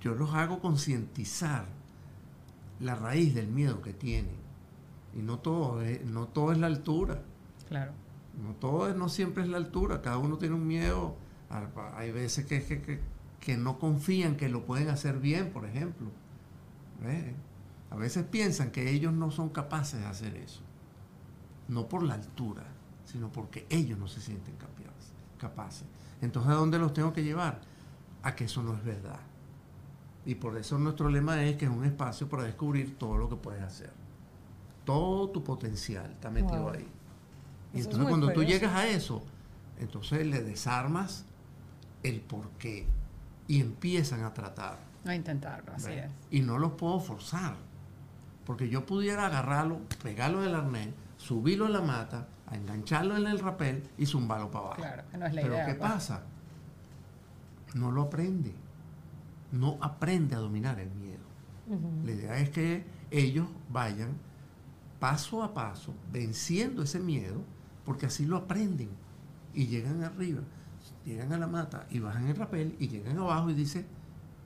yo 0.00 0.14
los 0.14 0.32
hago 0.32 0.60
concientizar 0.60 1.66
la 2.80 2.94
raíz 2.94 3.34
del 3.34 3.48
miedo 3.48 3.82
que 3.82 3.92
tienen. 3.92 4.36
Y 5.14 5.22
no 5.22 5.40
todo 5.40 5.82
es, 5.82 6.04
no 6.04 6.26
todo 6.26 6.52
es 6.52 6.58
la 6.58 6.68
altura. 6.68 7.20
Claro. 7.68 7.90
No 8.40 8.52
todo 8.54 8.88
es, 8.88 8.94
no 8.94 9.08
siempre 9.08 9.42
es 9.42 9.48
la 9.48 9.56
altura, 9.56 10.00
cada 10.00 10.18
uno 10.18 10.38
tiene 10.38 10.54
un 10.54 10.66
miedo. 10.68 11.16
Hay 11.96 12.12
veces 12.12 12.46
que, 12.46 12.62
que, 12.64 12.82
que- 12.82 13.00
que 13.40 13.56
no 13.56 13.78
confían 13.78 14.36
que 14.36 14.48
lo 14.48 14.64
pueden 14.66 14.88
hacer 14.88 15.18
bien, 15.20 15.50
por 15.50 15.64
ejemplo. 15.64 16.08
A 17.90 17.96
veces 17.96 18.24
piensan 18.24 18.70
que 18.70 18.90
ellos 18.90 19.12
no 19.12 19.30
son 19.30 19.48
capaces 19.48 20.00
de 20.00 20.06
hacer 20.06 20.36
eso. 20.36 20.60
No 21.68 21.88
por 21.88 22.02
la 22.02 22.14
altura, 22.14 22.64
sino 23.04 23.30
porque 23.30 23.66
ellos 23.70 23.98
no 23.98 24.08
se 24.08 24.20
sienten 24.20 24.54
capaces. 24.56 25.12
capaces. 25.38 25.84
Entonces, 26.20 26.50
¿a 26.50 26.54
dónde 26.56 26.78
los 26.78 26.92
tengo 26.92 27.12
que 27.12 27.22
llevar? 27.22 27.60
A 28.22 28.34
que 28.34 28.44
eso 28.44 28.62
no 28.62 28.74
es 28.74 28.84
verdad. 28.84 29.20
Y 30.26 30.34
por 30.34 30.56
eso 30.58 30.78
nuestro 30.78 31.08
lema 31.08 31.42
es 31.44 31.56
que 31.56 31.64
es 31.66 31.70
un 31.70 31.84
espacio 31.84 32.28
para 32.28 32.42
descubrir 32.42 32.98
todo 32.98 33.16
lo 33.16 33.28
que 33.28 33.36
puedes 33.36 33.62
hacer. 33.62 33.92
Todo 34.84 35.30
tu 35.30 35.44
potencial 35.44 36.10
está 36.10 36.28
metido 36.30 36.62
Wow. 36.64 36.70
ahí. 36.72 36.88
Y 37.72 37.78
Eso 37.80 37.84
entonces 37.90 38.08
cuando 38.08 38.32
tú 38.32 38.42
llegas 38.42 38.74
a 38.74 38.88
eso, 38.88 39.22
entonces 39.78 40.26
le 40.26 40.42
desarmas 40.42 41.24
el 42.02 42.20
porqué 42.20 42.86
y 43.46 43.60
empiezan 43.60 44.24
a 44.24 44.32
tratar. 44.34 44.78
No 45.04 45.12
intentarlo, 45.12 45.72
así 45.72 45.92
es. 45.92 46.10
Y 46.30 46.40
no 46.40 46.58
los 46.58 46.72
puedo 46.72 47.00
forzar. 47.00 47.56
Porque 48.44 48.68
yo 48.68 48.86
pudiera 48.86 49.26
agarrarlo, 49.26 49.80
pegarlo 50.02 50.40
del 50.40 50.54
arnés, 50.54 50.88
subirlo 51.16 51.66
en 51.66 51.72
la 51.74 51.82
mata, 51.82 52.28
a 52.46 52.56
engancharlo 52.56 53.16
en 53.16 53.26
el 53.26 53.38
rapel 53.38 53.82
y 53.98 54.06
zumbarlo 54.06 54.50
para 54.50 54.64
abajo. 54.66 54.82
Claro, 54.82 55.02
que 55.10 55.18
no 55.18 55.26
es 55.26 55.34
la 55.34 55.42
Pero 55.42 55.54
idea, 55.54 55.66
¿qué 55.66 55.74
pues. 55.74 55.90
pasa? 55.90 56.22
No 57.74 57.92
lo 57.92 58.02
aprende. 58.02 58.54
No 59.52 59.78
aprende 59.80 60.34
a 60.34 60.38
dominar 60.38 60.78
el 60.80 60.90
miedo. 60.90 61.18
La 62.04 62.12
idea 62.12 62.38
es 62.38 62.48
que 62.48 62.84
ellos 63.10 63.46
vayan 63.68 64.16
paso 64.98 65.42
a 65.42 65.52
paso 65.52 65.94
venciendo 66.10 66.82
ese 66.82 66.98
miedo, 67.00 67.42
porque 67.84 68.06
así 68.06 68.24
lo 68.24 68.36
aprenden. 68.36 68.88
Y 69.52 69.66
llegan 69.66 70.02
arriba, 70.02 70.40
llegan 71.08 71.32
a 71.32 71.38
la 71.38 71.46
mata 71.46 71.86
y 71.90 71.98
bajan 71.98 72.26
el 72.28 72.36
rapel 72.36 72.76
y 72.78 72.88
llegan 72.88 73.18
abajo 73.18 73.50
y 73.50 73.54
dicen, 73.54 73.86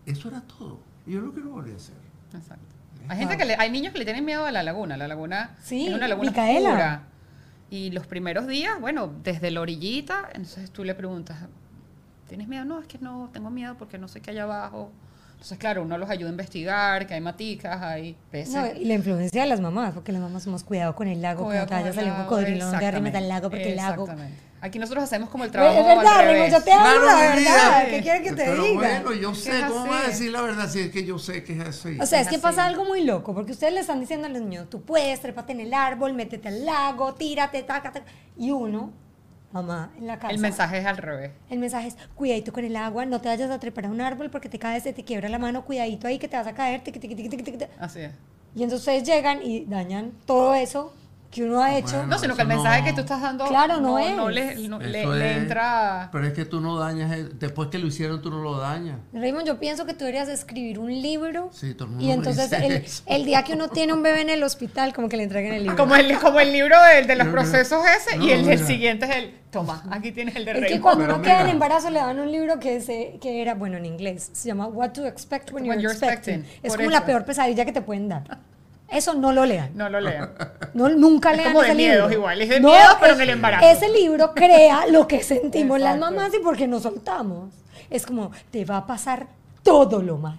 eso 0.06 0.28
era 0.28 0.40
todo. 0.42 0.80
Y 1.06 1.12
yo 1.12 1.20
lo 1.20 1.32
quiero 1.32 1.50
volver 1.50 1.74
a 1.74 1.76
hacer. 1.76 1.94
Exacto. 2.34 2.64
Hay 3.08 3.18
gente 3.18 3.36
que 3.36 3.44
le- 3.44 3.56
hay 3.56 3.70
niños 3.70 3.92
que 3.92 3.98
le 3.98 4.04
tienen 4.04 4.24
miedo 4.24 4.44
a 4.46 4.52
la 4.52 4.62
laguna. 4.62 4.96
La 4.96 5.08
laguna 5.08 5.56
Sí, 5.62 5.88
es 5.88 5.94
una 5.94 6.08
laguna 6.08 6.30
Micaela. 6.30 6.68
oscura. 6.70 7.02
Y 7.70 7.90
los 7.90 8.06
primeros 8.06 8.46
días, 8.46 8.80
bueno, 8.80 9.12
desde 9.24 9.50
la 9.50 9.60
orillita, 9.60 10.28
entonces 10.34 10.70
tú 10.70 10.84
le 10.84 10.94
preguntas, 10.94 11.38
¿tienes 12.28 12.46
miedo? 12.48 12.64
No, 12.64 12.80
es 12.80 12.86
que 12.86 12.98
no, 12.98 13.30
tengo 13.32 13.50
miedo 13.50 13.76
porque 13.78 13.98
no 13.98 14.08
sé 14.08 14.20
qué 14.20 14.30
hay 14.30 14.38
abajo. 14.38 14.90
Entonces, 15.32 15.58
claro, 15.58 15.82
uno 15.82 15.98
los 15.98 16.08
ayuda 16.08 16.28
a 16.28 16.30
investigar, 16.32 17.06
que 17.06 17.14
hay 17.14 17.20
maticas, 17.20 17.82
hay 17.82 18.16
peces. 18.30 18.54
No, 18.54 18.66
y 18.80 18.84
la 18.84 18.94
influencia 18.94 19.42
de 19.42 19.48
las 19.48 19.60
mamás, 19.60 19.92
porque 19.94 20.12
las 20.12 20.20
mamás 20.22 20.44
somos 20.44 20.62
cuidado 20.62 20.94
con 20.94 21.08
el 21.08 21.20
lago, 21.20 21.46
Cuidado 21.46 21.66
cuando 21.66 21.90
te 21.90 21.90
vaya 21.90 21.90
a 21.90 21.92
con 21.92 21.94
salir 21.96 22.06
el 22.08 22.12
un 22.12 22.18
lago, 22.18 22.28
cocodrilo, 22.30 22.64
no 22.72 22.78
te 22.78 22.86
arrimes 22.86 23.14
al 23.16 23.24
exactamente, 23.24 23.28
lago 23.28 23.50
porque 23.50 23.70
el 23.70 23.76
lago... 23.76 24.06
Aquí 24.64 24.78
nosotros 24.78 25.02
hacemos 25.02 25.28
como 25.28 25.42
el 25.42 25.48
Es 25.48 25.52
trabajo 25.52 25.84
verdad, 25.84 26.20
al 26.20 26.24
Remo, 26.26 26.32
revés. 26.38 26.52
yo 26.52 26.62
te 26.62 26.72
hablo 26.72 27.00
Claro, 27.02 27.04
la 27.04 27.16
verdad. 27.34 27.86
¿Qué 27.90 28.00
quieres 28.00 28.22
que 28.22 28.28
te 28.32 28.44
Pero 28.44 28.62
diga? 28.62 28.74
bueno, 28.74 29.12
yo 29.12 29.32
Es 29.32 29.38
sé, 29.42 29.58
es 29.58 29.64
¿cómo 29.64 29.86
va 29.88 29.98
a 29.98 30.06
decir 30.06 30.30
la 30.30 30.40
verdad 30.40 30.68
si 30.70 30.78
es 30.80 30.90
que 30.92 31.04
yo 31.04 31.18
sé 31.18 31.42
que 31.42 31.54
es 31.54 31.60
así? 31.66 31.98
O 32.00 32.06
sea, 32.06 32.20
es 32.20 32.26
Es 32.26 32.28
que 32.28 32.36
así. 32.36 32.42
pasa 32.42 32.64
algo 32.64 32.84
muy 32.84 33.02
loco, 33.02 33.34
porque 33.34 33.50
ustedes 33.52 33.72
le 33.72 33.80
están 33.80 33.98
diciendo 33.98 34.28
a 34.28 34.30
los 34.30 34.40
niños, 34.40 34.70
tú 34.70 34.80
puedes, 34.82 35.20
trépate 35.20 35.50
en 35.52 35.60
el 35.60 35.74
árbol, 35.74 36.12
métete 36.12 36.46
al 36.46 36.64
lago, 36.64 37.12
tírate, 37.14 37.60
taca, 37.64 37.90
taca. 37.90 38.06
Y 38.36 38.52
uno, 38.52 38.92
mamá, 39.50 39.90
en 39.98 40.06
la 40.06 40.20
casa. 40.20 40.32
El 40.32 40.38
mensaje 40.38 40.78
es 40.78 40.86
al 40.86 40.96
revés. 40.96 41.32
El 41.50 41.58
mensaje 41.58 41.88
es, 41.88 41.96
cuidadito 42.14 42.52
con 42.52 42.64
el 42.64 42.76
agua, 42.76 43.04
no 43.04 43.20
te 43.20 43.28
vayas 43.28 43.50
a 43.50 43.58
trepar 43.58 43.86
a 43.86 43.88
un 43.88 44.00
árbol 44.00 44.30
porque 44.30 44.48
te 44.48 44.60
caes, 44.60 44.84
se 44.84 44.92
te 44.92 45.02
quiebra 45.02 45.28
la 45.28 45.40
mano, 45.40 45.64
cuidadito 45.64 46.06
ahí 46.06 46.20
que 46.20 46.28
te 46.28 46.36
vas 46.36 46.46
a 46.46 46.54
caer. 46.54 46.84
tiqui, 46.84 47.00
tiqui, 47.00 47.16
tiqui, 47.16 47.28
tiqui, 47.36 47.42
tiqui. 47.50 47.64
Así 47.80 47.98
es. 47.98 48.12
Y 48.54 48.62
entonces 48.62 48.78
ustedes 48.86 49.02
llegan 49.02 49.42
y 49.42 49.64
dañan 49.64 50.12
todo 50.24 50.54
eso 50.54 50.94
que 51.32 51.42
uno 51.44 51.62
ha 51.62 51.76
hecho. 51.76 51.96
Bueno. 51.96 52.06
No, 52.08 52.18
sino 52.18 52.36
que 52.36 52.42
el 52.42 52.48
mensaje 52.48 52.80
no. 52.80 52.86
que 52.86 52.92
tú 52.92 53.00
estás 53.00 53.22
dando 53.22 53.46
Claro, 53.46 53.80
no 53.80 53.98
es. 53.98 54.10
le, 54.10 54.14
no- 54.68 54.78
le- 54.78 55.00
Eso 55.02 55.14
le 55.14 55.30
es- 55.32 55.36
entra... 55.38 56.10
Pero 56.12 56.26
es 56.26 56.34
que 56.34 56.44
tú 56.44 56.60
no 56.60 56.76
dañas, 56.78 57.10
el- 57.10 57.38
después 57.38 57.68
que 57.70 57.78
lo 57.78 57.86
hicieron 57.86 58.20
tú 58.20 58.30
no 58.30 58.42
lo 58.42 58.58
dañas. 58.58 58.98
Raymond, 59.14 59.46
yo 59.46 59.58
pienso 59.58 59.86
que 59.86 59.94
tú 59.94 60.00
deberías 60.00 60.28
escribir 60.28 60.78
un 60.78 60.92
libro. 60.92 61.48
Sí, 61.50 61.72
todo 61.72 61.84
el 61.86 61.90
mundo 61.92 62.04
y 62.04 62.08
me 62.08 62.14
entonces 62.14 62.50
dice 62.50 62.66
el, 62.66 62.72
eso. 62.72 63.02
el 63.06 63.24
día 63.24 63.42
que 63.44 63.54
uno 63.54 63.68
tiene 63.68 63.94
un 63.94 64.02
bebé 64.02 64.20
en 64.20 64.28
el 64.30 64.42
hospital, 64.42 64.92
como 64.92 65.08
que 65.08 65.16
le 65.16 65.22
entreguen 65.24 65.54
el 65.54 65.62
libro. 65.62 65.76
Como 65.78 65.96
el, 65.96 66.18
como 66.18 66.38
el 66.38 66.52
libro 66.52 66.76
de, 66.82 67.02
de 67.06 67.16
los 67.16 67.26
Yo- 67.26 67.32
procesos 67.32 67.82
ese 67.96 68.18
no, 68.18 68.24
y 68.26 68.30
el 68.30 68.44
del 68.44 68.56
mira. 68.56 68.66
siguiente 68.66 69.06
es 69.06 69.16
el, 69.16 69.34
toma, 69.50 69.82
aquí 69.90 70.12
tienes 70.12 70.36
el 70.36 70.44
de 70.44 70.50
Es 70.50 70.56
que 70.58 70.62
Raymond. 70.64 70.82
cuando 70.82 71.04
Pero 71.04 71.14
uno 71.14 71.24
queda 71.24 71.40
en 71.40 71.48
embarazo 71.48 71.88
le 71.90 71.98
dan 71.98 72.20
un 72.20 72.30
libro 72.30 72.58
que, 72.60 72.80
se, 72.82 73.18
que 73.22 73.40
era, 73.40 73.54
bueno, 73.54 73.78
en 73.78 73.86
inglés, 73.86 74.28
se 74.34 74.48
llama 74.48 74.66
What 74.66 74.90
to 74.90 75.06
Expect 75.06 75.50
When, 75.50 75.66
When 75.66 75.80
You're, 75.80 75.94
you're 75.94 76.06
Expecting. 76.06 76.40
expecting, 76.40 76.60
Es 76.66 76.72
como 76.76 76.82
eso. 76.82 76.90
la 76.90 77.06
peor 77.06 77.24
pesadilla 77.24 77.64
que 77.64 77.72
te 77.72 77.80
pueden 77.80 78.10
dar. 78.10 78.51
Eso 78.92 79.14
no 79.14 79.32
lo 79.32 79.44
lean. 79.46 79.70
No 79.74 79.88
lo 79.88 80.00
lean. 80.00 80.30
No, 80.74 80.88
nunca 80.88 81.32
Es 81.32 81.36
lean 81.36 81.48
como 81.52 81.60
de 81.62 81.68
ese 81.68 81.76
miedos 81.76 82.08
libro. 82.08 82.14
igual, 82.20 82.40
es 82.40 82.48
de 82.48 82.60
miedos, 82.60 82.96
pero 82.98 83.14
en 83.14 83.20
el 83.20 83.28
embarazo. 83.30 83.66
Ese 83.66 83.88
libro 83.90 84.32
crea 84.34 84.86
lo 84.86 85.06
que 85.06 85.22
sentimos 85.22 85.78
las 85.80 85.96
Exacto. 85.96 86.14
mamás 86.16 86.34
y 86.34 86.38
porque 86.42 86.66
nos 86.66 86.82
soltamos. 86.84 87.50
Es 87.90 88.06
como, 88.06 88.30
te 88.50 88.64
va 88.64 88.78
a 88.78 88.86
pasar 88.86 89.26
todo 89.62 90.00
lo 90.02 90.16
malo. 90.16 90.38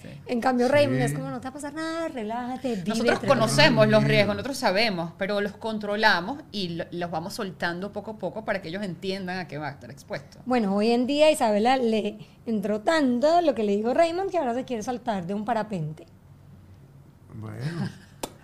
Sí. 0.00 0.08
En 0.26 0.40
cambio, 0.40 0.68
Raymond 0.68 0.98
Sí. 0.98 1.04
es 1.06 1.12
como, 1.14 1.28
no 1.30 1.40
te 1.40 1.44
va 1.44 1.50
a 1.50 1.52
pasar 1.54 1.74
nada, 1.74 2.06
relájate, 2.06 2.68
vive, 2.68 2.84
Nosotros 2.88 3.18
tranquilo". 3.18 3.34
conocemos 3.34 3.88
los 3.88 4.04
riesgos, 4.04 4.36
nosotros 4.36 4.56
sabemos, 4.58 5.10
pero 5.18 5.40
los 5.40 5.52
controlamos 5.52 6.38
y 6.52 6.68
lo- 6.68 6.84
los 6.92 7.10
vamos 7.10 7.34
soltando 7.34 7.92
poco 7.92 8.12
a 8.12 8.18
poco 8.18 8.44
para 8.44 8.62
que 8.62 8.68
ellos 8.68 8.84
entiendan 8.84 9.38
a 9.38 9.48
qué 9.48 9.58
va 9.58 9.66
a 9.66 9.70
estar 9.72 9.90
expuesto. 9.90 10.38
Bueno, 10.46 10.72
hoy 10.76 10.92
en 10.92 11.08
día 11.08 11.32
Isabela 11.32 11.76
le 11.78 12.18
entró 12.46 12.80
tanto 12.82 13.40
lo 13.40 13.56
que 13.56 13.64
le 13.64 13.74
dijo 13.76 13.92
Raymond 13.92 14.30
que 14.30 14.38
ahora 14.38 14.54
se 14.54 14.64
quiere 14.64 14.84
saltar 14.84 15.26
de 15.26 15.34
un 15.34 15.44
parapente. 15.44 16.06
Bueno. 17.40 17.88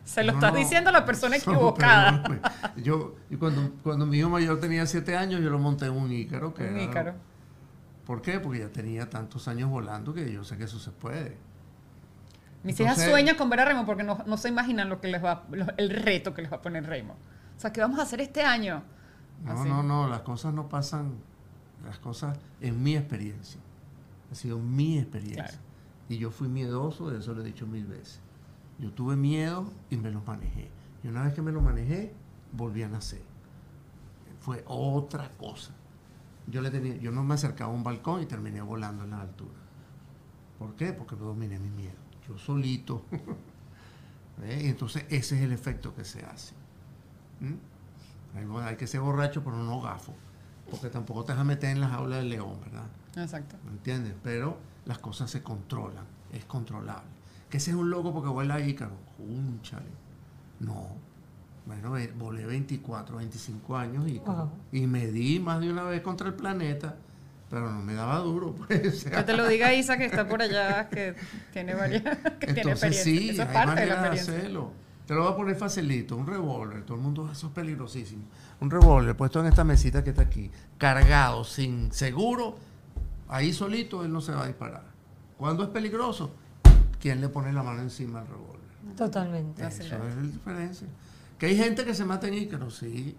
Se 0.05 0.23
lo 0.25 0.33
No, 0.33 0.39
estás 0.39 0.53
no. 0.53 0.59
diciendo 0.59 0.91
a 0.91 0.93
la 0.93 1.05
persona 1.05 1.39
So, 1.39 1.53
equivocada. 1.53 2.23
pues, 2.25 2.41
yo, 2.85 3.15
y 3.31 3.37
cuando, 3.37 3.71
cuando 3.83 4.05
mi 4.07 4.19
hijo 4.19 4.29
mayor 4.29 4.61
tenía 4.61 4.85
siete 4.87 5.17
años, 5.17 5.41
yo 5.41 5.49
lo 5.51 5.59
monté 5.59 5.87
en 5.87 5.93
un 5.93 6.11
ícaro. 6.13 6.53
Que 6.55 6.65
Un 6.69 6.75
era- 6.77 6.83
ícaro. 6.83 7.15
¿Por 8.07 8.21
qué? 8.21 8.41
Porque 8.41 8.59
ya 8.59 8.69
tenía 8.69 9.09
tantos 9.09 9.47
años 9.49 9.71
volando 9.71 10.13
que 10.13 10.31
yo 10.33 10.43
sé 10.45 10.57
que 10.59 10.65
eso 10.65 10.79
se 10.81 10.91
puede. 10.91 11.37
Mis 12.65 12.79
Entonces- 12.79 12.99
hijas 13.05 13.11
sueñan 13.11 13.37
con 13.37 13.49
ver 13.49 13.61
a 13.61 13.65
Raymond 13.65 13.87
porque 13.87 14.03
no, 14.03 14.19
no 14.27 14.37
se 14.37 14.49
imaginan 14.49 14.89
lo 14.89 15.01
que 15.01 15.09
les 15.09 15.23
va, 15.25 15.45
lo- 15.51 15.67
el 15.77 15.91
reto 15.91 16.35
que 16.35 16.43
les 16.43 16.53
va 16.53 16.57
a 16.57 16.63
poner 16.63 16.85
Raymond. 16.87 17.19
O 17.57 17.61
sea, 17.61 17.73
¿qué 17.73 17.81
vamos 17.81 17.99
a 17.99 18.03
hacer 18.03 18.21
este 18.21 18.43
año? 18.43 18.83
No, 19.45 19.53
Así. 19.53 19.69
no, 19.69 19.83
no, 19.83 20.09
las 20.09 20.21
cosas 20.23 20.53
no 20.53 20.69
pasan, 20.69 21.13
las 21.85 21.99
cosas 21.99 22.39
en 22.61 22.83
mi 22.83 22.97
experiencia. 22.97 23.61
Ha 24.31 24.35
sido 24.35 24.59
mi 24.59 24.99
experiencia. 24.99 25.45
Claro. 25.45 25.59
Y 26.09 26.19
yo 26.19 26.31
fui 26.31 26.49
miedoso, 26.49 27.09
de 27.11 27.19
eso 27.21 27.35
lo 27.35 27.43
he 27.43 27.45
dicho 27.45 27.67
mil 27.67 27.87
veces. 27.87 28.21
Yo 28.83 28.91
tuve 28.91 29.15
miedo 29.15 29.71
y 29.91 29.97
me 29.97 30.11
lo 30.11 30.21
manejé. 30.23 30.69
Y 31.05 31.09
una 31.09 31.23
vez 31.23 31.35
que 31.35 31.41
me 31.41 31.53
lo 31.53 31.61
manejé, 31.61 32.13
volví 32.51 32.83
a 32.83 32.89
nacer. 32.89 33.23
Fue 34.41 34.65
otra 34.67 35.31
cosa. 35.39 35.73
Yo, 36.49 36.61
le 36.61 36.71
tenía, 36.71 36.97
yo 36.97 37.13
no 37.13 37.23
me 37.23 37.35
acercaba 37.35 37.71
a 37.73 37.75
un 37.75 37.85
balcón 37.85 38.23
y 38.23 38.27
terminé 38.27 38.61
volando 38.61 39.05
en 39.05 39.11
la 39.11 39.21
altura. 39.21 39.55
¿Por 40.59 40.75
qué? 40.75 40.93
Porque 40.93 41.15
no 41.15 41.27
dominé 41.27 41.61
mi 41.61 41.71
miedo. 41.71 41.95
Yo 42.29 42.37
solito. 42.37 43.05
¿Ve? 44.39 44.63
Y 44.65 44.67
entonces 44.67 45.05
ese 45.11 45.37
es 45.37 45.43
el 45.43 45.53
efecto 45.53 45.95
que 45.95 46.05
se 46.05 46.25
hace. 46.25 46.55
¿Mm? 47.39 48.37
Hay, 48.37 48.65
hay 48.65 48.77
que 48.77 48.89
ser 48.89 49.01
borracho, 49.01 49.45
pero 49.45 49.59
no 49.59 49.81
gafo. 49.81 50.13
Porque 50.69 50.89
tampoco 50.89 51.25
te 51.25 51.33
vas 51.33 51.41
a 51.41 51.45
meter 51.45 51.71
en 51.71 51.81
la 51.81 51.89
jaula 51.89 52.17
del 52.17 52.31
león, 52.31 52.59
¿verdad? 52.65 52.87
Exacto. 53.15 53.57
¿Me 53.65 53.71
entiendes? 53.71 54.15
Pero 54.25 54.59
las 54.87 54.99
cosas 54.99 55.31
se 55.31 55.41
controlan, 55.41 56.05
es 56.33 56.45
controlable. 56.47 57.22
Que 57.53 57.59
ese 57.59 57.73
es 57.73 57.77
un 57.77 57.91
loco 57.91 58.15
porque 58.15 58.31
vuela 58.31 58.55
a 58.55 58.61
Ícaro. 58.63 58.95
Cónchale. 59.19 59.85
No. 60.61 60.89
Bueno, 61.67 61.93
volé 62.19 62.47
24, 62.47 63.19
25 63.19 63.77
años 63.77 64.09
y, 64.09 64.19
Wow. 64.21 64.51
y 64.73 64.87
me 64.87 65.07
di 65.09 65.39
más 65.39 65.61
de 65.61 65.71
una 65.71 65.83
vez 65.85 66.01
contra 66.01 66.27
el 66.29 66.33
planeta, 66.35 66.97
pero 67.51 67.71
no 67.71 67.83
me 67.83 67.93
daba 67.93 68.21
duro. 68.21 68.55
Pues, 68.67 69.05
Que 69.05 69.23
te 69.23 69.37
lo 69.37 69.47
diga 69.47 69.75
Isa 69.75 69.99
que 69.99 70.07
está 70.07 70.27
por 70.27 70.41
allá, 70.41 70.89
que 70.89 71.15
tiene 71.53 71.75
varias, 71.75 72.03
que 72.41 72.47
tiene 72.55 72.63
Entonces 72.63 72.91
experiencia. 72.97 73.05
sí, 73.05 73.29
es 73.31 73.39
hay 73.41 73.53
parte 73.55 73.81
de 73.83 73.87
la 73.89 74.11
hacerlo. 74.11 74.73
Te 75.07 75.15
lo 75.15 75.25
voy 75.25 75.33
a 75.33 75.37
poner 75.37 75.57
facilito, 75.57 76.17
un 76.17 76.27
revólver, 76.27 76.85
todo 76.87 76.97
el 76.97 77.03
mundo, 77.03 77.29
eso 77.31 77.49
es 77.49 77.53
peligrosísimo. 77.53 78.23
Un 78.61 78.71
revólver 78.71 79.15
puesto 79.15 79.41
en 79.41 79.47
esta 79.47 79.63
mesita 79.63 80.03
que 80.03 80.09
está 80.11 80.23
aquí, 80.23 80.51
cargado, 80.79 81.45
sin 81.45 81.93
seguro, 81.93 82.57
ahí 83.29 83.53
solito 83.53 84.05
él 84.07 84.13
no 84.13 84.23
se 84.23 84.33
va 84.33 84.45
a 84.45 84.47
disparar. 84.47 84.85
Cuando 85.37 85.65
es 85.65 85.69
peligroso, 85.71 86.33
¿quién 87.03 87.21
le 87.21 87.29
pone 87.29 87.53
la 87.53 87.63
mano 87.63 87.83
encima 87.83 88.21
al 88.21 88.29
revólver? 88.29 88.97
Totalmente. 88.97 89.67
Eso 89.67 89.83
es. 89.83 89.91
la 89.91 90.23
diferencia. 90.23 90.87
Que 91.39 91.47
hay 91.47 91.57
gente 91.57 91.85
que 91.85 91.95
se 91.95 92.05
mata 92.05 92.29
en 92.29 92.35
Ícaro, 92.35 92.71
sí. 92.71 93.17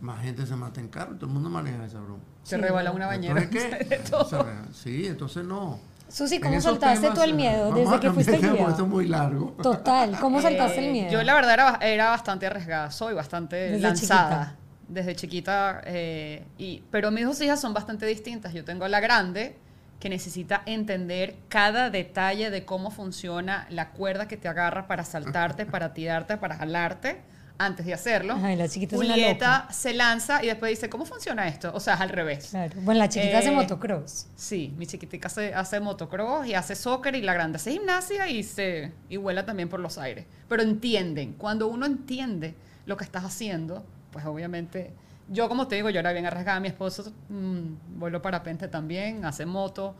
Más 0.00 0.20
gente 0.22 0.46
se 0.46 0.56
mata 0.56 0.80
en 0.80 0.88
carro, 0.88 1.14
todo 1.14 1.26
el 1.26 1.32
mundo 1.32 1.48
maneja 1.50 1.84
esa 1.84 2.00
broma. 2.00 2.22
Se 2.42 2.56
Sí. 2.56 2.62
rebala 2.62 2.90
una 2.90 3.06
bañera. 3.06 3.40
Entonces, 3.42 3.76
¿qué? 3.78 4.46
Sí, 4.72 5.06
entonces 5.06 5.44
no. 5.44 5.78
Susi, 6.08 6.40
¿cómo 6.40 6.58
temas, 6.78 7.14
tú 7.14 7.22
el 7.22 7.34
miedo 7.34 7.70
vamos 7.70 7.78
desde 7.78 7.94
a 7.94 8.00
que 8.00 8.10
fuiste 8.10 8.36
guía? 8.38 8.68
Esto 8.68 8.82
es 8.82 8.88
muy 8.88 9.06
largo. 9.08 9.54
Total, 9.62 10.18
¿cómo 10.20 10.42
saltaste 10.42 10.80
Eh, 10.80 10.86
el 10.86 10.92
miedo? 10.92 11.10
Yo 11.12 11.22
la 11.22 11.34
verdad 11.34 11.54
era, 11.54 11.78
era 11.80 12.10
bastante 12.10 12.46
arriesgada, 12.46 12.90
soy 12.90 13.14
bastante 13.14 13.56
Desde 13.56 13.78
lanzada. 13.80 14.28
chiquita. 14.28 14.56
Desde 14.88 15.16
chiquita. 15.16 15.80
eh, 15.86 16.44
y, 16.58 16.82
pero 16.90 17.10
mis 17.10 17.24
dos 17.24 17.40
hijas 17.40 17.60
son 17.60 17.72
bastante 17.72 18.04
distintas. 18.06 18.52
Yo 18.52 18.62
tengo 18.64 18.84
a 18.84 18.88
la 18.90 19.00
grande 19.00 19.56
que 20.02 20.08
necesita 20.08 20.64
entender 20.66 21.36
cada 21.48 21.88
detalle 21.88 22.50
de 22.50 22.64
cómo 22.64 22.90
funciona 22.90 23.68
la 23.70 23.90
cuerda 23.90 24.26
que 24.26 24.36
te 24.36 24.48
agarra 24.48 24.88
para 24.88 25.04
saltarte, 25.04 25.64
para 25.64 25.94
tirarte, 25.94 26.36
para 26.38 26.56
jalarte 26.56 27.20
antes 27.56 27.86
de 27.86 27.94
hacerlo. 27.94 28.36
Ay, 28.42 28.56
la 28.56 28.68
chiquita 28.68 28.96
Julieta 28.96 29.68
se 29.70 29.94
lanza 29.94 30.42
y 30.42 30.48
después 30.48 30.70
dice, 30.70 30.90
¿cómo 30.90 31.04
funciona 31.04 31.46
esto? 31.46 31.70
O 31.72 31.78
sea, 31.78 31.94
es 31.94 32.00
al 32.00 32.08
revés. 32.08 32.48
Claro. 32.50 32.80
Bueno, 32.80 32.98
la 32.98 33.08
chiquita 33.08 33.38
hace 33.38 33.50
Eh, 33.50 33.54
motocross. 33.54 34.26
Sí, 34.34 34.74
mi 34.76 34.88
chiquitica 34.88 35.28
hace, 35.28 35.54
hace 35.54 35.78
motocross 35.78 36.48
y 36.48 36.54
hace 36.54 36.74
soccer 36.74 37.14
y 37.14 37.22
la 37.22 37.34
grande 37.34 37.58
hace 37.58 37.70
gimnasia 37.70 38.28
y, 38.28 38.42
se, 38.42 38.90
y 39.08 39.18
vuela 39.18 39.46
también 39.46 39.68
por 39.68 39.78
los 39.78 39.98
aires. 39.98 40.26
Pero 40.48 40.64
entienden, 40.64 41.34
cuando 41.34 41.68
uno 41.68 41.86
entiende 41.86 42.56
lo 42.86 42.96
que 42.96 43.04
estás 43.04 43.22
haciendo, 43.22 43.86
pues 44.10 44.24
obviamente, 44.26 44.90
yo 45.28 45.48
como 45.48 45.68
te 45.68 45.76
digo, 45.76 45.90
yo 45.90 46.00
era 46.00 46.12
bien 46.12 46.26
arriesgada, 46.26 46.60
mi 46.60 46.68
esposo 46.68 47.12
mm, 47.28 47.98
vuelo 47.98 48.22
parapente 48.22 48.68
también, 48.68 49.24
hace 49.24 49.46
moto, 49.46 49.94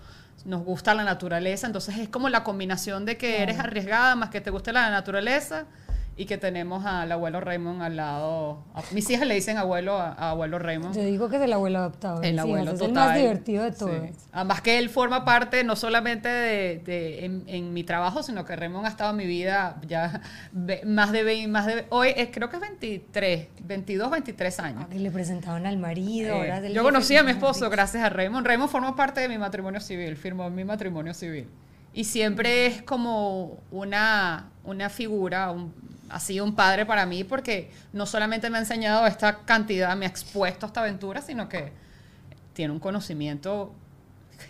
nos 0.44 0.64
gusta 0.64 0.94
la 0.94 1.04
naturaleza, 1.04 1.66
entonces 1.66 1.98
es 1.98 2.08
como 2.08 2.28
la 2.28 2.44
combinación 2.44 3.04
de 3.04 3.16
que 3.16 3.42
eres 3.42 3.58
arriesgada 3.58 4.14
más 4.14 4.30
que 4.30 4.40
te 4.40 4.50
guste 4.50 4.72
la 4.72 4.90
naturaleza 4.90 5.66
y 6.22 6.26
que 6.26 6.38
tenemos 6.38 6.84
al 6.86 7.10
abuelo 7.10 7.40
Raymond 7.40 7.82
al 7.82 7.96
lado. 7.96 8.64
A- 8.74 8.82
mis 8.92 9.08
hijas 9.10 9.26
le 9.26 9.34
dicen 9.34 9.58
abuelo 9.58 9.96
a, 9.98 10.12
a 10.12 10.30
abuelo 10.30 10.58
Raymond. 10.58 10.94
Yo 10.94 11.02
digo 11.04 11.28
que 11.28 11.36
es 11.36 11.42
el 11.42 11.52
abuelo 11.52 11.80
adoptado. 11.80 12.22
El 12.22 12.38
abuelo 12.38 12.64
hijas, 12.64 12.74
es 12.74 12.80
el 12.82 12.92
más 12.92 13.16
divertido 13.16 13.64
de 13.64 13.72
todos. 13.72 14.08
Sí. 14.08 14.14
Además 14.32 14.60
que 14.60 14.78
él 14.78 14.88
forma 14.88 15.24
parte 15.24 15.64
no 15.64 15.76
solamente 15.76 16.28
de, 16.28 16.78
de- 16.84 17.24
en, 17.24 17.44
en 17.46 17.72
mi 17.72 17.84
trabajo, 17.84 18.22
sino 18.22 18.44
que 18.44 18.54
Raymond 18.56 18.86
ha 18.86 18.88
estado 18.88 19.10
en 19.10 19.16
mi 19.16 19.26
vida 19.26 19.80
ya 19.86 20.20
más 20.84 21.12
de 21.12 21.24
20, 21.24 21.48
más 21.48 21.66
de 21.66 21.86
hoy 21.90 22.12
es, 22.16 22.28
creo 22.32 22.48
que 22.48 22.56
es 22.56 22.62
23, 22.62 23.48
22, 23.64 24.10
23 24.10 24.60
años. 24.60 24.84
Ah, 24.84 24.88
que 24.90 24.98
le 24.98 25.10
presentaban 25.10 25.66
al 25.66 25.76
marido. 25.78 26.42
Eh, 26.44 26.72
yo 26.72 26.82
conocí 26.82 27.16
a 27.16 27.22
mi 27.22 27.32
esposo 27.32 27.68
gracias 27.70 28.04
a 28.04 28.08
Raymond. 28.08 28.46
Raymond 28.46 28.70
formó 28.70 28.94
parte 28.94 29.20
de 29.20 29.28
mi 29.28 29.38
matrimonio 29.38 29.80
civil, 29.80 30.16
firmó 30.16 30.48
mi 30.50 30.64
matrimonio 30.64 31.14
civil. 31.14 31.48
Y 31.94 32.04
siempre 32.04 32.64
es 32.66 32.82
como 32.82 33.58
una, 33.70 34.48
una 34.64 34.88
figura, 34.88 35.50
un- 35.50 35.74
ha 36.12 36.20
sido 36.20 36.44
un 36.44 36.54
padre 36.54 36.84
para 36.84 37.06
mí 37.06 37.24
porque 37.24 37.70
no 37.92 38.06
solamente 38.06 38.50
me 38.50 38.58
ha 38.58 38.60
enseñado 38.60 39.06
esta 39.06 39.38
cantidad, 39.38 39.96
me 39.96 40.06
ha 40.06 40.08
expuesto 40.08 40.66
a 40.66 40.68
esta 40.68 40.80
aventura, 40.80 41.22
sino 41.22 41.48
que 41.48 41.72
tiene 42.52 42.72
un 42.72 42.80
conocimiento 42.80 43.74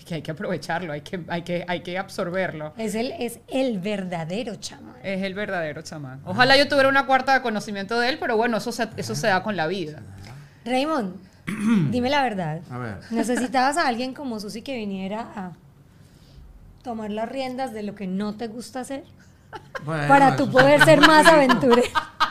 que 0.06 0.16
hay 0.16 0.22
que 0.22 0.32
aprovecharlo, 0.32 0.92
hay 0.92 1.02
que, 1.02 1.20
hay 1.28 1.42
que, 1.42 1.64
hay 1.68 1.80
que 1.82 1.98
absorberlo. 1.98 2.72
Es 2.76 2.94
el, 2.94 3.12
es 3.12 3.38
el 3.48 3.78
verdadero 3.78 4.56
chamán. 4.56 4.96
Es 5.02 5.22
el 5.22 5.34
verdadero 5.34 5.82
chamán. 5.82 6.20
Ojalá 6.24 6.56
yo 6.56 6.66
tuviera 6.66 6.88
una 6.88 7.06
cuarta 7.06 7.34
de 7.34 7.42
conocimiento 7.42 8.00
de 8.00 8.08
él, 8.08 8.18
pero 8.18 8.36
bueno, 8.36 8.56
eso 8.56 8.72
se, 8.72 8.88
eso 8.96 9.14
se 9.14 9.28
da 9.28 9.42
con 9.42 9.56
la 9.56 9.66
vida. 9.66 10.02
Raymond, 10.64 11.14
dime 11.90 12.10
la 12.10 12.22
verdad. 12.22 12.60
A 12.70 12.78
ver. 12.78 12.98
¿Necesitabas 13.10 13.76
a 13.76 13.86
alguien 13.86 14.14
como 14.14 14.40
Susi 14.40 14.62
que 14.62 14.76
viniera 14.76 15.28
a 15.36 15.52
tomar 16.82 17.10
las 17.10 17.28
riendas 17.28 17.72
de 17.72 17.84
lo 17.84 17.94
que 17.94 18.06
no 18.06 18.34
te 18.34 18.48
gusta 18.48 18.80
hacer? 18.80 19.04
Bueno, 19.84 20.08
para 20.08 20.36
tú 20.36 20.50
poder 20.50 20.84
ser 20.84 21.00
más 21.00 21.26
aventurero. 21.26 21.88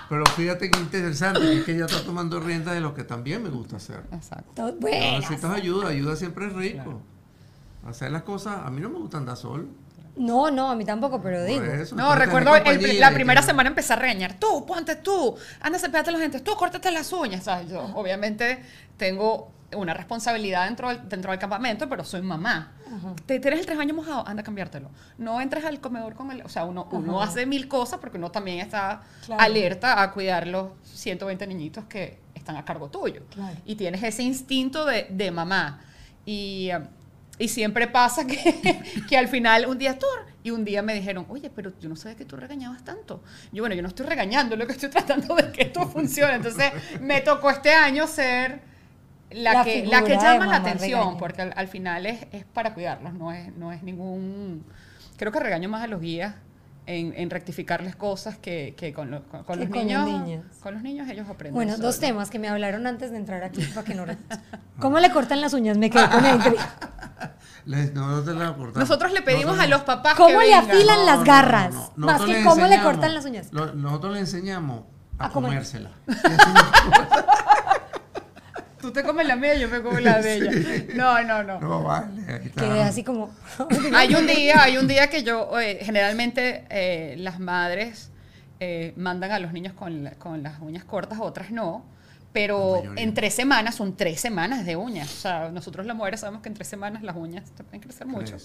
Pero 0.10 0.26
fíjate 0.26 0.70
qué 0.72 0.80
interesante, 0.80 1.40
que 1.42 1.58
es 1.60 1.64
que 1.64 1.76
ella 1.76 1.86
está 1.86 2.04
tomando 2.04 2.40
rienda 2.40 2.74
de 2.74 2.82
lo 2.82 2.94
que 2.94 3.04
también 3.04 3.44
me 3.44 3.50
gusta 3.50 3.78
hacer. 3.78 4.04
Exacto. 4.12 4.52
To- 4.56 4.72
No 4.72 4.80
Bueno, 4.80 5.20
necesitas 5.20 5.52
ayuda, 5.54 5.90
ayuda 5.90 6.16
siempre 6.16 6.48
es 6.48 6.54
rico. 6.54 7.02
Hacer 7.88 8.12
las 8.12 8.24
cosas, 8.24 8.60
a 8.66 8.70
mí 8.70 8.80
no 8.82 8.90
me 8.90 9.00
gusta 9.00 9.18
andar 9.18 9.38
solo. 9.38 9.66
no, 10.18 10.52
no, 10.52 10.70
a 10.70 10.76
mí 10.76 10.84
tampoco, 10.86 11.22
pero 11.22 11.44
digo. 11.44 11.64
eso, 11.64 11.96
No, 11.96 12.14
recuerdo 12.16 12.54
el- 12.56 13.00
la 13.00 13.12
primera 13.14 13.40
que- 13.42 13.48
semana 13.48 13.70
empecé 13.70 13.94
a 13.94 13.96
regañar. 13.96 14.36
Tú, 14.40 14.66
ponte 14.66 14.98
tú, 14.98 15.36
anda, 15.62 15.80
cepillate 15.80 16.12
los 16.12 16.20
dientes, 16.20 16.44
tú, 16.44 16.54
córtate 16.56 16.92
las 16.92 17.12
uñas. 17.14 17.46
¿sabes? 17.46 17.70
Yo, 17.70 17.80
obviamente, 17.96 18.62
tengo 18.98 19.52
una 19.76 19.94
responsabilidad 19.94 20.66
dentro 20.66 20.90
del, 20.90 21.08
dentro 21.10 21.32
del 21.32 21.40
campamento, 21.40 21.88
pero 21.90 22.04
soy 22.04 22.22
mamá. 22.22 22.74
Te 23.26 23.40
tienes 23.40 23.62
el 23.62 23.66
tres 23.66 23.80
años 23.80 23.96
mojado, 23.96 24.28
anda 24.28 24.42
a 24.42 24.44
cambiártelo. 24.44 24.90
No 25.18 25.40
entres 25.40 25.64
al 25.66 25.80
comedor 25.80 26.14
con 26.16 26.30
el. 26.32 26.42
O 26.42 26.50
sea, 26.50 26.66
uno, 26.66 26.88
uno 26.92 27.22
hace 27.22 27.46
mil 27.46 27.68
cosas 27.68 28.00
porque 28.00 28.18
uno 28.18 28.32
también 28.32 28.60
está 28.60 29.02
Claro. 29.26 29.42
alerta 29.42 30.02
a 30.02 30.12
cuidar 30.12 30.48
los 30.48 30.72
120 30.84 31.48
niñitos 31.48 31.86
que 31.86 32.20
están 32.36 32.58
a 32.58 32.66
cargo 32.66 32.90
tuyo. 32.90 33.22
Claro. 33.30 33.56
Y 33.66 33.76
tienes 33.76 34.04
ese 34.04 34.24
instinto 34.24 34.86
de, 34.86 35.08
de 35.10 35.32
mamá. 35.32 35.80
Y. 36.26 36.70
y 37.40 37.48
siempre 37.48 37.88
pasa 37.88 38.28
que, 38.28 38.82
que 39.10 39.18
al 39.18 39.28
final 39.30 39.66
un 39.68 39.78
día 39.78 39.98
tú 39.98 40.06
y 40.44 40.50
un 40.52 40.66
día 40.66 40.82
me 40.82 40.94
dijeron, 40.94 41.26
oye, 41.30 41.50
pero 41.50 41.72
yo 41.80 41.88
no 41.88 41.96
sabía 41.96 42.18
que 42.18 42.26
tú 42.26 42.36
regañabas 42.36 42.84
tanto. 42.84 43.24
Yo, 43.52 43.62
bueno, 43.64 43.76
yo 43.76 43.82
no 43.84 43.88
estoy 43.88 44.06
regañando, 44.08 44.56
lo 44.56 44.66
que 44.68 44.74
estoy 44.74 44.90
tratando 44.98 45.36
de 45.36 45.52
que 45.52 45.62
esto 45.64 45.88
funcione. 45.88 46.34
Entonces 46.36 46.72
me 47.00 47.22
tocó 47.22 47.50
este 47.52 47.72
año 47.74 48.06
ser 48.08 48.70
la, 49.34 49.54
La 49.54 49.64
que, 49.64 49.86
la 49.86 50.04
que 50.04 50.16
llama 50.18 50.46
la 50.48 50.58
atención, 50.58 51.00
regaña. 51.00 51.18
porque 51.18 51.42
al, 51.44 51.54
al 51.56 51.68
final 51.68 52.06
es, 52.06 52.26
es 52.32 52.46
para 52.46 52.74
cuidarlos, 52.74 53.14
no 53.14 53.32
es, 53.32 53.56
no 53.56 53.72
es 53.72 53.84
ningún... 53.84 54.66
Creo 55.18 55.32
que 55.32 55.40
regaño 55.40 55.70
más 55.70 55.84
a 55.84 55.88
los 55.88 56.02
guías 56.02 56.36
en, 56.88 57.14
en 57.16 57.30
rectificarles 57.30 57.96
cosas 57.96 58.38
que, 58.38 58.74
que 58.78 58.92
con, 58.94 59.12
lo- 59.12 59.24
con- 59.28 59.44
con 59.44 59.60
Que 59.60 59.66
los 59.66 59.70
con 59.74 59.78
los 59.80 59.86
niños. 59.86 60.08
niños. 60.26 60.46
Con 60.62 60.74
los 60.74 60.84
niños 60.84 61.08
ellos 61.10 61.28
aprenden. 61.30 61.54
Bueno, 61.54 61.72
dos 61.74 61.96
solos. 61.96 62.00
temas 62.00 62.30
que 62.32 62.40
me 62.40 62.50
hablaron 62.50 62.88
antes 62.88 63.12
de 63.12 63.18
entrar 63.18 63.44
aquí 63.44 63.64
para 63.76 63.86
que 63.86 63.94
no. 63.94 64.06
¿Cómo 64.80 65.00
le 65.00 65.12
cortan 65.12 65.42
las 65.42 65.54
uñas? 65.54 65.78
Me 65.78 65.90
quedé 65.92 66.10
con 66.10 66.26
intriga. 66.26 66.70
Les- 67.68 67.94
no, 67.94 68.08
no 68.10 68.24
te 68.24 68.34
la 68.34 68.48
cortamos. 68.56 68.78
Nosotros 68.78 69.12
le 69.14 69.22
pedimos 69.22 69.56
Nosotros 69.56 69.66
a 69.66 69.70
los 69.70 69.82
papás 69.82 70.14
que 70.14 70.18
¿Cómo 70.24 70.40
le 70.42 70.48
vengan. 70.48 70.66
afilan 70.72 70.98
No, 70.98 71.06
las 71.06 71.24
garras? 71.24 71.74
no, 71.76 71.92
no. 71.98 72.06
Más 72.08 72.22
que 72.22 72.34
le 72.34 72.44
cómo 72.44 72.66
le 72.66 72.82
cortan 72.82 73.14
las 73.14 73.26
uñas. 73.26 73.54
lo- 73.54 73.74
nosotros 73.76 74.14
le 74.14 74.20
enseñamos 74.22 74.82
a, 75.20 75.26
A 75.28 75.30
comer. 75.30 75.52
comérsela. 75.52 75.92
Y 76.08 76.12
así 76.12 76.28
nos- 76.52 77.26
Tú 78.82 78.92
te 78.92 79.04
comes 79.04 79.28
la 79.28 79.36
mía, 79.36 79.56
yo 79.56 79.70
me 79.70 79.82
como 79.82 80.00
la 80.00 80.22
de 80.22 80.36
ella. 80.36 80.52
No, 80.96 81.22
no, 81.24 81.44
no. 81.44 81.60
no, 81.60 81.84
vale. 81.84 82.22
ahí 82.28 82.46
está. 82.48 82.62
Quedé 82.62 82.82
así 82.84 83.04
como. 83.04 83.30
Hay 83.96 84.14
un 84.16 84.26
día, 84.28 84.64
hay 84.64 84.78
un 84.78 84.88
día 84.88 85.10
que 85.10 85.24
yo, 85.24 85.60
eh, 85.60 85.80
generalmente 85.82 86.66
eh, 86.70 87.16
las 87.20 87.40
madres 87.40 88.10
eh, 88.60 88.94
mandan 88.98 89.32
a 89.32 89.40
los 89.40 89.54
niños 89.54 89.74
con, 89.74 90.04
la- 90.04 90.12
con 90.16 90.42
las 90.44 90.60
uñas 90.62 90.84
cortas, 90.84 91.20
otras 91.22 91.52
no. 91.52 91.86
Pero 92.34 92.82
en 92.96 93.14
tres 93.14 93.34
semanas 93.34 93.76
son 93.76 93.98
tres 93.98 94.22
semanas 94.22 94.66
de 94.66 94.78
uñas. 94.78 95.12
O 95.12 95.16
sea, 95.18 95.50
nosotros 95.52 95.86
las 95.86 95.98
mujeres 95.98 96.22
sabemos 96.22 96.42
que 96.42 96.48
en 96.48 96.56
tres 96.56 96.68
semanas 96.70 97.04
las 97.04 97.16
uñas 97.18 97.52
te 97.52 97.64
pueden 97.64 97.82
crecer 97.82 98.08
mucho. 98.08 98.38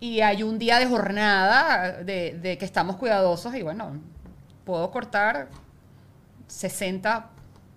Y 0.00 0.20
hay 0.20 0.42
un 0.42 0.58
día 0.58 0.78
de 0.78 0.86
jornada 0.86 2.02
de, 2.02 2.38
de 2.42 2.58
que 2.58 2.64
estamos 2.66 2.96
cuidadosos 2.96 3.54
y 3.54 3.62
bueno, 3.62 3.96
puedo 4.66 4.90
cortar 4.90 5.48
60 6.46 7.26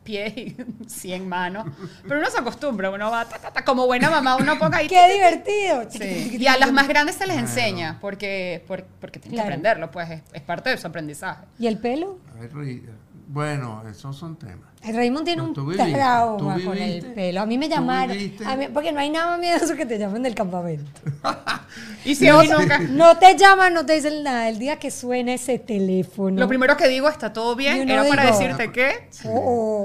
pies 0.05 0.37
y 0.37 0.55
100 0.87 1.27
manos. 1.27 1.67
Pero 2.07 2.19
uno 2.21 2.29
se 2.29 2.37
acostumbra, 2.39 2.89
uno 2.91 3.11
va, 3.11 3.25
ta, 3.27 3.37
ta, 3.39 3.51
ta, 3.51 3.65
como 3.65 3.85
buena 3.87 4.09
mamá, 4.09 4.37
uno 4.37 4.57
ponga 4.57 4.77
ahí. 4.77 4.87
¡Qué 4.95 5.11
divertido! 5.13 5.85
Sí. 5.89 6.37
Y 6.39 6.47
a 6.47 6.57
las 6.57 6.71
más 6.71 6.87
grandes 6.87 7.15
se 7.15 7.25
les 7.27 7.35
Claro. 7.35 7.47
enseña, 7.49 7.97
porque, 7.99 8.63
por- 8.67 8.85
porque 9.01 9.19
tienen 9.19 9.35
Claro. 9.35 9.49
que 9.49 9.53
aprenderlo, 9.55 9.91
pues 9.91 10.09
es, 10.11 10.21
es 10.31 10.41
parte 10.41 10.69
de 10.69 10.77
su 10.77 10.87
aprendizaje. 10.87 11.43
¿Y 11.59 11.67
el 11.67 11.77
pelo? 11.79 12.19
Ay, 12.39 12.47
Rui, 12.47 12.83
Bueno, 13.27 13.81
esos 13.89 14.15
son 14.15 14.35
temas. 14.37 14.69
Raymond 14.83 15.25
tiene 15.25 15.41
un 15.41 15.53
viviste, 15.53 15.93
trauma 15.93 16.59
con 16.63 16.77
el 16.77 17.03
pelo. 17.13 17.41
A 17.41 17.45
mí 17.45 17.57
me 17.57 17.67
llamaron. 17.67 18.15
viviste. 18.15 18.45
a 18.45 18.55
mí- 18.55 18.67
porque 18.71 18.91
no 18.91 18.99
hay 18.99 19.09
nada 19.09 19.31
más 19.31 19.39
miedoso 19.39 19.75
que 19.75 19.85
te 19.85 19.97
llamen 19.97 20.21
del 20.23 20.35
campamento. 20.35 20.89
Y 22.05 22.13
si 22.15 22.27
No, 22.27 22.37
hoy 22.37 22.47
nunca. 22.47 22.77
no 22.79 23.17
te 23.17 23.35
llaman, 23.35 23.73
no 23.73 23.85
te 23.85 23.93
dicen 23.93 24.21
nada. 24.23 24.47
El 24.47 24.59
día 24.59 24.77
que 24.77 24.91
suena 24.91 25.33
ese 25.33 25.57
teléfono. 25.57 26.39
Lo 26.39 26.47
primero 26.47 26.77
que 26.77 26.87
digo, 26.87 27.09
está 27.09 27.33
todo 27.33 27.55
bien, 27.55 27.89
era 27.89 28.03
para 28.07 28.25
decirte 28.27 28.71
que. 28.71 29.09
Oh, 29.25 29.31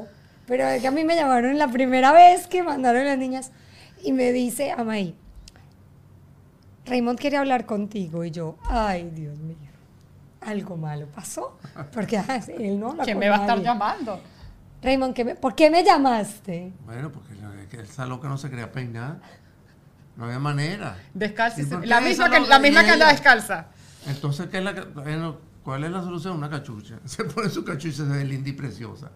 oh. 0.05 0.07
Pero 0.47 0.67
es 0.69 0.83
que 0.83 0.89
a 0.89 0.91
mí 0.91 1.03
me 1.05 1.17
llamaron 1.17 1.57
la 1.59 1.69
primera 1.69 2.13
vez 2.13 2.47
que 2.47 2.63
mandaron 2.63 3.07
las 3.07 3.17
niñas 3.17 3.53
y 4.05 4.13
me 4.13 4.33
dice 4.33 4.71
Amaí, 4.73 5.15
Raymond 6.87 7.19
quiere 7.19 7.37
hablar 7.39 7.67
contigo. 7.67 8.25
Y 8.25 8.31
yo, 8.31 8.57
ay, 8.69 9.11
Dios 9.15 9.39
mío, 9.39 9.57
algo 10.41 10.77
malo 10.77 11.07
pasó. 11.07 11.59
Porque 11.93 12.19
ah, 12.19 12.41
él 12.59 12.79
no 12.81 12.97
¿Quién 12.99 13.19
me 13.19 13.29
va 13.29 13.37
a 13.37 13.41
estar 13.41 13.57
nadie. 13.57 13.65
llamando? 13.65 14.21
Raymond, 14.83 15.15
¿qué 15.15 15.25
me- 15.25 15.35
¿por 15.35 15.55
qué 15.55 15.71
me 15.71 15.85
llamaste? 15.85 16.73
Bueno, 16.87 17.11
porque 17.13 17.31
que 17.71 17.83
esa 17.83 18.07
loca 18.07 18.29
no 18.29 18.39
se 18.39 18.49
quería 18.51 18.73
peinar. 18.73 19.21
No 20.17 20.25
había 20.25 20.39
manera. 20.39 20.97
Descalza. 21.15 21.61
¿Y 21.63 21.65
por 21.67 21.81
qué 21.83 21.87
La 21.87 22.01
misma 22.01 22.31
que, 22.31 22.41
la 22.41 22.59
misma 22.59 22.85
que 22.85 22.91
anda 22.91 23.09
descalza. 23.11 23.67
Entonces, 24.07 24.49
¿qué 24.49 24.59
es 24.59 24.65
la, 24.65 24.75
que- 24.75 24.81
bueno, 24.83 25.37
¿cuál 25.63 25.85
es 25.85 25.91
la 25.91 26.03
solución? 26.03 26.37
Una 26.37 26.49
cachucha. 26.51 26.99
Se 27.05 27.25
pone 27.25 27.49
su 27.51 27.65
cachucha 27.65 27.89
y 27.89 27.93
se 27.93 28.03
ve 28.05 28.25
linda 28.25 28.49
y 28.49 28.53
preciosa. 28.53 29.11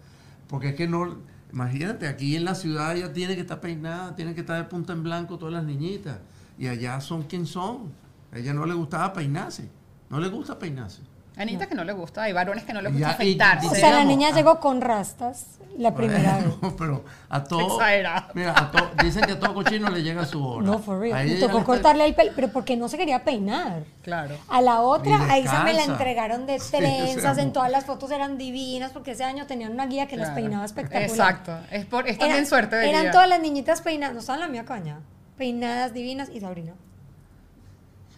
Porque 0.46 0.70
es 0.70 0.74
que 0.76 0.86
no, 0.86 1.18
imagínate, 1.52 2.06
aquí 2.06 2.36
en 2.36 2.44
la 2.44 2.54
ciudad 2.54 2.94
ella 2.96 3.12
tiene 3.12 3.34
que 3.34 3.40
estar 3.40 3.60
peinada, 3.60 4.14
tiene 4.14 4.34
que 4.34 4.40
estar 4.42 4.56
de 4.56 4.64
punta 4.64 4.92
en 4.92 5.02
blanco 5.02 5.38
todas 5.38 5.54
las 5.54 5.64
niñitas. 5.64 6.18
Y 6.58 6.68
allá 6.68 7.00
son 7.00 7.22
quien 7.24 7.46
son. 7.46 7.92
A 8.32 8.38
ella 8.38 8.52
no 8.54 8.64
le 8.66 8.74
gustaba 8.74 9.12
peinarse. 9.12 9.68
No 10.10 10.20
le 10.20 10.28
gusta 10.28 10.58
peinarse. 10.58 11.00
Hay 11.36 11.46
niñas 11.46 11.66
que 11.66 11.74
no 11.74 11.82
le 11.82 11.92
gusta, 11.92 12.22
hay 12.22 12.32
varones 12.32 12.62
que 12.64 12.72
no 12.72 12.80
les 12.80 12.92
Ya, 12.92 12.98
gusta 13.08 13.10
y- 13.10 13.14
afeitarse. 13.14 13.66
O 13.66 13.74
sea, 13.74 13.90
la 13.90 14.04
niña 14.04 14.28
ah. 14.30 14.36
llegó 14.36 14.60
con 14.60 14.80
rastas 14.80 15.58
la 15.76 15.92
primera 15.92 16.36
vez. 16.38 16.60
Bueno, 16.60 16.76
pero 16.78 17.04
a 17.28 17.42
todo. 17.42 17.74
Exagerado. 17.76 18.26
Mira, 18.34 18.52
a 18.56 18.70
to- 18.70 18.90
dicen 19.02 19.22
que 19.24 19.32
a 19.32 19.40
todo 19.40 19.52
cochino 19.54 19.90
le 19.90 20.04
llega 20.04 20.24
su 20.26 20.46
hora. 20.46 20.64
No, 20.64 20.78
for 20.78 21.00
real. 21.00 21.26
Me 21.26 21.34
ya 21.36 21.46
tocó 21.48 21.58
le 21.58 21.64
cortarle 21.64 22.04
el 22.04 22.14
pelo, 22.14 22.30
pero 22.36 22.48
porque 22.52 22.76
no 22.76 22.88
se 22.88 22.96
quería 22.96 23.24
peinar. 23.24 23.82
Claro. 24.04 24.36
A 24.48 24.60
la 24.60 24.80
otra, 24.82 25.10
Y 25.10 25.30
a 25.30 25.38
esa 25.38 25.64
me 25.64 25.72
la 25.72 25.82
entregaron 25.82 26.46
de 26.46 26.60
trenzas, 26.70 27.36
en 27.38 27.52
todas 27.52 27.70
las 27.72 27.84
fotos 27.84 28.12
eran 28.12 28.38
divinas, 28.38 28.92
porque 28.92 29.10
ese 29.10 29.24
año 29.24 29.46
tenían 29.46 29.72
una 29.72 29.86
guía 29.86 30.06
que 30.06 30.16
las 30.16 30.28
Claro. 30.28 30.40
peinaba 30.40 30.64
espectacular. 30.64 31.02
Exacto. 31.10 31.58
Es, 31.72 31.84
por, 31.86 32.06
es 32.06 32.16
también 32.16 32.36
Eran- 32.38 32.46
suerte 32.48 32.76
de 32.76 32.88
Eran 32.90 33.02
guía. 33.02 33.10
todas 33.10 33.28
las 33.28 33.40
niñitas 33.40 33.80
peinadas, 33.80 34.14
no 34.14 34.20
estaban 34.20 34.40
la 34.40 34.46
mía 34.46 34.64
caña, 34.64 35.00
peinadas 35.36 35.92
divinas 35.92 36.28
y 36.32 36.38
Sabrina. 36.38 36.74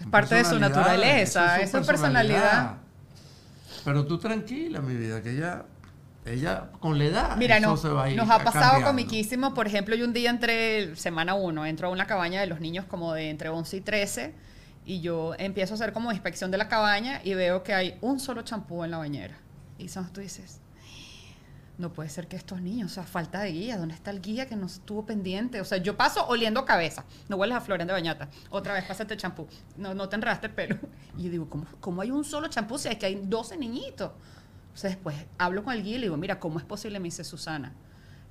Es 0.00 0.06
parte 0.08 0.34
de 0.34 0.44
su 0.44 0.58
naturaleza, 0.58 1.58
es 1.62 1.70
su 1.70 1.82
personalidad. 1.82 2.74
Pero 3.86 4.04
tú 4.04 4.18
tranquila, 4.18 4.80
mi 4.80 4.94
vida, 4.94 5.22
que 5.22 5.30
ella, 5.30 5.64
ella 6.26 6.70
con 6.80 6.98
la 6.98 7.04
edad, 7.04 7.36
Mira, 7.36 7.56
eso 7.58 7.68
no- 7.70 7.76
se 7.78 7.88
va 7.88 8.04
a 8.04 8.10
ir 8.10 8.16
nos 8.16 8.28
ha 8.28 8.38
pasado 8.44 8.72
cambiando. 8.72 8.88
comiquísimo. 8.88 9.54
Por 9.54 9.66
ejemplo, 9.66 9.94
yo 9.94 10.04
un 10.04 10.12
día 10.12 10.28
entré, 10.28 10.94
semana 10.96 11.34
uno, 11.34 11.64
entro 11.64 11.88
a 11.88 11.90
una 11.90 12.06
cabaña 12.06 12.40
de 12.40 12.46
los 12.48 12.60
niños 12.60 12.84
como 12.84 13.14
de 13.14 13.30
entre 13.30 13.48
11 13.48 13.76
y 13.78 13.80
13 13.80 14.34
y 14.84 15.00
yo 15.00 15.34
empiezo 15.38 15.74
a 15.74 15.76
hacer 15.76 15.92
como 15.92 16.12
inspección 16.12 16.50
de 16.50 16.58
la 16.58 16.68
cabaña 16.68 17.20
y 17.24 17.34
veo 17.34 17.62
que 17.62 17.74
hay 17.74 17.96
un 18.00 18.20
solo 18.20 18.42
champú 18.42 18.84
en 18.84 18.90
la 18.90 18.98
bañera. 18.98 19.36
Y 19.78 19.88
son, 19.88 20.12
tú 20.12 20.20
dices, 20.20 20.60
no 21.78 21.92
puede 21.92 22.08
ser 22.08 22.26
que 22.26 22.36
estos 22.36 22.60
niños, 22.60 22.92
o 22.92 22.94
sea, 22.94 23.04
falta 23.04 23.40
de 23.40 23.52
guía, 23.52 23.76
¿dónde 23.76 23.94
está 23.94 24.10
el 24.10 24.22
guía 24.22 24.46
que 24.46 24.56
no 24.56 24.66
estuvo 24.66 25.04
pendiente? 25.04 25.60
O 25.60 25.64
sea, 25.64 25.78
yo 25.78 25.96
paso 25.96 26.26
oliendo 26.26 26.64
cabeza, 26.64 27.04
no 27.28 27.36
hueles 27.36 27.56
a 27.56 27.60
Florian 27.60 27.86
de 27.86 27.92
bañata, 27.92 28.28
otra 28.50 28.72
vez 28.72 28.84
pásate 28.84 29.16
champú, 29.16 29.46
no, 29.76 29.94
no 29.94 30.08
te 30.08 30.16
enredaste 30.16 30.46
el 30.46 30.54
pelo. 30.54 30.78
Y 31.18 31.24
yo 31.24 31.30
digo, 31.30 31.50
¿cómo, 31.50 31.66
cómo 31.80 32.00
hay 32.00 32.10
un 32.10 32.24
solo 32.24 32.48
champú 32.48 32.78
si 32.78 32.88
hay 32.88 32.96
que 32.96 33.06
hay 33.06 33.20
12 33.22 33.56
niñitos? 33.58 34.12
Entonces 34.68 34.92
después 34.92 35.16
hablo 35.38 35.64
con 35.64 35.74
el 35.74 35.82
guía 35.82 35.96
y 35.96 35.98
le 35.98 36.06
digo, 36.06 36.16
mira, 36.16 36.38
¿cómo 36.40 36.58
es 36.58 36.64
posible? 36.64 36.98
Me 36.98 37.04
dice 37.04 37.24
Susana, 37.24 37.72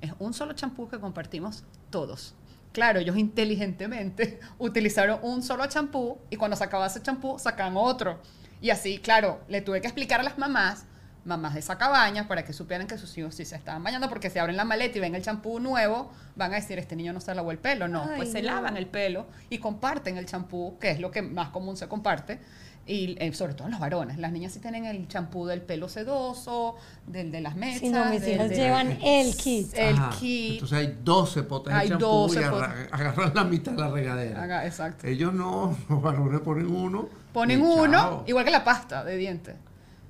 es 0.01 0.11
un 0.19 0.33
solo 0.33 0.53
champú 0.53 0.87
que 0.87 0.99
compartimos 0.99 1.63
todos. 1.89 2.35
Claro, 2.71 2.99
ellos 2.99 3.15
inteligentemente 3.15 4.39
utilizaron 4.57 5.19
un 5.21 5.41
solo 5.41 5.65
champú 5.67 6.17
y 6.29 6.35
cuando 6.35 6.57
se 6.57 6.63
acababa 6.63 6.87
ese 6.87 7.01
champú 7.01 7.39
sacaban 7.39 7.77
otro. 7.77 8.19
Y 8.61 8.69
así, 8.69 8.97
claro, 8.97 9.41
le 9.47 9.61
tuve 9.61 9.81
que 9.81 9.87
explicar 9.87 10.19
a 10.19 10.23
las 10.23 10.37
mamás, 10.37 10.85
mamás 11.25 11.53
de 11.55 11.59
esa 11.59 11.77
cabaña, 11.77 12.27
para 12.27 12.45
que 12.45 12.53
supieran 12.53 12.87
que 12.87 12.97
sus 12.97 13.17
hijos 13.17 13.35
sí 13.35 13.45
se 13.45 13.55
estaban 13.55 13.83
bañando, 13.83 14.07
porque 14.09 14.29
si 14.29 14.39
abren 14.39 14.55
la 14.57 14.63
maleta 14.63 14.97
y 14.97 15.01
ven 15.01 15.15
el 15.15 15.23
champú 15.23 15.59
nuevo, 15.59 16.11
van 16.35 16.51
a 16.53 16.55
decir, 16.55 16.77
este 16.79 16.95
niño 16.95 17.13
no 17.13 17.19
se 17.19 17.33
lavó 17.35 17.51
el 17.51 17.57
pelo. 17.57 17.87
No, 17.87 18.03
Ay, 18.03 18.17
pues 18.17 18.31
se 18.31 18.41
no. 18.41 18.47
lavan 18.53 18.77
el 18.77 18.85
pelo 18.87 19.25
y 19.49 19.57
comparten 19.57 20.17
el 20.17 20.25
champú, 20.25 20.77
que 20.79 20.91
es 20.91 20.99
lo 20.99 21.11
que 21.11 21.21
más 21.21 21.49
común 21.49 21.75
se 21.77 21.87
comparte. 21.87 22.39
Y 22.87 23.17
eh, 23.19 23.33
sobre 23.33 23.55
todo 23.55 23.67
los 23.67 23.79
varones. 23.79 24.19
Las 24.19 24.31
niñas 24.31 24.51
sí 24.53 24.59
tienen 24.59 24.85
el 24.85 25.07
champú 25.07 25.47
del 25.47 25.59
pelo 25.63 25.89
sedoso, 25.89 26.75
del 27.07 27.31
de 27.31 27.41
las 27.41 27.55
mechas. 27.55 27.79
Si 27.79 27.89
no, 27.89 28.05
mis 28.05 28.21
de- 28.21 28.47
llevan 28.49 28.99
el 29.01 29.35
kit. 29.35 29.73
el 29.75 29.95
Ajá. 29.95 30.11
kit. 30.19 30.53
Entonces 30.61 30.77
hay 30.77 30.97
12 31.03 31.41
potes 31.43 31.73
Hay 31.73 31.87
de 31.87 31.93
champú 31.93 32.05
12 32.05 32.39
y 32.39 32.43
potes. 32.43 32.67
agarra- 32.69 32.87
agarran 32.91 33.31
la 33.33 33.43
mitad 33.43 33.71
de 33.71 33.77
la 33.79 33.89
regadera. 33.89 34.43
Haga- 34.43 34.65
exacto. 34.67 35.07
Ellos 35.07 35.33
no, 35.33 35.75
los 35.89 36.01
varones 36.03 36.41
ponen 36.41 36.67
uno. 36.67 37.09
Ponen 37.33 37.61
uno, 37.61 37.91
chao. 37.91 38.23
igual 38.27 38.45
que 38.45 38.51
la 38.51 38.63
pasta 38.63 39.03
de 39.03 39.17
dientes. 39.17 39.55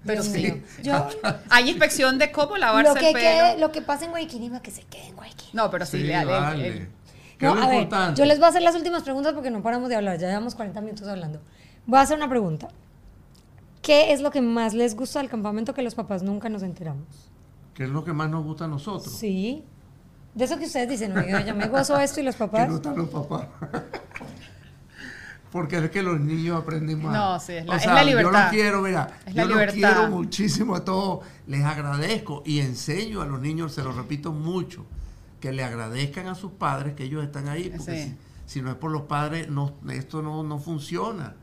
Pero 0.05 0.21
Dios 0.23 0.33
sí. 0.35 0.63
Yo, 0.83 1.07
Hay 1.49 1.69
inspección 1.69 2.17
de 2.17 2.31
cómo 2.31 2.57
lavarse 2.57 2.93
lo 2.93 2.99
que, 2.99 3.07
el 3.09 3.13
pelo. 3.13 3.25
quede- 3.25 3.57
lo 3.59 3.71
que 3.71 3.81
pasa 3.81 4.05
en 4.05 4.11
Guayquinima, 4.11 4.61
que 4.61 4.71
se 4.71 4.83
quede 4.83 5.07
en 5.07 5.15
Guayquinima. 5.15 5.63
No, 5.63 5.71
pero 5.71 5.85
sí, 5.85 5.97
Sí, 5.97 6.03
le- 6.03 6.13
el- 6.21 6.27
vale. 6.27 6.67
el- 6.67 6.89
¿Qué 7.37 7.45
No, 7.47 7.53
a 7.53 7.67
ver, 7.67 7.81
importante? 7.81 8.17
yo 8.19 8.25
les 8.25 8.37
voy 8.37 8.45
a 8.45 8.49
hacer 8.49 8.61
las 8.61 8.75
últimas 8.75 9.03
preguntas 9.03 9.33
porque 9.33 9.49
no 9.51 9.61
paramos 9.61 9.89
de 9.89 9.95
hablar, 9.95 10.17
ya 10.19 10.27
llevamos 10.27 10.55
40 10.55 10.79
minutos 10.81 11.07
hablando. 11.07 11.41
Voy 11.85 11.99
a 11.99 12.03
hacer 12.03 12.15
una 12.17 12.29
pregunta. 12.29 12.69
¿Qué 13.81 14.13
es 14.13 14.21
lo 14.21 14.31
que 14.31 14.41
más 14.41 14.73
les 14.73 14.95
gusta 14.95 15.19
del 15.19 15.29
campamento 15.29 15.73
que 15.73 15.81
los 15.81 15.95
papás 15.95 16.23
nunca 16.23 16.47
nos 16.49 16.63
enteramos? 16.63 17.07
¿Qué 17.73 17.83
es 17.83 17.89
lo 17.89 18.03
que 18.05 18.13
más 18.13 18.29
nos 18.29 18.43
gusta 18.45 18.65
a 18.65 18.67
nosotros? 18.67 19.13
Sí. 19.17 19.63
De 20.33 20.45
eso 20.45 20.57
que 20.57 20.65
ustedes 20.65 20.89
dicen, 20.89 21.15
oiga, 21.17 21.45
yo 21.45 21.55
me 21.55 21.67
gozo 21.67 21.97
esto 21.99 22.19
y 22.19 22.23
los 22.23 22.35
papás. 22.37 22.67
no 22.69 22.75
están 22.77 22.95
los 22.95 23.09
papás. 23.09 23.47
Porque 25.55 25.77
es 25.77 25.89
que 25.89 26.03
los 26.03 26.19
niños 26.19 26.61
aprenden 26.61 27.01
más. 27.01 27.13
No, 27.13 27.39
sí, 27.39 27.53
es 27.53 27.65
la- 27.65 27.71
O 27.71 27.75
es 27.77 27.83
sea, 27.83 27.93
la 27.93 28.03
Yo 28.03 28.09
libertad. 28.09 28.41
los 28.41 28.49
quiero, 28.51 28.81
mira, 28.81 29.07
Es 29.25 29.33
la 29.35 29.43
yo 29.43 29.47
los 29.47 29.57
libertad. 29.57 29.73
quiero 29.93 30.09
muchísimo 30.11 30.75
a 30.75 30.83
todos. 30.83 31.25
Les 31.47 31.63
agradezco 31.63 32.43
y 32.45 32.59
enseño 32.59 33.21
a 33.21 33.25
los 33.25 33.39
niños, 33.39 33.73
se 33.73 33.81
lo 33.81 33.93
repito 33.93 34.33
mucho, 34.33 34.85
que 35.39 35.53
le 35.53 35.63
agradezcan 35.63 36.27
a 36.27 36.35
sus 36.35 36.51
padres 36.51 36.93
que 36.95 37.05
ellos 37.05 37.23
están 37.23 37.47
ahí. 37.47 37.71
Porque 37.73 38.03
Sí. 38.03 38.15
si, 38.45 38.53
si 38.55 38.61
no 38.63 38.69
es 38.69 38.75
por 38.75 38.91
los 38.91 39.03
padres, 39.03 39.47
no, 39.49 39.71
esto 39.89 40.21
no, 40.21 40.43
no 40.43 40.57
funciona. 40.59 41.35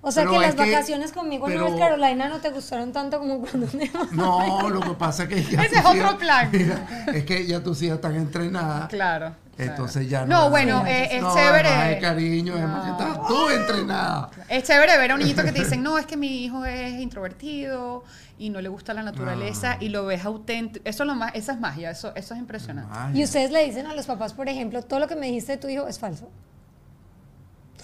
O 0.00 0.10
sea 0.10 0.24
Pero 0.24 0.32
que 0.32 0.38
las 0.40 0.54
que- 0.56 0.70
vacaciones 0.72 1.12
conmigo 1.12 1.46
en 1.46 1.52
pero- 1.54 1.68
North 1.68 1.78
Carolina 1.78 2.28
no 2.28 2.40
te 2.40 2.50
gustaron 2.50 2.92
tanto 2.92 3.20
como 3.20 3.40
cuando 3.40 3.68
me 3.72 3.88
No, 4.10 4.68
lo 4.68 4.80
que 4.80 4.90
pasa 4.94 5.22
es 5.22 5.28
que 5.28 5.44
ya 5.44 5.62
Ese 5.62 5.76
es 5.76 5.84
otro 5.84 5.94
hijas- 5.96 6.14
plan. 6.16 6.48
mira, 6.52 7.04
es 7.14 7.24
que 7.24 7.46
ya 7.46 7.62
tus 7.62 7.80
hijas 7.82 7.94
están 7.98 8.16
entrenadas. 8.16 8.88
Claro. 8.88 9.36
Entonces 9.58 10.08
ya 10.08 10.24
No, 10.24 10.44
no. 10.44 10.50
bueno, 10.50 10.82
Sí, 10.84 10.90
eh, 10.90 11.08
es 11.16 11.22
no, 11.22 11.34
chévere. 11.34 11.94
el 11.96 12.00
cariño, 12.00 12.56
es 12.56 12.62
más 12.62 12.84
que 12.84 12.90
No. 12.90 12.98
estás 13.12 13.26
tú 13.26 13.48
entrenada. 13.50 14.30
Es 14.48 14.62
chévere 14.64 14.96
ver 14.96 15.10
a 15.10 15.14
un 15.14 15.20
niñito 15.20 15.42
que 15.42 15.52
te 15.52 15.58
dicen, 15.60 15.82
no, 15.82 15.98
es 15.98 16.06
que 16.06 16.16
mi 16.16 16.44
hijo 16.44 16.64
es 16.64 16.92
introvertido 17.00 18.04
y 18.38 18.50
no 18.50 18.60
le 18.60 18.68
gusta 18.68 18.94
la 18.94 19.02
naturaleza 19.02 19.76
y 19.80 19.88
lo 19.88 20.06
ves 20.06 20.24
auténtico. 20.24 20.88
Eso 20.88 21.02
es 21.02 21.06
lo 21.08 21.14
más, 21.14 21.32
esa 21.34 21.52
es 21.52 21.60
magia, 21.60 21.90
eso, 21.90 22.12
eso 22.14 22.34
es 22.34 22.40
impresionante. 22.40 22.88
Magia. 22.90 23.20
Y 23.20 23.24
ustedes 23.24 23.50
le 23.50 23.64
dicen 23.64 23.86
a 23.86 23.94
los 23.94 24.06
papás, 24.06 24.32
por 24.32 24.48
ejemplo, 24.48 24.82
todo 24.82 25.00
lo 25.00 25.08
que 25.08 25.16
me 25.16 25.26
dijiste 25.26 25.52
de 25.52 25.58
tu 25.58 25.68
hijo 25.68 25.88
es 25.88 25.98
falso. 25.98 26.30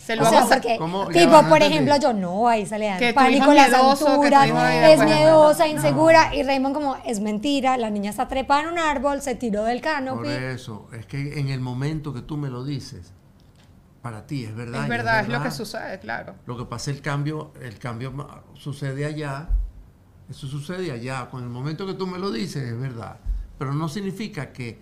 Se 0.04 0.16
lo 0.16 0.22
O 0.22 0.26
sea, 0.26 0.46
porque, 0.46 0.78
tipo, 1.12 1.42
por 1.48 1.62
ejemplo, 1.62 1.96
yo 1.96 2.12
no, 2.12 2.46
ahí 2.46 2.66
se 2.66 2.78
le 2.78 2.88
hijo 2.88 3.14
pánico 3.14 3.46
tu 3.46 3.50
alturas, 4.60 5.00
es- 5.00 5.04
miedosa, 5.04 5.64
no. 5.64 5.70
insegura, 5.70 6.34
y 6.34 6.42
Raymond 6.42 6.74
como, 6.74 6.96
es 7.06 7.20
mentira, 7.20 7.76
la 7.78 7.88
niña 7.88 8.10
está 8.10 8.28
trepada 8.28 8.62
en 8.64 8.68
un 8.68 8.78
árbol, 8.78 9.22
se 9.22 9.34
tiró 9.34 9.64
del 9.64 9.80
Por 9.80 9.90
canopy. 9.90 10.28
eso, 10.28 10.88
es 10.92 11.06
que 11.06 11.38
en 11.40 11.48
el 11.48 11.60
momento 11.60 12.12
que 12.12 12.20
tú 12.20 12.36
me 12.36 12.50
lo 12.50 12.64
dices, 12.64 13.12
para 14.02 14.26
ti 14.26 14.44
es 14.44 14.54
verdad. 14.54 14.82
es 14.82 14.88
verdad, 14.90 15.20
es 15.20 15.28
lo 15.28 15.42
que 15.42 15.50
sucede, 15.50 15.98
claro. 16.00 16.34
Lo 16.44 16.58
que 16.58 16.66
pasa 16.66 16.90
es 16.90 16.98
el 16.98 17.02
cambio, 17.02 17.52
el 17.62 17.78
cambio 17.78 18.12
sucede 18.52 19.06
allá, 19.06 19.48
eso 20.28 20.46
sucede 20.46 20.90
allá. 20.92 21.30
Con 21.30 21.42
el 21.42 21.48
momento 21.48 21.86
que 21.86 21.94
tú 21.94 22.06
me 22.06 22.18
lo 22.18 22.30
dices, 22.30 22.62
es 22.62 22.78
verdad. 22.78 23.16
Pero 23.56 23.72
no 23.72 23.88
significa 23.88 24.52
que, 24.52 24.78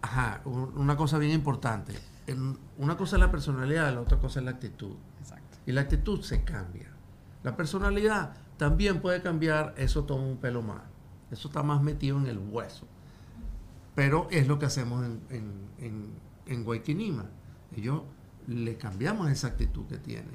ajá, 0.00 0.40
un- 0.46 0.72
una 0.76 0.96
cosa 0.96 1.18
bien 1.18 1.32
importante. 1.32 1.92
En- 2.26 2.58
una 2.78 2.96
cosa 2.96 3.16
es 3.16 3.20
la 3.20 3.30
personalidad, 3.30 3.92
la 3.94 4.00
otra 4.00 4.18
cosa 4.18 4.40
es 4.40 4.44
la 4.44 4.52
actitud. 4.52 4.96
Exacto. 5.20 5.58
Y 5.66 5.72
la 5.72 5.82
actitud 5.82 6.20
se 6.22 6.44
cambia. 6.44 6.90
La 7.42 7.56
personalidad 7.56 8.34
también 8.56 9.00
puede 9.00 9.20
cambiar, 9.22 9.74
eso 9.76 10.04
toma 10.04 10.24
un 10.24 10.36
pelo 10.38 10.62
más. 10.62 10.82
Eso 11.30 11.48
está 11.48 11.62
más 11.62 11.82
metido 11.82 12.18
en 12.18 12.26
el 12.26 12.38
hueso. 12.38 12.86
Pero 13.94 14.28
es 14.30 14.48
lo 14.48 14.58
que 14.58 14.66
hacemos 14.66 15.04
en, 15.04 15.20
en, 15.30 15.52
en, 15.78 16.10
en 16.46 16.64
Guayquinima. 16.64 17.26
Ellos 17.76 18.02
le 18.46 18.76
cambiamos 18.76 19.30
esa 19.30 19.48
actitud 19.48 19.86
que 19.86 19.98
tiene, 19.98 20.30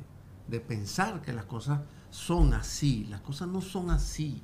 de 0.47 0.59
pensar 0.59 1.21
que 1.21 1.33
las 1.33 1.45
cosas 1.45 1.81
son 2.09 2.53
así. 2.53 3.05
Las 3.09 3.21
cosas 3.21 3.47
no 3.47 3.61
son 3.61 3.89
así. 3.91 4.41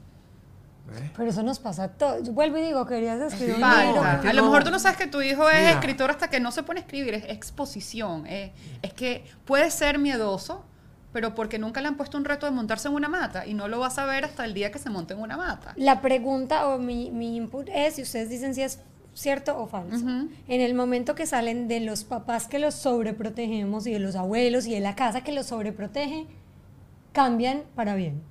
¿Ves? 0.88 1.12
Pero 1.18 1.30
eso 1.30 1.42
nos 1.44 1.60
pasa 1.60 1.86
a 1.86 1.88
todos. 1.90 2.30
Vuelvo 2.34 2.58
y 2.58 2.62
digo, 2.62 2.86
querías 2.86 3.20
escribir 3.20 3.56
Sí, 3.56 3.62
un 3.62 3.86
libro. 3.88 4.02
A 4.04 4.34
lo 4.34 4.44
mejor 4.44 4.64
tú 4.64 4.72
no 4.72 4.80
sabes 4.80 4.98
que 4.98 5.08
tu 5.08 5.22
hijo 5.22 5.50
es 5.50 5.58
Mira. 5.60 5.72
escritor 5.72 6.12
hasta 6.12 6.30
que 6.30 6.40
no 6.40 6.52
se 6.52 6.64
pone 6.64 6.80
a 6.80 6.84
escribir, 6.84 7.14
es 7.16 7.24
exposición. 7.28 8.26
eh. 8.28 8.54
Es 8.82 8.94
que 8.94 9.26
puede 9.46 9.72
ser 9.72 9.98
miedoso, 9.98 10.64
pero 11.12 11.34
porque 11.34 11.58
nunca 11.58 11.82
le 11.82 11.88
han 11.88 11.96
puesto 11.98 12.18
un 12.18 12.26
reto 12.26 12.46
de 12.46 12.52
montarse 12.52 12.88
en 12.88 12.94
una 12.94 13.08
mata 13.10 13.46
y 13.48 13.54
no 13.54 13.68
lo 13.68 13.80
vas 13.80 13.98
a 13.98 14.06
ver 14.06 14.26
hasta 14.26 14.46
el 14.46 14.54
día 14.54 14.72
que 14.72 14.80
se 14.80 14.90
monte 14.90 15.14
en 15.14 15.22
una 15.22 15.38
mata. 15.38 15.74
La 15.76 16.02
pregunta 16.02 16.68
o 16.68 16.78
mi, 16.78 17.10
mi 17.10 17.36
input 17.36 17.68
es 17.74 17.96
si 17.96 18.02
ustedes 18.04 18.30
dicen 18.30 18.54
si 18.54 18.62
es 18.62 18.80
cierto 19.14 19.58
o 19.58 19.66
falso. 19.66 19.96
Ujú. 19.96 20.30
En 20.48 20.62
el 20.62 20.74
momento 20.74 21.16
que 21.16 21.26
salen 21.26 21.68
de 21.70 21.80
los 21.80 22.04
papás 22.04 22.48
que 22.48 22.60
los 22.60 22.76
sobreprotegemos 22.76 23.88
y 23.88 23.94
de 23.94 24.00
los 24.00 24.16
abuelos 24.18 24.68
y 24.68 24.74
de 24.74 24.82
la 24.82 24.94
casa 24.96 25.22
que 25.22 25.32
los 25.32 25.46
sobreprotege, 25.48 26.28
cambian 27.14 27.64
para 27.76 27.96
bien. 27.96 28.22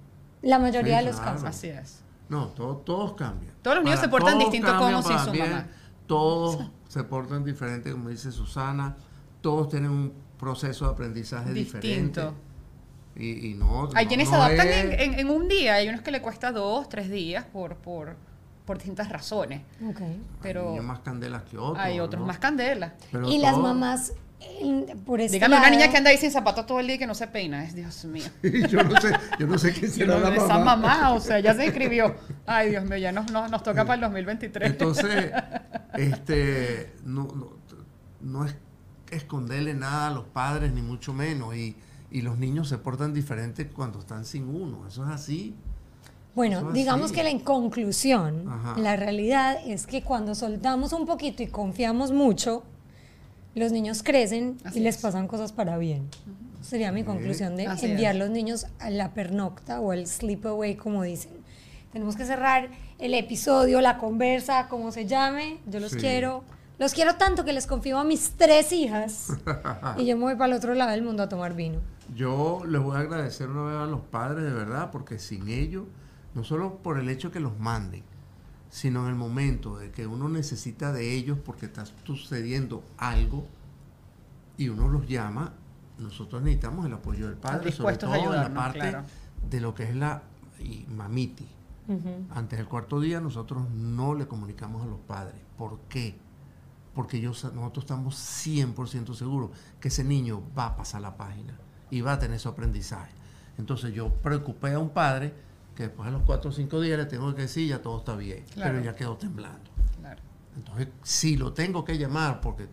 La 0.42 0.58
mayoría 0.58 0.98
Sí, 0.98 1.04
de 1.06 1.10
los 1.10 1.20
claro. 1.20 1.32
casos. 1.36 1.48
Así 1.48 1.68
es. 1.68 2.00
No, 2.28 2.48
todo- 2.48 2.76
todos 2.78 3.12
cambian. 3.14 3.54
Todos 3.62 3.76
los 3.76 3.84
niños 3.84 4.00
Para 4.00 4.06
se 4.06 4.10
portan 4.10 4.38
distinto 4.38 4.76
como 4.78 5.02
para 5.02 5.24
su 5.24 5.30
bien, 5.30 5.50
mamá. 5.50 5.66
Todos 6.06 6.58
se 6.88 7.04
portan 7.04 7.44
diferente, 7.44 7.92
como 7.92 8.08
dice 8.08 8.32
Susana. 8.32 8.96
Todos 9.40 9.68
tienen 9.68 9.90
un 9.90 10.12
proceso 10.38 10.86
de 10.86 10.92
aprendizaje 10.92 11.52
Distinto. 11.52 11.80
diferente. 11.80 12.30
Y, 13.16 13.50
y 13.50 13.54
no. 13.54 13.88
Hay 13.94 14.04
no- 14.04 14.08
quienes 14.08 14.30
no 14.30 14.36
se 14.36 14.42
adaptan 14.42 14.68
es- 14.68 14.84
en, 14.84 14.92
en- 15.14 15.18
en 15.20 15.30
un 15.30 15.48
día, 15.48 15.74
hay 15.74 15.88
unos 15.88 16.00
que 16.00 16.10
le 16.10 16.20
cuesta 16.22 16.50
dos, 16.50 16.88
tres 16.88 17.10
días 17.10 17.44
por, 17.44 17.76
por, 17.76 18.16
por 18.64 18.78
distintas 18.78 19.08
razones. 19.10 19.62
Ok. 19.88 20.00
hay 20.00 20.20
Pero 20.42 20.70
niños 20.70 20.84
más 20.84 21.00
candelas 21.00 21.42
que 21.44 21.58
otros. 21.58 21.78
hay 21.78 22.00
otros 22.00 22.20
¿no? 22.20 22.26
más 22.26 22.38
candela. 22.38 22.94
Pero 23.12 23.28
y 23.28 23.38
las 23.38 23.56
mamás, 23.58 24.14
por 25.04 25.20
este 25.20 25.36
Dígame 25.36 25.54
una 25.56 25.62
lado- 25.64 25.76
niña 25.76 25.90
que 25.90 25.96
anda 25.96 26.10
ahí 26.10 26.18
sin 26.18 26.30
zapatos 26.30 26.66
todo 26.66 26.80
el 26.80 26.86
día 26.86 26.96
y 26.96 26.98
que 26.98 27.06
no 27.06 27.14
se 27.14 27.26
peina. 27.26 27.64
Es 27.64 27.74
Dios 27.74 28.04
mío. 28.04 28.24
yo 28.70 28.82
no 28.82 29.00
sé, 29.00 29.12
yo 29.38 29.46
no 29.46 29.58
sé 29.58 29.72
qué 29.72 29.88
será 29.88 30.18
la 30.18 30.34
esa 30.34 30.58
mamá. 30.58 30.76
mamá, 30.76 31.12
o 31.14 31.20
sea, 31.20 31.40
ya 31.40 31.54
se 31.54 31.64
inscribió. 31.66 32.14
Ay, 32.46 32.70
Dios 32.70 32.84
mío, 32.84 32.96
ya 32.96 33.12
nos, 33.12 33.30
nos, 33.30 33.50
nos 33.50 33.62
toca 33.62 33.84
para 33.84 33.94
el 33.94 34.00
2023. 34.02 34.70
Entonces, 34.70 35.32
este, 35.94 36.92
no, 37.04 37.24
no, 37.34 37.50
no 38.20 38.44
es 38.46 38.56
esconderle 39.10 39.74
nada 39.74 40.08
a 40.08 40.10
los 40.10 40.24
padres, 40.24 40.72
ni 40.72 40.82
mucho 40.82 41.12
menos. 41.12 41.54
Y, 41.54 41.76
y 42.10 42.22
los 42.22 42.38
niños 42.38 42.68
se 42.68 42.78
portan 42.78 43.12
diferente 43.14 43.68
cuando 43.68 43.98
están 43.98 44.24
sin 44.24 44.48
uno. 44.48 44.86
Eso 44.88 45.04
es 45.04 45.10
así. 45.10 45.54
Bueno, 46.34 46.68
es 46.68 46.74
digamos 46.74 47.06
así. 47.06 47.14
que 47.14 47.22
la 47.22 47.30
en 47.30 47.38
conclusión, 47.38 48.48
Ajá. 48.48 48.74
la 48.80 48.96
realidad 48.96 49.56
es 49.64 49.86
que 49.86 50.02
cuando 50.02 50.34
soltamos 50.34 50.92
un 50.92 51.06
poquito 51.06 51.44
y 51.44 51.46
confiamos 51.46 52.10
mucho, 52.10 52.64
los 53.54 53.72
niños 53.72 54.02
crecen 54.02 54.56
Así 54.64 54.78
y 54.78 54.82
les 54.82 54.96
es. 54.96 55.02
pasan 55.02 55.28
cosas 55.28 55.52
para 55.52 55.78
bien. 55.78 56.08
Sería 56.62 56.92
mi 56.92 57.04
conclusión 57.04 57.56
de 57.56 57.66
Así 57.66 57.86
enviar 57.86 58.14
es. 58.14 58.18
los 58.18 58.30
niños 58.30 58.66
a 58.78 58.90
la 58.90 59.12
pernocta 59.14 59.80
o 59.80 59.90
al 59.92 60.06
sleepaway, 60.06 60.76
como 60.76 61.02
dicen. 61.02 61.32
Tenemos 61.92 62.16
que 62.16 62.24
cerrar 62.24 62.70
el 62.98 63.14
episodio, 63.14 63.80
la 63.80 63.98
conversa, 63.98 64.66
como 64.68 64.90
se 64.90 65.06
llame. 65.06 65.58
Yo 65.66 65.78
los 65.80 65.92
Sí. 65.92 65.98
quiero. 65.98 66.42
Los 66.78 66.92
quiero 66.92 67.14
tanto 67.14 67.44
que 67.44 67.52
les 67.52 67.68
confío 67.68 67.98
a 67.98 68.04
mis 68.04 68.32
tres 68.36 68.72
hijas 68.72 69.28
y 69.98 70.06
yo 70.06 70.16
me 70.16 70.24
voy 70.24 70.34
para 70.34 70.46
el 70.52 70.58
otro 70.58 70.74
lado 70.74 70.90
del 70.90 71.02
mundo 71.02 71.22
a 71.22 71.28
tomar 71.28 71.54
vino. 71.54 71.78
Yo 72.16 72.62
les 72.66 72.82
voy 72.82 72.96
a 72.96 73.00
agradecer 73.00 73.48
una 73.48 73.62
vez 73.70 73.76
a 73.76 73.86
los 73.86 74.00
padres, 74.00 74.42
de 74.44 74.52
verdad, 74.52 74.90
porque 74.90 75.18
sin 75.20 75.48
ellos, 75.48 75.84
no 76.34 76.42
solo 76.42 76.78
por 76.78 76.98
el 76.98 77.08
hecho 77.08 77.30
que 77.30 77.38
los 77.38 77.56
manden, 77.60 78.02
sino 78.74 79.04
en 79.04 79.10
el 79.10 79.14
momento 79.14 79.78
de 79.78 79.92
que 79.92 80.04
uno 80.04 80.28
necesita 80.28 80.92
de 80.92 81.14
ellos 81.14 81.38
porque 81.38 81.66
está 81.66 81.84
sucediendo 82.02 82.82
algo 82.98 83.46
y 84.58 84.68
uno 84.68 84.88
los 84.88 85.06
llama, 85.06 85.52
nosotros 85.96 86.42
necesitamos 86.42 86.84
el 86.84 86.92
apoyo 86.92 87.28
del 87.28 87.36
padre, 87.36 87.70
sobre 87.70 87.96
todo 87.98 88.16
en 88.16 88.32
la 88.32 88.52
parte 88.52 88.80
claro. 88.80 89.04
de 89.48 89.60
lo 89.60 89.76
que 89.76 89.84
es 89.84 89.94
la 89.94 90.24
y 90.58 90.86
mamiti. 90.88 91.46
Antes 92.30 92.58
del 92.58 92.66
cuarto 92.66 92.98
día 92.98 93.20
nosotros 93.20 93.70
no 93.70 94.12
le 94.12 94.26
comunicamos 94.26 94.82
a 94.82 94.86
los 94.86 94.98
padres. 94.98 95.40
¿Por 95.56 95.78
qué? 95.88 96.16
Porque 96.96 97.20
yo, 97.20 97.28
nosotros 97.28 97.84
estamos 97.84 98.16
100% 98.44 99.14
seguros 99.14 99.50
que 99.78 99.86
ese 99.86 100.02
niño 100.02 100.42
va 100.58 100.66
a 100.66 100.76
pasar 100.76 101.00
la 101.00 101.16
página 101.16 101.54
y 101.92 102.00
va 102.00 102.14
a 102.14 102.18
tener 102.18 102.40
su 102.40 102.48
aprendizaje. 102.48 103.12
Entonces 103.56 103.94
yo 103.94 104.12
preocupé 104.14 104.72
a 104.72 104.80
un 104.80 104.90
padre 104.90 105.32
que 105.74 105.84
después 105.84 106.06
de 106.06 106.12
los 106.12 106.22
cuatro 106.22 106.50
o 106.50 106.52
cinco 106.52 106.80
días 106.80 106.98
le 106.98 107.06
tengo 107.06 107.34
que 107.34 107.42
decir 107.42 107.68
ya 107.68 107.82
todo 107.82 107.98
está 107.98 108.14
bien, 108.16 108.44
Claro. 108.54 108.72
pero 108.72 108.84
ya 108.84 108.94
quedó 108.94 109.16
temblando. 109.16 109.70
Claro. 110.00 110.20
Entonces, 110.56 110.88
si 111.02 111.36
lo 111.36 111.52
tengo 111.52 111.84
que 111.84 111.98
llamar, 111.98 112.40
porque 112.40 112.68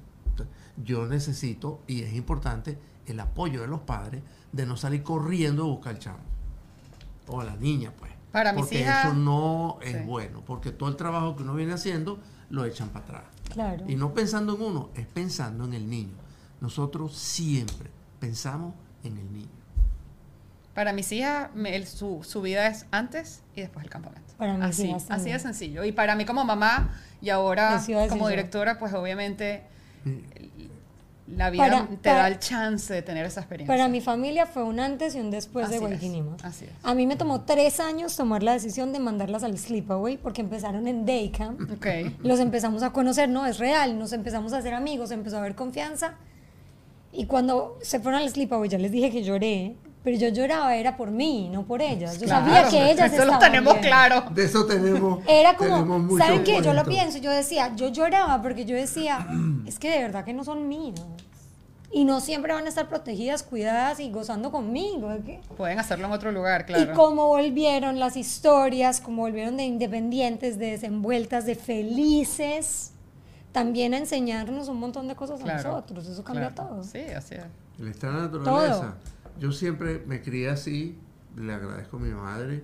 yo 0.77 1.05
necesito, 1.07 1.81
y 1.87 2.01
es 2.03 2.13
importante, 2.13 2.77
el 3.07 3.19
apoyo 3.19 3.61
de 3.61 3.67
los 3.67 3.81
padres 3.81 4.21
de 4.51 4.65
no 4.65 4.77
salir 4.77 5.03
corriendo 5.03 5.63
a 5.63 5.67
buscar 5.67 5.93
al 5.93 5.99
chamo. 5.99 6.19
O 7.27 7.41
a 7.41 7.43
la 7.43 7.55
niña, 7.55 7.91
pues. 7.97 8.11
Para 8.31 8.53
mis 8.53 8.61
porque 8.63 8.81
hijas- 8.81 9.05
eso 9.05 9.13
no 9.13 9.77
es 9.81 9.97
Sí. 9.97 10.03
bueno, 10.05 10.41
porque 10.45 10.71
todo 10.71 10.89
el 10.89 10.95
trabajo 10.95 11.35
que 11.35 11.43
uno 11.43 11.53
viene 11.55 11.73
haciendo 11.73 12.19
lo 12.49 12.63
echan 12.65 12.89
para 12.89 13.05
atrás. 13.05 13.23
Claro. 13.53 13.83
Y 13.87 13.95
no 13.95 14.13
pensando 14.13 14.55
en 14.55 14.61
uno, 14.61 14.89
es 14.95 15.05
pensando 15.07 15.65
en 15.65 15.73
el 15.73 15.89
niño. 15.89 16.15
Nosotros 16.61 17.15
siempre 17.17 17.89
pensamos 18.19 18.73
en 19.03 19.17
el 19.17 19.33
niño. 19.33 19.49
Para 20.73 20.93
mis 20.93 21.11
hijas, 21.11 21.49
me- 21.53 21.75
el- 21.75 21.85
su, 21.87 22.23
su 22.23 22.41
vida 22.41 22.67
es 22.67 22.85
antes 22.91 23.41
y 23.55 23.61
después 23.61 23.83
del 23.83 23.91
campamento. 23.91 24.33
Para 24.37 24.53
mis 24.55 24.65
así, 24.67 24.87
hijas 24.89 25.05
así 25.09 25.29
de 25.31 25.39
sencillo. 25.39 25.83
Y 25.83 25.91
para 25.91 26.15
mí 26.15 26.25
como 26.25 26.43
mamá 26.45 26.97
y 27.21 27.29
ahora 27.29 27.81
como 28.09 28.27
directora, 28.29 28.79
pues 28.79 28.93
obviamente 28.93 29.63
Y- 30.05 30.69
la 31.27 31.49
vida 31.49 31.63
Para- 31.63 31.87
te 31.87 31.95
para- 31.97 32.15
da 32.23 32.27
el 32.27 32.39
chance 32.39 32.93
de 32.93 33.01
tener 33.01 33.25
esa 33.25 33.39
experiencia. 33.41 33.71
Para 33.73 33.87
mi 33.87 34.01
familia 34.01 34.45
fue 34.47 34.63
un 34.63 34.79
antes 34.81 35.15
y 35.15 35.19
un 35.19 35.31
después 35.31 35.69
de 35.69 35.75
Así 35.75 35.83
es, 35.85 35.89
Guayquinima. 35.89 36.35
así 36.43 36.65
es. 36.65 36.71
A 36.83 36.93
mí 36.93 37.05
me 37.07 37.15
tomó 37.15 37.41
tres 37.41 37.79
años 37.79 38.15
tomar 38.17 38.43
la 38.43 38.51
decisión 38.53 38.91
de 38.91 38.99
mandarlas 38.99 39.43
al 39.43 39.57
sleepaway 39.57 40.17
porque 40.17 40.41
empezaron 40.41 40.87
en 40.87 41.05
day 41.05 41.29
camp. 41.31 41.61
Ok. 41.71 41.85
Los 42.23 42.39
empezamos 42.41 42.83
a 42.83 42.91
conocer, 42.91 43.29
no, 43.29 43.45
es 43.45 43.59
real, 43.59 43.97
nos 43.97 44.11
empezamos 44.11 44.51
a 44.51 44.57
hacer 44.57 44.73
amigos, 44.73 45.11
empezó 45.11 45.37
a 45.37 45.39
haber 45.39 45.55
confianza. 45.55 46.15
Y 47.13 47.25
cuando 47.27 47.77
se 47.81 47.99
fueron 48.01 48.21
al 48.21 48.29
sleepaway, 48.29 48.69
ya 48.69 48.77
les 48.77 48.91
dije 48.91 49.09
que 49.11 49.23
lloré, 49.23 49.75
pero 50.03 50.17
yo 50.17 50.29
lloraba 50.29 50.75
era 50.75 50.97
por 50.97 51.11
mí, 51.11 51.49
no 51.51 51.63
por 51.63 51.81
ellas. 51.81 52.19
Yo 52.19 52.27
sabía 52.27 52.67
que 52.67 52.91
ellas 52.91 53.13
Eso 53.13 53.25
lo 53.25 53.37
tenemos 53.37 53.73
bien. 53.75 53.85
claro. 53.85 54.25
De 54.31 54.45
eso 54.45 54.65
tenemos. 54.65 55.23
Era 55.27 55.55
tenemos 55.55 55.81
como, 55.81 55.99
mucho 55.99 56.23
¿saben 56.23 56.43
qué? 56.43 56.61
Yo 56.61 56.73
lo 56.73 56.83
pienso, 56.85 57.19
yo 57.19 57.29
decía, 57.29 57.75
yo 57.75 57.89
lloraba 57.89 58.41
porque 58.41 58.65
yo 58.65 58.75
decía, 58.75 59.27
es 59.67 59.77
que 59.77 59.91
de 59.91 59.99
verdad 59.99 60.25
que 60.25 60.33
no 60.33 60.43
son 60.43 60.67
mías. 60.67 60.99
Y 61.93 62.05
no 62.05 62.21
siempre 62.21 62.53
van 62.53 62.65
a 62.65 62.69
estar 62.69 62.87
protegidas, 62.87 63.43
cuidadas 63.43 63.99
y 63.99 64.09
gozando 64.09 64.49
conmigo. 64.49 65.09
¿de 65.09 65.19
qué? 65.23 65.39
Pueden 65.57 65.77
hacerlo 65.77 66.07
en 66.07 66.13
otro 66.13 66.31
lugar, 66.31 66.65
claro. 66.65 66.91
Y 66.91 66.95
cómo 66.95 67.27
volvieron 67.27 67.99
las 67.99 68.15
historias, 68.15 69.01
cómo 69.01 69.23
volvieron 69.23 69.57
de 69.57 69.63
independientes, 69.65 70.57
de 70.57 70.71
desenvueltas, 70.71 71.45
de 71.45 71.55
felices, 71.55 72.93
también 73.51 73.93
a 73.93 73.97
enseñarnos 73.97 74.69
un 74.69 74.79
montón 74.79 75.09
de 75.09 75.15
cosas 75.15 75.41
a 75.43 75.45
nosotros. 75.45 76.07
Eso 76.07 76.23
cambia 76.23 76.51
claro. 76.51 76.69
todo. 76.69 76.83
Sí, 76.85 77.01
así 77.15 77.35
es. 77.35 77.43
El 77.77 77.89
estar 77.89 78.09
en 78.09 78.15
la 78.15 78.21
naturaleza. 78.23 78.95
Yo 79.39 79.51
siempre 79.51 80.03
me 80.05 80.21
crié 80.21 80.49
así, 80.49 80.97
le 81.35 81.53
agradezco 81.53 81.97
a 81.97 81.99
mi 81.99 82.11
madre 82.11 82.63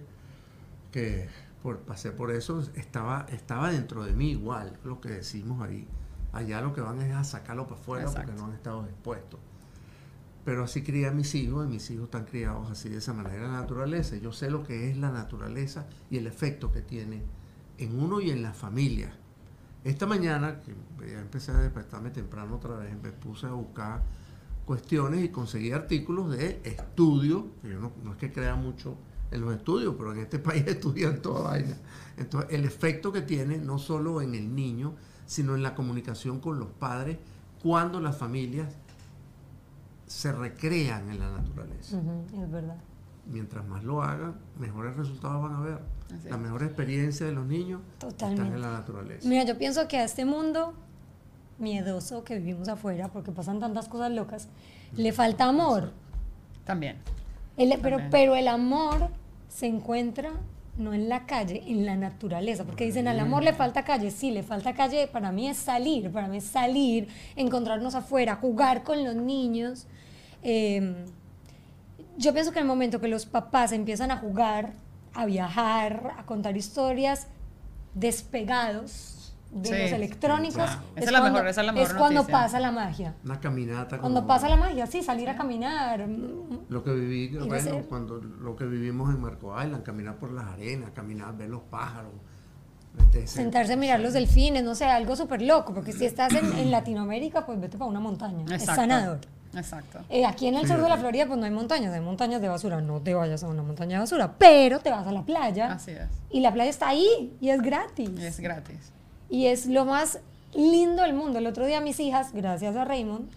que 0.91 1.29
por, 1.61 1.79
pasé 1.79 2.11
por 2.11 2.31
eso, 2.31 2.61
estaba, 2.75 3.25
estaba 3.29 3.71
dentro 3.71 4.03
de 4.03 4.13
mí 4.13 4.31
igual, 4.31 4.77
lo 4.83 5.01
que 5.01 5.09
decimos 5.09 5.61
ahí. 5.61 5.87
Allá 6.33 6.61
lo 6.61 6.73
que 6.73 6.81
van 6.81 7.01
es 7.01 7.15
a 7.15 7.23
sacarlo 7.23 7.67
para 7.67 7.79
afuera 7.79 8.03
Exacto. 8.03 8.27
porque 8.27 8.41
no 8.41 8.47
han 8.47 8.53
estado 8.53 8.85
expuestos. 8.85 9.39
Pero 10.45 10.63
así 10.63 10.83
crié 10.83 11.07
a 11.07 11.11
mis 11.11 11.35
hijos 11.35 11.65
y 11.65 11.69
mis 11.69 11.89
hijos 11.91 12.05
están 12.05 12.25
criados 12.25 12.71
así 12.71 12.89
de 12.89 12.97
esa 12.97 13.13
manera 13.13 13.43
la 13.43 13.59
naturaleza. 13.61 14.15
Yo 14.17 14.31
sé 14.31 14.49
lo 14.49 14.63
que 14.63 14.89
es 14.89 14.97
la 14.97 15.11
naturaleza 15.11 15.87
y 16.09 16.17
el 16.17 16.27
efecto 16.27 16.71
que 16.71 16.81
tiene 16.81 17.23
en 17.77 17.99
uno 17.99 18.21
y 18.21 18.29
en 18.29 18.41
la 18.41 18.53
familia. 18.53 19.11
Esta 19.83 20.05
mañana, 20.05 20.61
que 20.61 20.73
ya 21.07 21.19
empecé 21.19 21.51
a 21.51 21.59
despertarme 21.59 22.11
temprano 22.11 22.55
otra 22.55 22.75
vez, 22.77 22.95
me 23.01 23.11
puse 23.11 23.45
a 23.45 23.51
buscar 23.51 24.03
cuestiones 24.67 25.23
y 25.23 25.29
conseguí 25.29 25.71
artículos 25.71 26.29
de 26.29 26.59
estudio, 26.65 27.47
que 27.61 27.69
yo 27.69 27.79
no, 27.79 27.93
no 28.03 28.11
es 28.11 28.17
que 28.17 28.31
crea 28.31 28.55
mucho 28.55 28.95
en 29.31 29.41
los 29.41 29.55
estudios, 29.55 29.95
pero 29.97 30.11
en 30.11 30.19
este 30.19 30.39
país 30.47 30.67
estudian 30.67 31.21
toda 31.21 31.49
vaina. 31.49 31.77
Entonces, 32.17 32.51
el 32.51 32.65
efecto 32.65 33.11
que 33.11 33.21
tiene 33.21 33.57
no 33.57 33.79
solo 33.79 34.21
en 34.21 34.35
el 34.35 34.53
niño, 34.53 34.93
sino 35.25 35.55
en 35.55 35.63
la 35.63 35.73
comunicación 35.73 36.39
con 36.39 36.59
los 36.59 36.67
padres, 36.67 37.17
cuando 37.63 37.99
las 38.01 38.17
familias 38.17 38.67
se 40.05 40.31
recrean 40.31 41.09
en 41.09 41.19
la 41.19 41.31
naturaleza. 41.31 41.99
Es 42.33 42.51
verdad. 42.51 42.77
Mientras 43.25 43.65
más 43.67 43.83
lo 43.83 44.03
hagan, 44.03 44.35
mejores 44.59 44.95
resultados 44.95 45.41
van 45.41 45.55
a 45.55 45.61
ver. 45.61 45.79
Así 46.13 46.29
La 46.29 46.37
mejor 46.37 46.63
experiencia 46.63 47.25
de 47.25 47.33
los 47.33 47.45
niños 47.45 47.81
están 47.93 48.11
Totalmente. 48.11 48.55
en 48.55 48.61
la 48.61 48.71
naturaleza. 48.71 49.27
Mira, 49.27 49.43
yo 49.43 49.57
pienso 49.57 49.87
que 49.87 49.97
a 49.97 50.05
este 50.05 50.23
mundo 50.23 50.73
miedoso 51.59 52.23
que 52.23 52.35
vivimos 52.37 52.67
afuera, 52.67 53.07
porque 53.09 53.31
pasan 53.31 53.59
tantas 53.59 53.87
cosas 53.87 54.11
locas, 54.11 54.47
le 54.95 55.11
falta 55.11 55.45
amor. 55.45 55.91
También. 56.65 56.97
El- 57.57 57.69
pero, 57.81 57.97
También. 57.97 58.09
pero 58.11 58.35
el 58.35 58.47
amor 58.47 59.09
se 59.49 59.65
encuentra 59.67 60.31
no 60.77 60.93
en 60.93 61.09
la 61.09 61.25
calle, 61.25 61.63
en 61.65 61.87
la 61.87 61.95
naturaleza, 61.95 62.63
porque 62.63 62.85
dicen 62.85 63.07
al 63.07 63.19
amor 63.19 63.41
le 63.43 63.51
falta 63.53 63.83
calle, 63.83 64.11
sí, 64.11 64.29
le 64.29 64.43
falta 64.43 64.75
calle, 64.75 65.07
para 65.07 65.31
mí 65.31 65.49
es 65.49 65.57
salir, 65.57 66.11
para 66.11 66.27
mí 66.27 66.37
es 66.37 66.43
salir, 66.43 67.07
encontrarnos 67.35 67.95
afuera, 67.95 68.35
jugar 68.35 68.83
con 68.83 69.03
los 69.03 69.15
niños. 69.15 69.87
Eh, 70.43 70.95
yo 72.17 72.31
pienso 72.31 72.51
que 72.51 72.59
en 72.59 72.65
el 72.65 72.67
momento 72.67 73.01
que 73.01 73.07
los 73.07 73.25
papás 73.25 73.71
empiezan 73.71 74.11
a 74.11 74.17
jugar, 74.17 74.73
a 75.15 75.25
viajar, 75.25 76.13
a 76.15 76.25
contar 76.27 76.55
historias 76.55 77.25
despegados 77.95 79.15
de 79.61 79.69
Sí, 79.69 79.75
los 79.77 79.89
sí, 79.89 79.95
electrónicos, 79.95 80.55
claro. 80.55 80.81
Esa 80.95 81.05
es 81.05 81.11
la 81.11 81.19
cuando- 81.19 81.33
mejor- 81.39 81.47
esa 81.49 81.61
es 81.61 81.67
la 81.67 81.73
mejor 81.73 81.87
es 81.91 81.97
cuando 81.97 82.21
noticia. 82.21 82.39
pasa 82.39 82.59
la 82.59 82.71
magia. 82.71 83.13
Una 83.25 83.39
caminata. 83.39 83.97
Cuando 83.99 84.19
como- 84.21 84.27
pasa 84.27 84.49
la 84.49 84.55
magia, 84.57 84.87
sí, 84.87 85.01
salir 85.03 85.29
a 85.29 85.35
caminar. 85.35 86.07
Lo 86.69 86.83
que 86.83 86.91
viví, 86.93 87.27
bueno, 87.37 87.55
hacer. 87.55 87.85
cuando 87.85 88.19
lo 88.21 88.55
que 88.55 88.65
vivimos 88.65 89.13
en 89.13 89.21
Marco 89.21 89.53
Island, 89.61 89.83
caminar 89.83 90.15
por 90.15 90.31
las 90.31 90.45
arenas, 90.45 90.91
caminar, 90.91 91.35
ver 91.37 91.49
los 91.49 91.61
pájaros. 91.63 92.11
este, 92.99 93.27
sentarse 93.27 93.73
a 93.73 93.77
mirar 93.77 93.99
los 93.99 94.13
delfines, 94.13 94.63
no 94.63 94.73
sé, 94.73 94.85
algo 94.85 95.15
súper 95.15 95.43
loco, 95.43 95.71
porque 95.71 95.93
si 95.93 96.03
estás 96.05 96.33
en, 96.33 96.51
en 96.57 96.71
Latinoamérica, 96.71 97.45
pues 97.45 97.59
vete 97.61 97.77
para 97.77 97.89
una 97.91 97.99
montaña, 97.99 98.43
es 98.55 98.63
sanador. 98.65 99.19
Exacto. 99.55 99.99
Eh, 100.09 100.25
aquí 100.25 100.47
en 100.47 100.55
el 100.55 100.63
Sí. 100.65 100.73
sur 100.73 100.81
de 100.81 100.89
la 100.89 100.97
Florida, 100.97 101.27
pues 101.27 101.37
no 101.39 101.45
hay 101.45 101.51
montañas, 101.51 101.93
hay 101.93 102.01
montañas 102.01 102.41
de 102.41 102.49
basura, 102.49 102.81
no 102.81 102.99
te 102.99 103.13
vayas 103.13 103.43
a 103.43 103.47
una 103.49 103.61
montaña 103.61 103.97
de 103.97 103.99
basura, 103.99 104.33
pero 104.39 104.79
te 104.79 104.89
vas 104.89 105.05
a 105.05 105.11
la 105.11 105.21
playa 105.23 105.73
Así 105.73 105.91
es. 105.91 106.07
y 106.31 106.39
la 106.39 106.51
playa 106.51 106.69
está 106.71 106.89
ahí 106.89 107.37
y 107.39 107.49
es 107.49 107.61
gratis. 107.61 108.09
Y 108.17 108.25
es 108.25 108.39
gratis. 108.39 108.91
Y 109.29 109.47
es 109.47 109.65
lo 109.65 109.85
más 109.85 110.19
lindo 110.53 111.03
del 111.03 111.13
mundo. 111.13 111.39
El 111.39 111.47
otro 111.47 111.65
día 111.65 111.81
mis 111.81 111.99
hijas, 111.99 112.33
gracias 112.33 112.75
a 112.75 112.85
Raymond, 112.85 113.29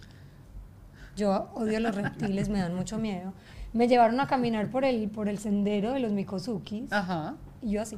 yo 1.15 1.49
odio 1.53 1.79
los 1.79 1.93
reptiles, 1.95 2.49
me 2.49 2.59
dan 2.59 2.73
mucho 2.73 2.97
miedo, 2.97 3.33
me 3.73 3.87
llevaron 3.87 4.19
a 4.19 4.27
caminar 4.27 4.69
por 4.69 4.85
el, 4.85 5.09
por 5.09 5.27
el 5.29 5.37
sendero 5.39 5.91
de 5.93 5.99
los 5.99 6.11
Mikosukis. 6.11 6.91
Ajá. 6.91 7.35
Y 7.61 7.71
yo 7.71 7.81
así. 7.81 7.97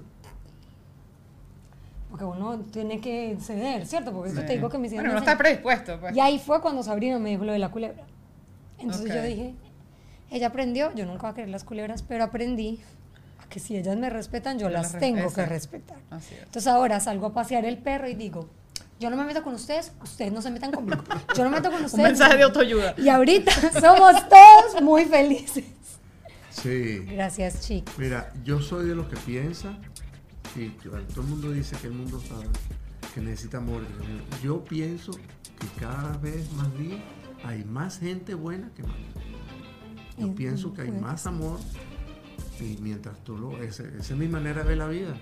Porque 2.10 2.26
uno 2.26 2.60
tiene 2.72 3.00
que 3.00 3.38
ceder, 3.39 3.86
¿cierto? 3.88 4.12
Porque 4.14 4.32
eso 4.32 4.41
Sí. 4.41 4.48
te 4.48 4.54
digo 4.54 4.70
que 4.70 4.78
me 4.78 4.86
hicieron. 4.88 5.06
Bueno, 5.06 5.20
no 5.20 5.26
está 5.26 5.38
predispuesto, 5.38 6.00
pues. 6.00 6.16
Y 6.16 6.20
ahí 6.20 6.38
fue 6.38 6.62
cuando 6.62 6.84
Sabrina 6.84 7.18
me 7.18 7.32
dijo 7.32 7.44
lo 7.44 7.54
de 7.54 7.60
la 7.60 7.72
culebra. 7.72 8.04
Entonces 8.78 9.14
yo 9.14 9.22
dije, 9.24 9.56
ella 10.30 10.48
aprendió, 10.48 10.94
yo 10.94 11.06
nunca 11.06 11.22
voy 11.24 11.32
a 11.32 11.36
querer 11.36 11.50
las 11.50 11.64
culebras, 11.64 12.04
pero 12.04 12.24
aprendí 12.26 12.80
a 13.44 13.50
que 13.50 13.60
si 13.60 13.76
ellas 13.78 13.98
me 13.98 14.10
respetan, 14.10 14.58
yo 14.58 14.68
Yo 14.68 14.74
las 14.74 14.98
tengo 14.98 15.32
que 15.32 15.46
respetar. 15.46 15.98
Así 16.10 16.36
es. 16.36 16.44
Entonces 16.44 16.68
ahora 16.68 17.00
salgo 17.00 17.28
a 17.28 17.34
pasear 17.34 17.66
el 17.66 17.78
perro 17.78 18.08
y 18.08 18.16
digo, 18.16 18.50
yo 19.00 19.10
no 19.10 19.18
me 19.18 19.26
meto 19.26 19.44
con 19.44 19.54
ustedes, 19.54 19.91
ustedes 20.02 20.32
no 20.32 20.41
se 20.41 20.50
metan 20.50 20.72
conmigo. 20.72 21.04
Yo 21.36 21.44
no 21.44 21.50
me 21.50 21.58
meto 21.58 21.72
con 21.72 21.84
ustedes. 21.86 21.94
Un 21.94 22.04
mensaje 22.04 22.38
de 22.38 22.44
autoayuda. 22.44 22.96
Y 22.98 23.10
ahorita 23.10 23.52
somos 23.82 24.16
todos 24.30 24.82
muy 24.82 25.06
felices. 25.06 25.66
Sí. 26.50 27.00
Gracias, 27.08 27.62
chicos. 27.62 27.94
Mira, 27.98 28.32
yo 28.44 28.62
soy 28.62 28.88
de 28.88 28.96
los 28.96 29.08
que 29.08 29.18
piensa, 29.18 29.76
y 30.56 30.70
todo 30.70 30.98
el 30.98 31.28
mundo 31.28 31.52
dice 31.52 31.76
que 31.82 31.88
el 31.88 31.94
mundo 31.94 32.20
está, 32.24 32.36
que 33.14 33.22
necesita 33.22 33.58
amor. 33.58 33.84
Yo 34.44 34.64
pienso 34.64 35.12
que 35.12 35.68
cada 35.80 36.16
vez 36.18 36.52
más 36.54 36.78
día 36.78 37.04
hay 37.44 37.64
más 37.66 38.00
gente 38.00 38.36
buena 38.36 38.70
que 38.76 38.84
mala. 38.84 38.96
Yo 40.18 40.34
pienso 40.36 40.74
que 40.74 40.84
hay 40.84 40.91
más 40.91 41.26
amor 41.26 41.60
y 42.60 42.78
mientras 42.82 43.18
tú 43.24 43.38
lo... 43.38 43.62
ese- 43.62 43.88
esa 43.99 44.14
es 44.14 44.18
mi 44.18 44.28
manera 44.28 44.62
de 44.64 44.70
ver 44.70 44.78
la 44.78 44.88
vida. 44.88 45.16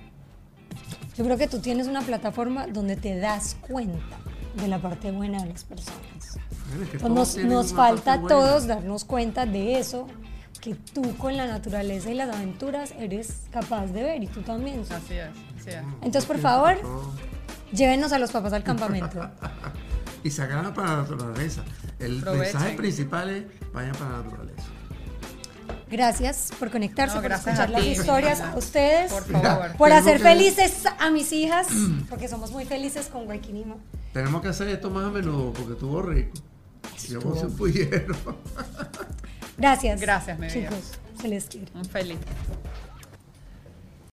Yo 1.18 1.24
creo 1.26 1.38
que 1.38 1.48
tú 1.48 1.60
tienes 1.60 1.88
una 1.88 2.02
plataforma 2.02 2.68
donde 2.68 2.96
te 2.96 3.18
das 3.20 3.58
cuenta 3.62 4.18
de 4.56 4.68
la 4.68 4.82
parte 4.82 5.12
buena 5.12 5.42
de 5.44 5.50
las 5.50 5.64
personas. 5.64 6.38
Bueno, 6.70 6.84
es 6.84 6.90
que 6.90 7.00
Pues 7.00 7.12
nos, 7.14 7.38
nos 7.38 7.74
falta 7.74 8.14
a 8.14 8.22
todos 8.22 8.68
darnos 8.68 9.04
cuenta 9.04 9.46
de 9.46 9.78
eso, 9.80 10.08
que 10.62 10.76
tú 10.76 11.18
con 11.18 11.36
la 11.38 11.48
naturaleza 11.48 12.10
y 12.12 12.14
las 12.16 12.34
aventuras 12.34 12.94
eres 13.00 13.42
capaz 13.52 13.88
de 13.88 14.04
ver 14.04 14.24
y 14.24 14.28
tú 14.28 14.42
también. 14.42 14.82
Así 14.82 15.16
es. 15.16 15.30
Así 15.60 15.70
es. 15.72 15.76
Entonces, 16.02 16.26
por 16.26 16.38
favor, 16.40 16.76
llévenos 17.74 18.12
a 18.14 18.20
los 18.20 18.32
papás 18.32 18.54
al 18.54 18.64
campamento. 18.64 19.30
Y 20.24 20.30
se 20.30 20.44
agarran 20.44 20.72
para 20.76 20.90
la 20.90 20.98
naturaleza. 20.98 21.64
El 21.98 22.20
Aprovechen. 22.20 22.42
mensaje 22.54 22.78
principal 22.78 23.28
es 23.32 23.44
vayan 23.74 23.94
para 23.96 24.12
la 24.12 24.18
naturaleza. 24.20 24.68
Gracias 25.92 26.52
por 26.58 26.72
conectarse, 26.72 27.16
No, 27.18 27.22
por 27.22 27.32
escuchar 27.34 27.70
las 27.70 27.86
historias, 27.86 28.40
a 28.40 28.56
ustedes, 28.56 29.12
Por 29.12 29.26
favor. 29.26 29.76
por 29.78 29.92
hacer 29.92 30.18
que- 30.18 30.24
felices 30.24 30.84
a 31.00 31.12
mis 31.12 31.32
hijas, 31.34 31.68
porque 32.10 32.28
somos 32.30 32.52
muy 32.52 32.66
felices 32.66 33.08
con 33.08 33.26
Guayquinima. 33.26 33.76
Tenemos 34.14 34.42
que 34.42 34.48
hacer 34.48 34.70
esto 34.70 34.90
más 34.90 35.06
a 35.06 35.10
menudo 35.10 35.52
porque 35.54 35.74
estuvo 35.74 36.02
rico. 36.02 36.32
Yo 37.10 37.22
como 37.22 37.36
si 37.36 37.46
pudiera. 37.48 38.06
Gracias. 39.58 40.00
Gracias, 40.02 40.40
mi 40.40 40.48
vida. 40.48 40.70
Chicos, 40.70 40.92
se 41.22 41.28
les 41.28 41.46
quiere. 41.46 41.68
Un 41.76 41.86
feliz. 41.86 42.18